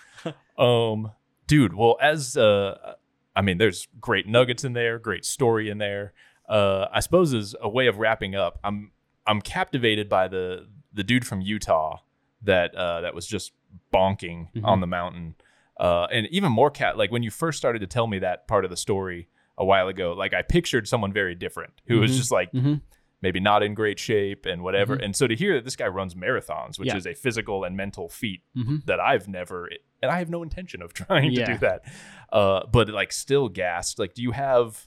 um, 0.58 1.12
dude. 1.46 1.74
Well, 1.74 1.96
as 2.00 2.36
uh, 2.36 2.94
I 3.36 3.42
mean, 3.42 3.58
there's 3.58 3.86
great 4.00 4.26
nuggets 4.26 4.64
in 4.64 4.72
there, 4.72 4.98
great 4.98 5.24
story 5.24 5.70
in 5.70 5.78
there. 5.78 6.12
Uh, 6.48 6.86
I 6.92 6.98
suppose 7.00 7.32
as 7.34 7.54
a 7.60 7.68
way 7.68 7.86
of 7.86 7.98
wrapping 7.98 8.34
up, 8.34 8.58
I'm 8.64 8.90
I'm 9.26 9.40
captivated 9.40 10.08
by 10.08 10.26
the 10.26 10.66
the 10.92 11.04
dude 11.04 11.24
from 11.24 11.40
Utah 11.40 11.98
that 12.42 12.74
uh, 12.74 13.02
that 13.02 13.14
was 13.14 13.26
just 13.28 13.52
bonking 13.94 14.48
Mhm. 14.56 14.64
on 14.64 14.80
the 14.80 14.88
mountain. 14.88 15.36
Uh, 15.80 16.06
and 16.12 16.26
even 16.28 16.52
more 16.52 16.70
cat 16.70 16.98
like 16.98 17.10
when 17.10 17.22
you 17.22 17.30
first 17.30 17.56
started 17.58 17.78
to 17.78 17.86
tell 17.86 18.06
me 18.06 18.18
that 18.18 18.46
part 18.46 18.64
of 18.64 18.70
the 18.70 18.76
story 18.76 19.28
a 19.56 19.64
while 19.64 19.88
ago, 19.88 20.12
like 20.12 20.34
I 20.34 20.42
pictured 20.42 20.86
someone 20.86 21.12
very 21.12 21.34
different 21.34 21.72
who 21.86 22.00
was 22.00 22.10
Mhm. 22.12 22.16
just 22.16 22.30
like 22.30 22.52
Mhm. 22.52 22.82
maybe 23.22 23.40
not 23.40 23.62
in 23.62 23.72
great 23.74 23.98
shape 23.98 24.44
and 24.46 24.62
whatever. 24.62 24.96
Mhm. 24.96 25.04
And 25.06 25.16
so 25.16 25.26
to 25.26 25.34
hear 25.34 25.54
that 25.54 25.64
this 25.64 25.76
guy 25.76 25.86
runs 25.88 26.14
marathons, 26.14 26.78
which 26.78 26.88
Yeah. 26.88 26.96
is 26.96 27.06
a 27.06 27.14
physical 27.14 27.64
and 27.64 27.76
mental 27.76 28.08
feat 28.10 28.42
Mhm. 28.56 28.84
that 28.86 29.00
I've 29.00 29.26
never, 29.28 29.68
and 30.02 30.10
I 30.10 30.18
have 30.18 30.28
no 30.30 30.42
intention 30.42 30.82
of 30.82 30.92
trying 30.94 31.34
to 31.34 31.44
do 31.46 31.56
that, 31.58 31.82
uh, 32.32 32.66
but 32.66 32.88
like 32.90 33.10
still 33.12 33.48
gassed. 33.48 33.98
Like, 33.98 34.12
do 34.14 34.22
you 34.22 34.32
have 34.32 34.86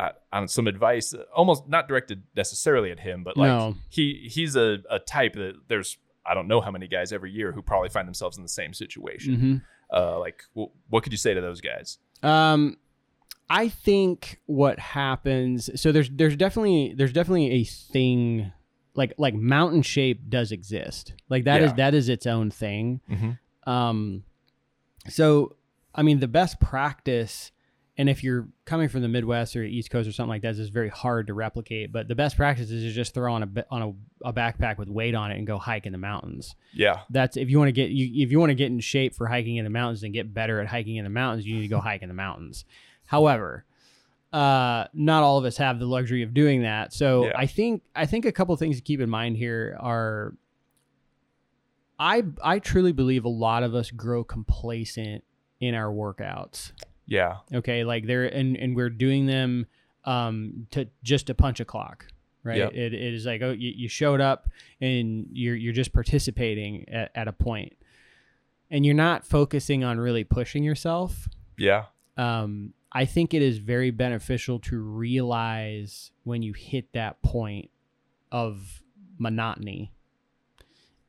uh, 0.00 0.10
on 0.32 0.46
some 0.46 0.68
advice, 0.68 1.12
almost 1.34 1.66
not 1.68 1.88
directed 1.88 2.22
necessarily 2.36 2.92
at 2.92 3.00
him, 3.00 3.24
but 3.24 3.36
like 3.36 3.48
No. 3.48 3.74
he 3.88 4.28
he's 4.30 4.54
a, 4.54 4.78
a 4.88 5.00
type 5.00 5.32
that 5.34 5.54
there's 5.66 5.98
I 6.24 6.34
don't 6.34 6.46
know 6.46 6.60
how 6.60 6.70
many 6.70 6.86
guys 6.86 7.12
every 7.12 7.32
year 7.32 7.50
who 7.52 7.62
probably 7.62 7.88
find 7.88 8.06
themselves 8.06 8.36
in 8.36 8.42
the 8.44 8.48
same 8.48 8.72
situation. 8.74 9.62
Uh, 9.92 10.18
like, 10.18 10.42
w- 10.54 10.70
what 10.90 11.02
could 11.02 11.12
you 11.12 11.18
say 11.18 11.34
to 11.34 11.40
those 11.40 11.60
guys? 11.60 11.98
um 12.22 12.76
i 13.48 13.68
think 13.68 14.40
what 14.46 14.78
happens 14.80 15.70
so 15.80 15.92
there's 15.92 16.10
there's 16.10 16.34
definitely 16.36 16.92
there's 16.96 17.12
definitely 17.12 17.50
a 17.52 17.64
thing 17.64 18.52
like 18.94 19.14
like 19.18 19.34
mountain 19.34 19.82
shape 19.82 20.28
does 20.28 20.50
exist 20.50 21.14
like 21.28 21.44
that 21.44 21.62
is 21.62 21.70
Yeah. 21.70 21.76
that 21.76 21.94
is 21.94 22.08
its 22.08 22.26
own 22.26 22.50
thing 22.50 23.00
Mm-hmm. 23.08 23.70
Um, 23.70 24.24
so 25.08 25.56
I 25.94 26.02
mean, 26.02 26.20
the 26.20 26.28
best 26.28 26.60
practice, 26.60 27.50
and 27.98 28.08
if 28.08 28.22
you're 28.22 28.46
coming 28.64 28.88
from 28.88 29.02
the 29.02 29.08
Midwest 29.08 29.56
or 29.56 29.64
East 29.64 29.90
Coast 29.90 30.08
or 30.08 30.12
something 30.12 30.30
like 30.30 30.42
that, 30.42 30.52
this 30.52 30.60
is 30.60 30.68
very 30.68 30.88
hard 30.88 31.26
to 31.26 31.34
replicate. 31.34 31.90
But 31.90 32.06
the 32.06 32.14
best 32.14 32.36
practice 32.36 32.70
is 32.70 32.84
to 32.84 32.92
just 32.92 33.12
throw 33.12 33.34
on 33.34 33.42
a 33.42 33.64
on 33.70 33.82
a, 34.22 34.28
a 34.28 34.32
backpack 34.32 34.78
with 34.78 34.88
weight 34.88 35.16
on 35.16 35.32
it 35.32 35.38
and 35.38 35.46
go 35.46 35.58
hike 35.58 35.84
in 35.84 35.90
the 35.90 35.98
mountains. 35.98 36.54
Yeah, 36.72 37.00
That's 37.10 37.36
if 37.36 37.50
you 37.50 37.58
want 37.58 37.68
to 37.68 37.72
get 37.72 37.90
you 37.90 38.22
if 38.24 38.30
you 38.30 38.38
want 38.38 38.50
to 38.50 38.54
get 38.54 38.66
in 38.68 38.78
shape 38.78 39.16
for 39.16 39.26
hiking 39.26 39.56
in 39.56 39.64
the 39.64 39.70
mountains 39.70 40.04
and 40.04 40.14
get 40.14 40.32
better 40.32 40.60
at 40.60 40.68
hiking 40.68 40.96
in 40.96 41.04
the 41.04 41.10
mountains, 41.10 41.44
you 41.44 41.56
need 41.56 41.62
to 41.62 41.68
go 41.68 41.80
hike 41.80 42.02
in 42.02 42.08
the 42.08 42.14
mountains. 42.14 42.64
However, 43.04 43.64
uh, 44.32 44.84
not 44.94 45.24
all 45.24 45.38
of 45.38 45.44
us 45.44 45.56
have 45.56 45.80
the 45.80 45.86
luxury 45.86 46.22
of 46.22 46.32
doing 46.32 46.62
that. 46.62 46.92
So 46.92 47.24
Yeah. 47.26 47.32
I 47.34 47.46
think 47.46 47.82
I 47.96 48.06
think 48.06 48.26
a 48.26 48.32
couple 48.32 48.54
things 48.56 48.76
to 48.76 48.82
keep 48.82 49.00
in 49.00 49.10
mind 49.10 49.36
here 49.36 49.76
are 49.80 50.34
I 51.98 52.22
I 52.44 52.60
truly 52.60 52.92
believe 52.92 53.24
a 53.24 53.28
lot 53.28 53.64
of 53.64 53.74
us 53.74 53.90
grow 53.90 54.22
complacent 54.22 55.24
in 55.60 55.74
our 55.74 55.90
workouts. 55.92 56.70
Yeah, 57.08 57.38
Okay, 57.52 57.82
like 57.84 58.06
they're 58.06 58.26
and 58.26 58.56
and 58.56 58.76
we're 58.76 58.90
doing 58.90 59.26
them 59.26 59.66
um 60.04 60.66
to 60.70 60.86
just 61.02 61.26
to 61.26 61.34
punch 61.34 61.58
a 61.58 61.64
clock, 61.64 62.06
right? 62.44 62.58
Yep. 62.58 62.72
It, 62.74 62.94
it 62.94 63.14
is 63.14 63.26
like 63.26 63.42
oh 63.42 63.50
you, 63.50 63.72
you 63.74 63.88
showed 63.88 64.20
up 64.20 64.48
and 64.80 65.26
you're 65.32 65.56
you're 65.56 65.72
just 65.72 65.92
participating 65.92 66.88
at, 66.88 67.10
at 67.14 67.26
a 67.26 67.32
point, 67.32 67.72
and 68.70 68.84
you're 68.86 68.94
not 68.94 69.24
focusing 69.24 69.82
on 69.84 69.98
really 69.98 70.22
pushing 70.22 70.62
yourself. 70.62 71.28
yeah, 71.56 71.86
Um, 72.16 72.74
I 72.92 73.04
think 73.06 73.34
it 73.34 73.42
is 73.42 73.58
very 73.58 73.90
beneficial 73.90 74.58
to 74.60 74.78
realize 74.78 76.12
when 76.24 76.42
you 76.42 76.52
hit 76.52 76.92
that 76.92 77.20
point 77.22 77.70
of 78.30 78.82
monotony, 79.18 79.92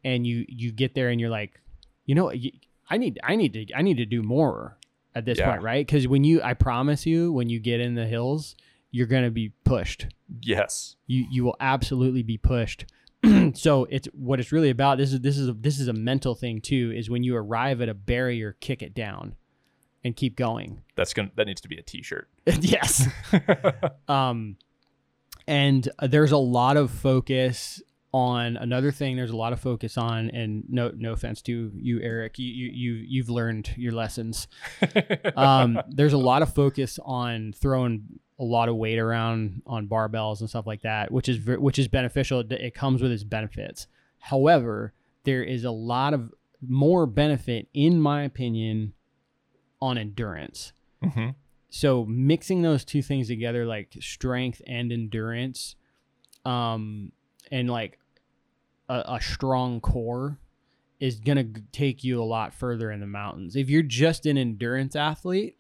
and 0.04 0.26
you 0.26 0.46
you 0.48 0.72
get 0.72 0.96
there 0.96 1.10
and 1.10 1.20
you're 1.22 1.30
like, 1.30 1.62
you 2.06 2.16
know, 2.16 2.32
I 2.90 2.98
need 2.98 3.20
I 3.24 3.36
need 3.36 3.54
to 3.54 3.66
I 3.76 3.82
need 3.82 3.98
to 3.98 4.06
do 4.06 4.24
more 4.24 4.78
at 5.20 5.26
this 5.26 5.38
Yeah. 5.38 5.52
point, 5.52 5.62
right? 5.62 5.86
Because 5.86 6.08
when 6.08 6.24
you, 6.24 6.42
I 6.42 6.54
promise 6.56 7.06
you, 7.06 7.32
when 7.32 7.48
you 7.50 7.60
get 7.60 7.80
in 7.80 7.94
the 7.96 8.08
hills, 8.08 8.56
you're 8.92 9.08
gonna 9.08 9.30
be 9.32 9.50
pushed. 9.64 10.08
yes, 10.42 10.96
You 11.06 11.26
you 11.30 11.44
will 11.44 11.56
absolutely 11.60 12.24
be 12.24 12.38
pushed. 12.38 12.86
so 13.54 13.86
it's 13.86 14.08
what 14.14 14.40
it's 14.40 14.52
really 14.52 14.70
about. 14.70 14.98
This 14.98 15.14
is 15.14 15.20
this 15.22 15.38
is 15.38 15.48
a, 15.50 15.54
this 15.54 15.80
is 15.80 15.88
a 15.88 15.94
mental 15.94 16.34
thing 16.36 16.60
too. 16.62 16.92
Is 16.96 17.10
when 17.10 17.24
you 17.24 17.36
arrive 17.36 17.82
at 17.82 17.90
a 17.90 17.94
barrier, 17.94 18.56
kick 18.60 18.82
it 18.82 18.94
down, 18.96 19.36
and 20.04 20.16
keep 20.16 20.36
going. 20.36 20.82
that's 20.96 21.14
gonna 21.14 21.30
that 21.36 21.46
needs 21.46 21.62
to 21.62 21.68
be 21.68 21.78
a 21.78 21.82
T-shirt. 21.84 22.28
yes. 22.62 23.08
Um, 24.08 24.58
and 25.48 25.88
uh, 26.00 26.08
there's 26.08 26.32
a 26.32 26.38
lot 26.38 26.78
of 26.78 26.92
focus 26.92 27.82
on 28.14 28.58
another 28.58 28.92
thing. 28.92 29.16
There's 29.16 29.30
a 29.32 29.36
lot 29.38 29.54
of 29.54 29.60
focus 29.60 29.98
on, 29.98 30.30
and 30.32 30.64
no, 30.68 30.92
no 30.96 31.14
offense 31.14 31.42
to 31.44 31.72
you, 31.76 32.00
Eric. 32.02 32.40
You, 32.40 32.48
you, 32.48 32.70
you 32.72 32.94
you've 33.08 33.30
learned 33.30 33.72
your 33.78 33.92
lessons. 33.92 34.48
Um, 35.36 35.80
there's 35.90 36.14
a 36.14 36.18
lot 36.18 36.42
of 36.42 36.54
focus 36.54 37.00
on 37.06 37.54
throwing 37.54 38.20
a 38.40 38.44
lot 38.44 38.70
of 38.70 38.76
weight 38.76 38.98
around 38.98 39.62
on 39.68 39.88
barbells 39.88 40.40
and 40.40 40.50
stuff 40.50 40.66
like 40.66 40.82
that, 40.82 41.12
which 41.12 41.30
is 41.30 41.40
which 41.46 41.78
is 41.78 41.88
beneficial. 41.88 42.40
It- 42.50 42.74
comes 42.74 43.02
with 43.02 43.12
its 43.12 43.24
benefits. 43.24 43.88
However, 44.20 44.94
there 45.24 45.44
is 45.44 45.64
a 45.64 45.72
lot 45.72 46.14
of 46.14 46.34
more 46.68 47.06
benefit, 47.06 47.68
in 47.74 48.02
my 48.02 48.24
opinion, 48.24 48.94
on 49.82 49.98
endurance 49.98 50.74
hmm 51.04 51.30
so 51.70 52.04
mixing 52.06 52.64
those 52.64 52.84
two 52.84 53.02
things 53.02 53.28
together 53.28 53.64
like 53.66 53.96
strength 54.02 54.60
and 54.68 54.92
endurance 54.92 55.76
um 56.44 57.12
and 57.52 57.70
like 57.70 57.98
a, 58.88 59.04
a 59.08 59.20
strong 59.22 59.80
core 59.82 60.38
is 61.00 61.20
gonna 61.20 61.46
take 61.72 62.04
you 62.04 62.22
a 62.22 62.26
lot 62.26 62.54
further 62.54 62.92
in 62.92 63.00
the 63.00 63.08
mountains 63.08 63.56
if 63.56 63.70
you're 63.70 63.82
just 63.84 64.26
an 64.26 64.38
endurance 64.38 64.96
athlete 64.96 65.56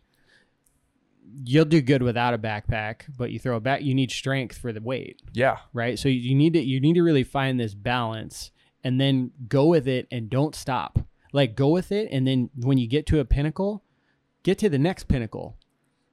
you'll 1.45 1.65
do 1.65 1.81
good 1.81 2.01
without 2.01 2.33
a 2.33 2.37
backpack, 2.37 3.01
but 3.15 3.31
you 3.31 3.37
throw 3.39 3.55
a 3.57 3.59
back, 3.59 3.81
you 3.83 3.93
need 3.93 4.09
strength 4.11 4.57
for 4.57 4.73
the 4.73 4.81
weight, 4.81 5.21
Yeah. 5.33 5.57
right? 5.73 5.97
So 5.99 6.09
you 6.09 6.33
need 6.33 6.53
to 6.53 6.59
you 6.59 6.79
need 6.79 6.93
to 6.95 7.03
really 7.03 7.23
find 7.23 7.59
this 7.59 7.75
balance 7.75 8.51
and 8.83 8.99
then 8.99 9.31
go 9.47 9.67
with 9.67 9.87
it 9.87 10.07
and 10.11 10.29
don't 10.29 10.55
stop. 10.55 10.99
Like 11.31 11.55
go 11.55 11.69
with 11.69 11.91
it 11.91 12.09
and 12.11 12.25
then 12.25 12.49
when 12.55 12.77
you 12.79 12.87
get 12.87 13.05
to 13.07 13.19
a 13.19 13.25
pinnacle, 13.25 13.83
get 14.41 14.57
to 14.59 14.69
the 14.69 14.79
next 14.79 15.03
pinnacle, 15.07 15.57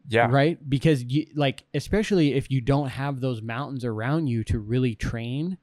Yeah. 0.08 0.26
right? 0.30 0.58
Because 0.68 1.02
you 1.04 1.26
like 1.34 1.64
especially 1.72 2.34
if 2.34 2.50
you 2.50 2.60
don't 2.60 2.88
have 2.88 3.20
those 3.20 3.40
mountains 3.40 3.84
around 3.86 4.26
you 4.26 4.44
to 4.44 4.58
really 4.58 4.94
train, 4.94 5.56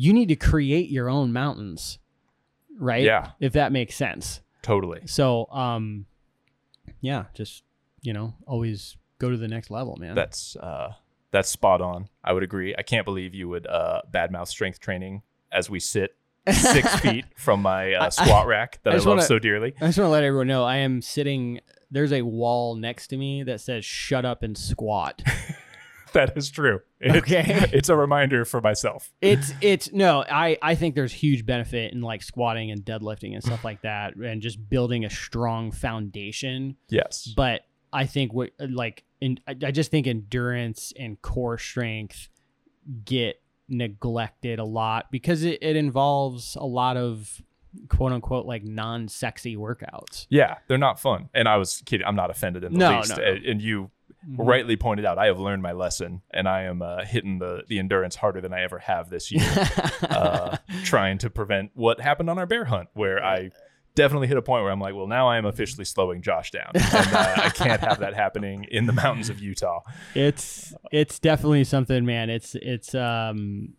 you 0.00 0.12
need 0.12 0.28
to 0.28 0.36
create 0.36 0.90
your 0.90 1.10
own 1.10 1.32
mountains, 1.32 1.98
right? 2.78 3.02
Yeah. 3.02 3.32
If 3.40 3.54
that 3.54 3.72
makes 3.72 3.96
sense. 3.96 4.40
Totally. 4.62 5.00
So, 5.06 5.46
um, 5.50 6.06
yeah, 7.00 7.24
just 7.34 7.64
you 8.02 8.12
know, 8.12 8.34
always 8.46 8.96
go 9.18 9.28
to 9.28 9.36
the 9.36 9.48
next 9.48 9.70
level, 9.72 9.96
man. 9.96 10.14
That's 10.14 10.54
uh, 10.56 10.92
that's 11.32 11.48
spot 11.48 11.80
on. 11.80 12.08
I 12.22 12.32
would 12.32 12.44
agree. 12.44 12.74
I 12.78 12.82
can't 12.82 13.04
believe 13.04 13.34
you 13.34 13.48
would 13.48 13.66
uh, 13.66 14.02
badmouth 14.12 14.46
strength 14.46 14.78
training 14.78 15.22
as 15.50 15.68
we 15.68 15.80
sit 15.80 16.14
six 16.48 16.94
feet 17.00 17.24
from 17.36 17.60
my 17.60 17.94
uh, 17.94 18.10
squat 18.10 18.46
rack 18.46 18.78
that 18.84 18.90
I 18.90 18.92
I, 18.92 18.96
just 18.96 19.06
love 19.06 19.16
wanna- 19.16 19.26
so 19.26 19.38
dearly. 19.40 19.74
I 19.80 19.86
just 19.86 19.98
want 19.98 20.06
to 20.06 20.12
let 20.12 20.22
everyone 20.22 20.46
know 20.46 20.64
I 20.64 20.76
am 20.76 21.02
sitting. 21.02 21.60
There's 21.90 22.12
a 22.12 22.22
wall 22.22 22.76
next 22.76 23.08
to 23.08 23.16
me 23.16 23.42
that 23.42 23.60
says 23.60 23.84
"Shut 23.84 24.24
up 24.24 24.44
and 24.44 24.56
squat." 24.56 25.22
That 26.12 26.36
is 26.36 26.50
true. 26.50 26.80
It- 27.00 27.14
Okay. 27.16 27.44
it's 27.72 27.88
a 27.88 27.96
reminder 27.96 28.44
for 28.44 28.60
myself. 28.60 29.12
it's 29.20 29.52
it's 29.60 29.92
no, 29.92 30.24
I 30.28 30.56
I 30.62 30.74
think 30.74 30.94
there's 30.94 31.12
huge 31.12 31.44
benefit 31.46 31.92
in 31.92 32.00
like 32.00 32.22
squatting 32.22 32.70
and 32.70 32.84
deadlifting 32.84 33.34
and 33.34 33.42
stuff 33.42 33.64
like 33.64 33.82
that, 33.82 34.14
and 34.16 34.40
just 34.42 34.68
building 34.70 35.04
a 35.04 35.10
strong 35.10 35.70
foundation. 35.72 36.76
Yes. 36.88 37.32
But 37.36 37.62
I 37.92 38.06
think 38.06 38.32
what 38.32 38.50
like 38.58 39.04
in, 39.20 39.38
I, 39.46 39.52
I 39.64 39.70
just 39.70 39.90
think 39.90 40.06
endurance 40.06 40.92
and 40.98 41.20
core 41.22 41.58
strength 41.58 42.28
get 43.04 43.40
neglected 43.68 44.58
a 44.58 44.64
lot 44.64 45.10
because 45.10 45.42
it, 45.44 45.58
it 45.62 45.76
involves 45.76 46.56
a 46.56 46.64
lot 46.64 46.96
of 46.96 47.42
quote 47.88 48.12
unquote 48.12 48.46
like 48.46 48.64
non-sexy 48.64 49.56
workouts. 49.56 50.26
Yeah, 50.30 50.56
they're 50.68 50.78
not 50.78 50.98
fun. 50.98 51.28
And 51.34 51.46
I 51.48 51.56
was 51.58 51.82
kidding. 51.86 52.06
I'm 52.06 52.16
not 52.16 52.30
offended 52.30 52.64
in 52.64 52.72
the 52.72 52.78
No, 52.78 52.96
least. 52.98 53.10
no, 53.10 53.16
no. 53.16 53.22
And 53.24 53.44
and 53.44 53.62
you 54.28 54.36
rightly 54.44 54.76
pointed 54.76 55.06
out, 55.06 55.18
I 55.18 55.26
have 55.26 55.38
learned 55.38 55.62
my 55.62 55.72
lesson, 55.72 56.22
and 56.32 56.48
I 56.48 56.62
am 56.62 56.82
uh, 56.82 57.04
hitting 57.04 57.38
the 57.38 57.62
the 57.68 57.78
endurance 57.78 58.16
harder 58.16 58.40
than 58.40 58.52
I 58.52 58.62
ever 58.62 58.78
have 58.80 59.08
this 59.10 59.30
year, 59.32 59.48
uh, 60.02 60.56
trying 60.84 61.18
to 61.18 61.30
prevent 61.30 61.70
what 61.74 62.00
happened 62.00 62.28
on 62.30 62.38
our 62.38 62.46
bear 62.46 62.64
hunt, 62.66 62.88
where 62.94 63.24
I 63.24 63.50
definitely 63.94 64.28
hit 64.28 64.36
a 64.36 64.42
point 64.42 64.62
where 64.62 64.70
I'm 64.70 64.80
like, 64.80 64.94
well, 64.94 65.06
now 65.08 65.28
I 65.28 65.38
am 65.38 65.44
officially 65.46 65.84
slowing 65.84 66.22
Josh 66.22 66.50
down, 66.50 66.70
and 66.74 66.84
uh, 67.14 67.34
I 67.44 67.48
can't 67.50 67.80
have 67.80 68.00
that 68.00 68.14
happening 68.14 68.64
in 68.70 68.86
the 68.86 68.92
mountains 68.92 69.28
of 69.30 69.40
Utah. 69.40 69.80
it's 70.14 70.74
it's 70.92 71.18
definitely 71.18 71.64
something 71.64 72.04
man. 72.04 72.28
It's 72.30 72.54
it's 72.54 72.94
um 72.94 73.74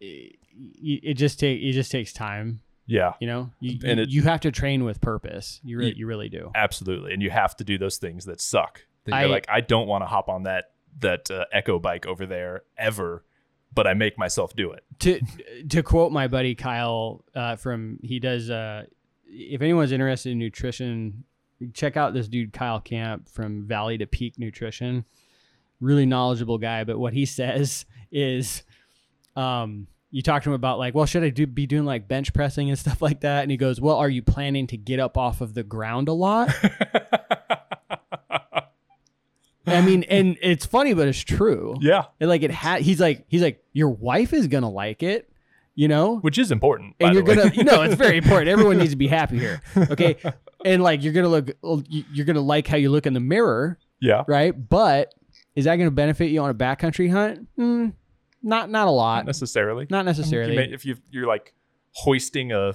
it, 0.00 0.36
it 0.72 1.14
just 1.14 1.40
take 1.40 1.60
it 1.60 1.72
just 1.72 1.90
takes 1.90 2.12
time. 2.12 2.60
Yeah, 2.86 3.14
you 3.18 3.26
know? 3.26 3.50
You, 3.60 3.78
And 3.84 3.96
you, 3.98 4.02
it- 4.04 4.08
you 4.10 4.22
have 4.22 4.40
to 4.40 4.52
train 4.52 4.84
with 4.84 5.00
purpose. 5.00 5.58
You 5.64 5.78
really 5.78 5.90
Ye- 5.92 5.96
you 6.00 6.06
really 6.06 6.28
do. 6.28 6.50
Absolutely. 6.54 7.14
And 7.14 7.22
you 7.22 7.30
have 7.30 7.56
to 7.56 7.64
do 7.64 7.78
those 7.78 7.96
things 7.96 8.26
that 8.26 8.40
suck. 8.42 8.82
That 9.04 9.20
you're 9.20 9.28
I- 9.28 9.32
like, 9.32 9.46
I 9.48 9.60
don't 9.60 9.86
want 9.86 10.02
to 10.02 10.06
hop 10.06 10.28
on 10.28 10.44
that 10.44 10.72
that 11.00 11.30
uh, 11.30 11.44
Echo 11.52 11.78
bike 11.78 12.06
over 12.06 12.24
there 12.26 12.62
ever, 12.78 13.24
but 13.74 13.86
I 13.86 13.94
make 13.94 14.16
myself 14.18 14.54
do 14.54 14.70
it. 14.72 14.84
to 15.00 15.20
to 15.68 15.82
quote 15.82 16.12
my 16.12 16.28
buddy 16.28 16.54
Kyle 16.54 17.24
uh, 17.34 17.56
from 17.56 17.98
he 18.02 18.18
does 18.20 18.48
uh 18.50 18.84
if 19.26 19.60
anyone's 19.62 19.90
interested 19.92 20.30
in 20.32 20.38
nutrition 20.38 21.24
check 21.72 21.96
out 21.96 22.14
this 22.14 22.28
dude 22.28 22.52
Kyle 22.52 22.80
Camp 22.80 23.28
from 23.28 23.66
Valley 23.66 23.96
to 23.98 24.06
Peak 24.06 24.38
Nutrition. 24.38 25.04
Really 25.80 26.06
knowledgeable 26.06 26.58
guy 26.58 26.84
but 26.84 26.98
what 26.98 27.12
he 27.12 27.26
says 27.40 27.84
is 28.12 28.62
um 29.36 29.88
you 30.12 30.22
talk 30.22 30.44
to 30.44 30.50
him 30.50 30.54
about 30.54 30.78
like 30.78 30.94
well 30.94 31.06
should 31.06 31.24
I 31.24 31.30
do 31.30 31.44
be 31.46 31.66
doing 31.66 31.84
like 31.84 32.06
bench 32.06 32.32
pressing 32.32 32.70
and 32.70 32.78
stuff 32.78 33.02
like 33.02 33.20
that? 33.22 33.42
And 33.42 33.50
he 33.50 33.56
goes 33.56 33.80
well 33.80 33.96
are 33.96 34.08
you 34.08 34.22
planning 34.22 34.68
to 34.68 34.76
get 34.76 35.00
up 35.00 35.18
off 35.18 35.40
of 35.40 35.54
the 35.54 35.64
ground 35.64 36.08
a 36.08 36.12
lot 36.12 36.50
I 39.66 39.80
mean 39.80 40.02
and 40.04 40.36
it's 40.42 40.66
funny 40.66 40.94
but 40.94 41.08
it's 41.08 41.18
true. 41.20 41.76
Yeah, 41.80 42.04
and 42.20 42.28
like 42.28 42.42
it 42.42 42.50
had 42.50 42.82
he's 42.82 43.00
like 43.00 43.24
he's 43.28 43.42
like 43.42 43.64
your 43.72 43.90
wife 43.90 44.32
is 44.32 44.46
gonna 44.48 44.70
like 44.70 45.02
it 45.02 45.30
you 45.76 45.88
know? 45.88 46.18
Which 46.18 46.38
is 46.38 46.52
important. 46.52 46.94
and 47.00 47.14
you're 47.14 47.22
gonna 47.22 47.50
you 47.54 47.64
it's 47.82 47.94
very 47.94 48.18
important. 48.18 48.48
Everyone 48.48 48.78
needs 48.78 48.90
to 48.90 48.96
be 48.96 49.08
happy 49.20 49.38
here 49.38 49.60
okay? 49.76 50.16
And 50.64 50.82
like 50.82 51.02
you're 51.02 51.12
gonna 51.12 51.28
look 51.28 51.50
you're 51.88 52.26
gonna 52.26 52.40
like 52.40 52.66
how 52.66 52.76
you 52.76 52.90
look 52.90 53.06
in 53.06 53.14
the 53.14 53.20
mirror 53.20 53.78
yeah, 54.00 54.24
right? 54.26 54.52
But 54.68 55.14
is 55.54 55.64
that 55.64 55.76
gonna 55.76 55.90
benefit 55.90 56.26
you 56.26 56.40
on 56.40 56.50
a 56.50 56.54
backcountry 56.54 57.10
hunt? 57.10 57.48
Mm, 57.58 57.94
not 58.42 58.70
not 58.70 58.82
a 58.82 58.86
not 58.86 58.90
lot 58.90 59.26
necessarily. 59.26 59.86
not 59.90 60.00
You 60.00 60.04
necessarily. 60.04 60.56
may, 60.56 60.64
if 60.72 60.84
you 60.84 60.96
you're 61.10 61.26
like 61.26 61.54
hoisting 61.92 62.52
a 62.52 62.74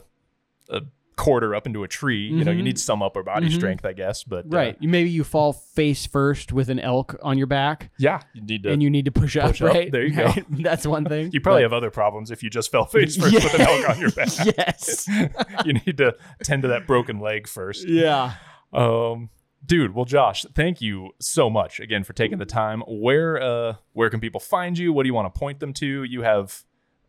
a 0.69 0.81
quarter 1.19 1.53
up 1.53 1.67
into 1.67 1.83
a 1.83 1.87
tree, 1.87 2.27
you 2.27 2.43
know, 2.45 2.51
you 2.51 2.63
need 2.63 2.79
some 2.79 3.03
upper 3.03 3.21
body 3.23 3.47
Mhm. 3.49 3.53
strength, 3.55 3.85
I 3.85 3.93
guess. 3.93 4.23
But 4.23 4.45
uh, 4.45 4.49
right 4.57 4.77
you 4.79 4.87
maybe 4.89 5.09
you 5.09 5.23
fall 5.23 5.51
face 5.53 6.07
first 6.07 6.53
with 6.53 6.69
an 6.69 6.79
elk 6.79 7.15
on 7.21 7.37
your 7.37 7.45
back 7.47 7.91
yeah, 7.99 8.21
you 8.33 8.41
need 8.41 8.63
to. 8.63 8.71
and 8.71 8.81
you 8.81 8.89
need 8.89 9.05
to 9.05 9.11
push 9.11 9.35
up 9.37 9.49
push 9.51 9.61
up. 9.61 9.73
right 9.73 9.91
There 9.91 10.05
you 10.05 10.15
go. 10.15 10.25
Right? 10.25 10.45
that's 10.63 10.87
one 10.87 11.03
thing 11.05 11.29
you 11.33 11.41
probably 11.41 11.59
But- 11.63 11.71
have 11.71 11.73
other 11.73 11.91
problems 11.91 12.31
if 12.31 12.41
you 12.41 12.49
just 12.49 12.71
fell 12.71 12.85
face 12.85 13.17
first 13.17 13.33
with 13.33 13.53
an 13.53 13.61
elk 13.61 13.89
on 13.89 13.99
your 13.99 14.11
back. 14.11 14.29
yes 14.57 15.07
you 15.65 15.73
need 15.73 15.97
to 15.97 16.15
tend 16.43 16.61
to 16.63 16.69
that 16.69 16.87
broken 16.87 17.19
leg 17.19 17.47
first. 17.47 17.87
yeah 17.87 18.33
Um, 18.71 19.29
dude, 19.65 19.93
well, 19.93 20.05
Josh, 20.05 20.45
thank 20.55 20.79
you 20.81 21.11
so 21.19 21.49
much 21.49 21.79
again 21.79 22.03
for 22.03 22.13
taking 22.13 22.37
the 22.37 22.45
time. 22.45 22.81
Where 22.87 23.41
uh, 23.41 23.73
where 23.93 24.09
can 24.09 24.19
people 24.19 24.39
find 24.39 24.77
you? 24.77 24.93
What 24.93 25.03
do 25.03 25.07
you 25.07 25.13
want 25.13 25.33
to 25.33 25.37
point 25.37 25.59
them 25.59 25.73
to? 25.73 26.03
You 26.03 26.21
have 26.21 26.63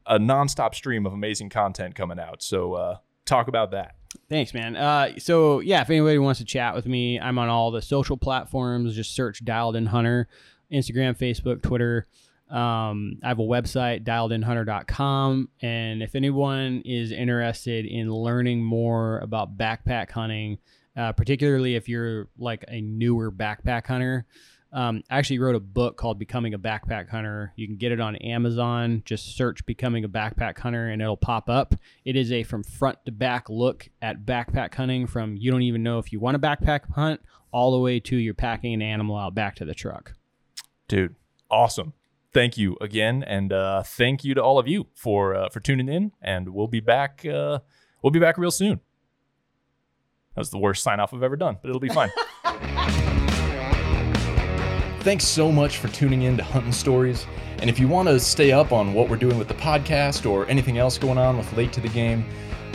a 0.06 0.18
nonstop 0.18 0.74
stream 0.74 1.06
of 1.06 1.12
amazing 1.12 1.50
content 1.50 1.94
coming 1.94 2.18
out, 2.18 2.42
so 2.42 2.74
uh, 2.74 2.96
talk 3.26 3.46
about 3.48 3.70
that. 3.72 3.94
Thanks, 4.30 4.54
man. 4.54 4.76
Uh, 4.76 5.18
so 5.18 5.58
yeah, 5.58 5.82
if 5.82 5.90
anybody 5.90 6.16
wants 6.18 6.38
to 6.38 6.46
chat 6.46 6.76
with 6.76 6.86
me, 6.86 7.18
I'm 7.18 7.36
on 7.36 7.48
all 7.48 7.72
the 7.72 7.82
social 7.82 8.16
platforms. 8.16 8.94
Just 8.94 9.12
search 9.12 9.44
Dialed 9.44 9.74
In 9.74 9.86
Hunter, 9.86 10.28
Instagram, 10.72 11.18
Facebook, 11.18 11.62
Twitter. 11.62 12.06
Um, 12.48 13.18
I 13.24 13.28
have 13.28 13.40
a 13.40 13.42
website, 13.42 14.04
dialedinhunter.com. 14.04 15.48
And 15.62 16.00
if 16.00 16.14
anyone 16.14 16.82
is 16.84 17.10
interested 17.10 17.86
in 17.86 18.08
learning 18.08 18.62
more 18.62 19.18
about 19.18 19.58
backpack 19.58 20.12
hunting, 20.12 20.58
uh, 20.96 21.12
particularly 21.12 21.74
if 21.74 21.88
you're 21.88 22.28
like 22.38 22.64
a 22.68 22.80
newer 22.80 23.32
backpack 23.32 23.86
hunter, 23.86 24.26
um, 24.72 25.02
I 25.10 25.18
actually 25.18 25.40
wrote 25.40 25.56
a 25.56 25.60
book 25.60 25.96
called 25.96 26.18
Becoming 26.18 26.54
a 26.54 26.58
Backpack 26.58 27.08
Hunter. 27.08 27.52
You 27.56 27.66
can 27.66 27.76
get 27.76 27.90
it 27.92 28.00
on 28.00 28.16
Amazon. 28.16 29.02
Just 29.04 29.36
search 29.36 29.64
Becoming 29.66 30.04
a 30.04 30.08
Backpack 30.08 30.58
Hunter 30.58 30.88
and 30.88 31.02
it'll 31.02 31.16
pop 31.16 31.50
up. 31.50 31.74
It 32.04 32.16
is 32.16 32.30
a 32.30 32.44
from 32.44 32.62
front 32.62 32.98
to 33.06 33.12
back 33.12 33.48
look 33.48 33.88
at 34.00 34.24
backpack 34.24 34.74
hunting 34.74 35.06
from 35.06 35.36
you 35.36 35.50
don't 35.50 35.62
even 35.62 35.82
know 35.82 35.98
if 35.98 36.12
you 36.12 36.20
want 36.20 36.40
to 36.40 36.46
backpack 36.46 36.90
hunt 36.92 37.20
all 37.52 37.72
the 37.72 37.78
way 37.78 37.98
to 38.00 38.16
you're 38.16 38.34
packing 38.34 38.74
an 38.74 38.82
animal 38.82 39.16
out 39.16 39.34
back 39.34 39.56
to 39.56 39.64
the 39.64 39.74
truck. 39.74 40.14
dude 40.88 41.14
awesome 41.50 41.92
thank 42.32 42.56
you 42.56 42.76
again 42.80 43.24
and 43.24 43.52
uh, 43.52 43.82
thank 43.82 44.24
you 44.24 44.34
to 44.34 44.42
all 44.42 44.58
of 44.58 44.68
you 44.68 44.86
for 44.94 45.34
uh, 45.34 45.48
for 45.48 45.58
tuning 45.60 45.88
in 45.88 46.12
and 46.22 46.50
we'll 46.50 46.68
be 46.68 46.80
back 46.80 47.26
uh, 47.26 47.58
we'll 48.02 48.12
be 48.12 48.20
back 48.20 48.38
real 48.38 48.50
soon 48.52 48.80
that's 50.36 50.50
the 50.50 50.58
worst 50.58 50.82
sign 50.82 51.00
off 51.00 51.12
i've 51.12 51.22
ever 51.22 51.36
done 51.36 51.58
but 51.60 51.68
it'll 51.68 51.80
be 51.80 51.88
fine 51.88 52.10
Thanks 55.00 55.24
so 55.24 55.50
much 55.50 55.78
for 55.78 55.88
tuning 55.88 56.22
in 56.22 56.36
to 56.36 56.44
Hunting 56.44 56.70
Stories. 56.72 57.26
And 57.58 57.70
if 57.70 57.78
you 57.78 57.88
want 57.88 58.08
to 58.08 58.20
stay 58.20 58.52
up 58.52 58.70
on 58.70 58.94
what 58.94 59.08
we're 59.08 59.16
doing 59.16 59.38
with 59.38 59.48
the 59.48 59.54
podcast 59.54 60.30
or 60.30 60.46
anything 60.46 60.76
else 60.78 60.98
going 60.98 61.18
on 61.18 61.38
with 61.38 61.50
Late 61.54 61.72
to 61.74 61.80
the 61.80 61.88
Game, 61.88 62.24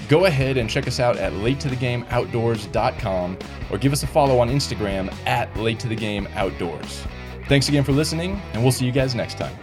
go 0.10 0.26
ahead 0.26 0.58
and 0.58 0.70
check 0.70 0.88
us 0.88 1.00
out 1.00 1.18
at 1.18 1.32
latetothegameoutdoors.com 1.34 3.38
or 3.72 3.78
give 3.78 3.94
us 3.94 4.04
a 4.04 4.08
follow 4.08 4.40
on 4.40 4.50
Instagram 4.50 5.14
at 5.28 5.56
Late 5.56 5.80
to 5.80 5.88
the 5.88 5.96
Game 5.96 6.28
Outdoors. 6.34 7.04
Thanks 7.48 7.70
again 7.70 7.84
for 7.84 7.92
listening, 7.92 8.42
and 8.54 8.64
we'll 8.64 8.72
see 8.72 8.86
you 8.86 8.92
guys 8.92 9.14
next 9.14 9.38
time. 9.38 9.56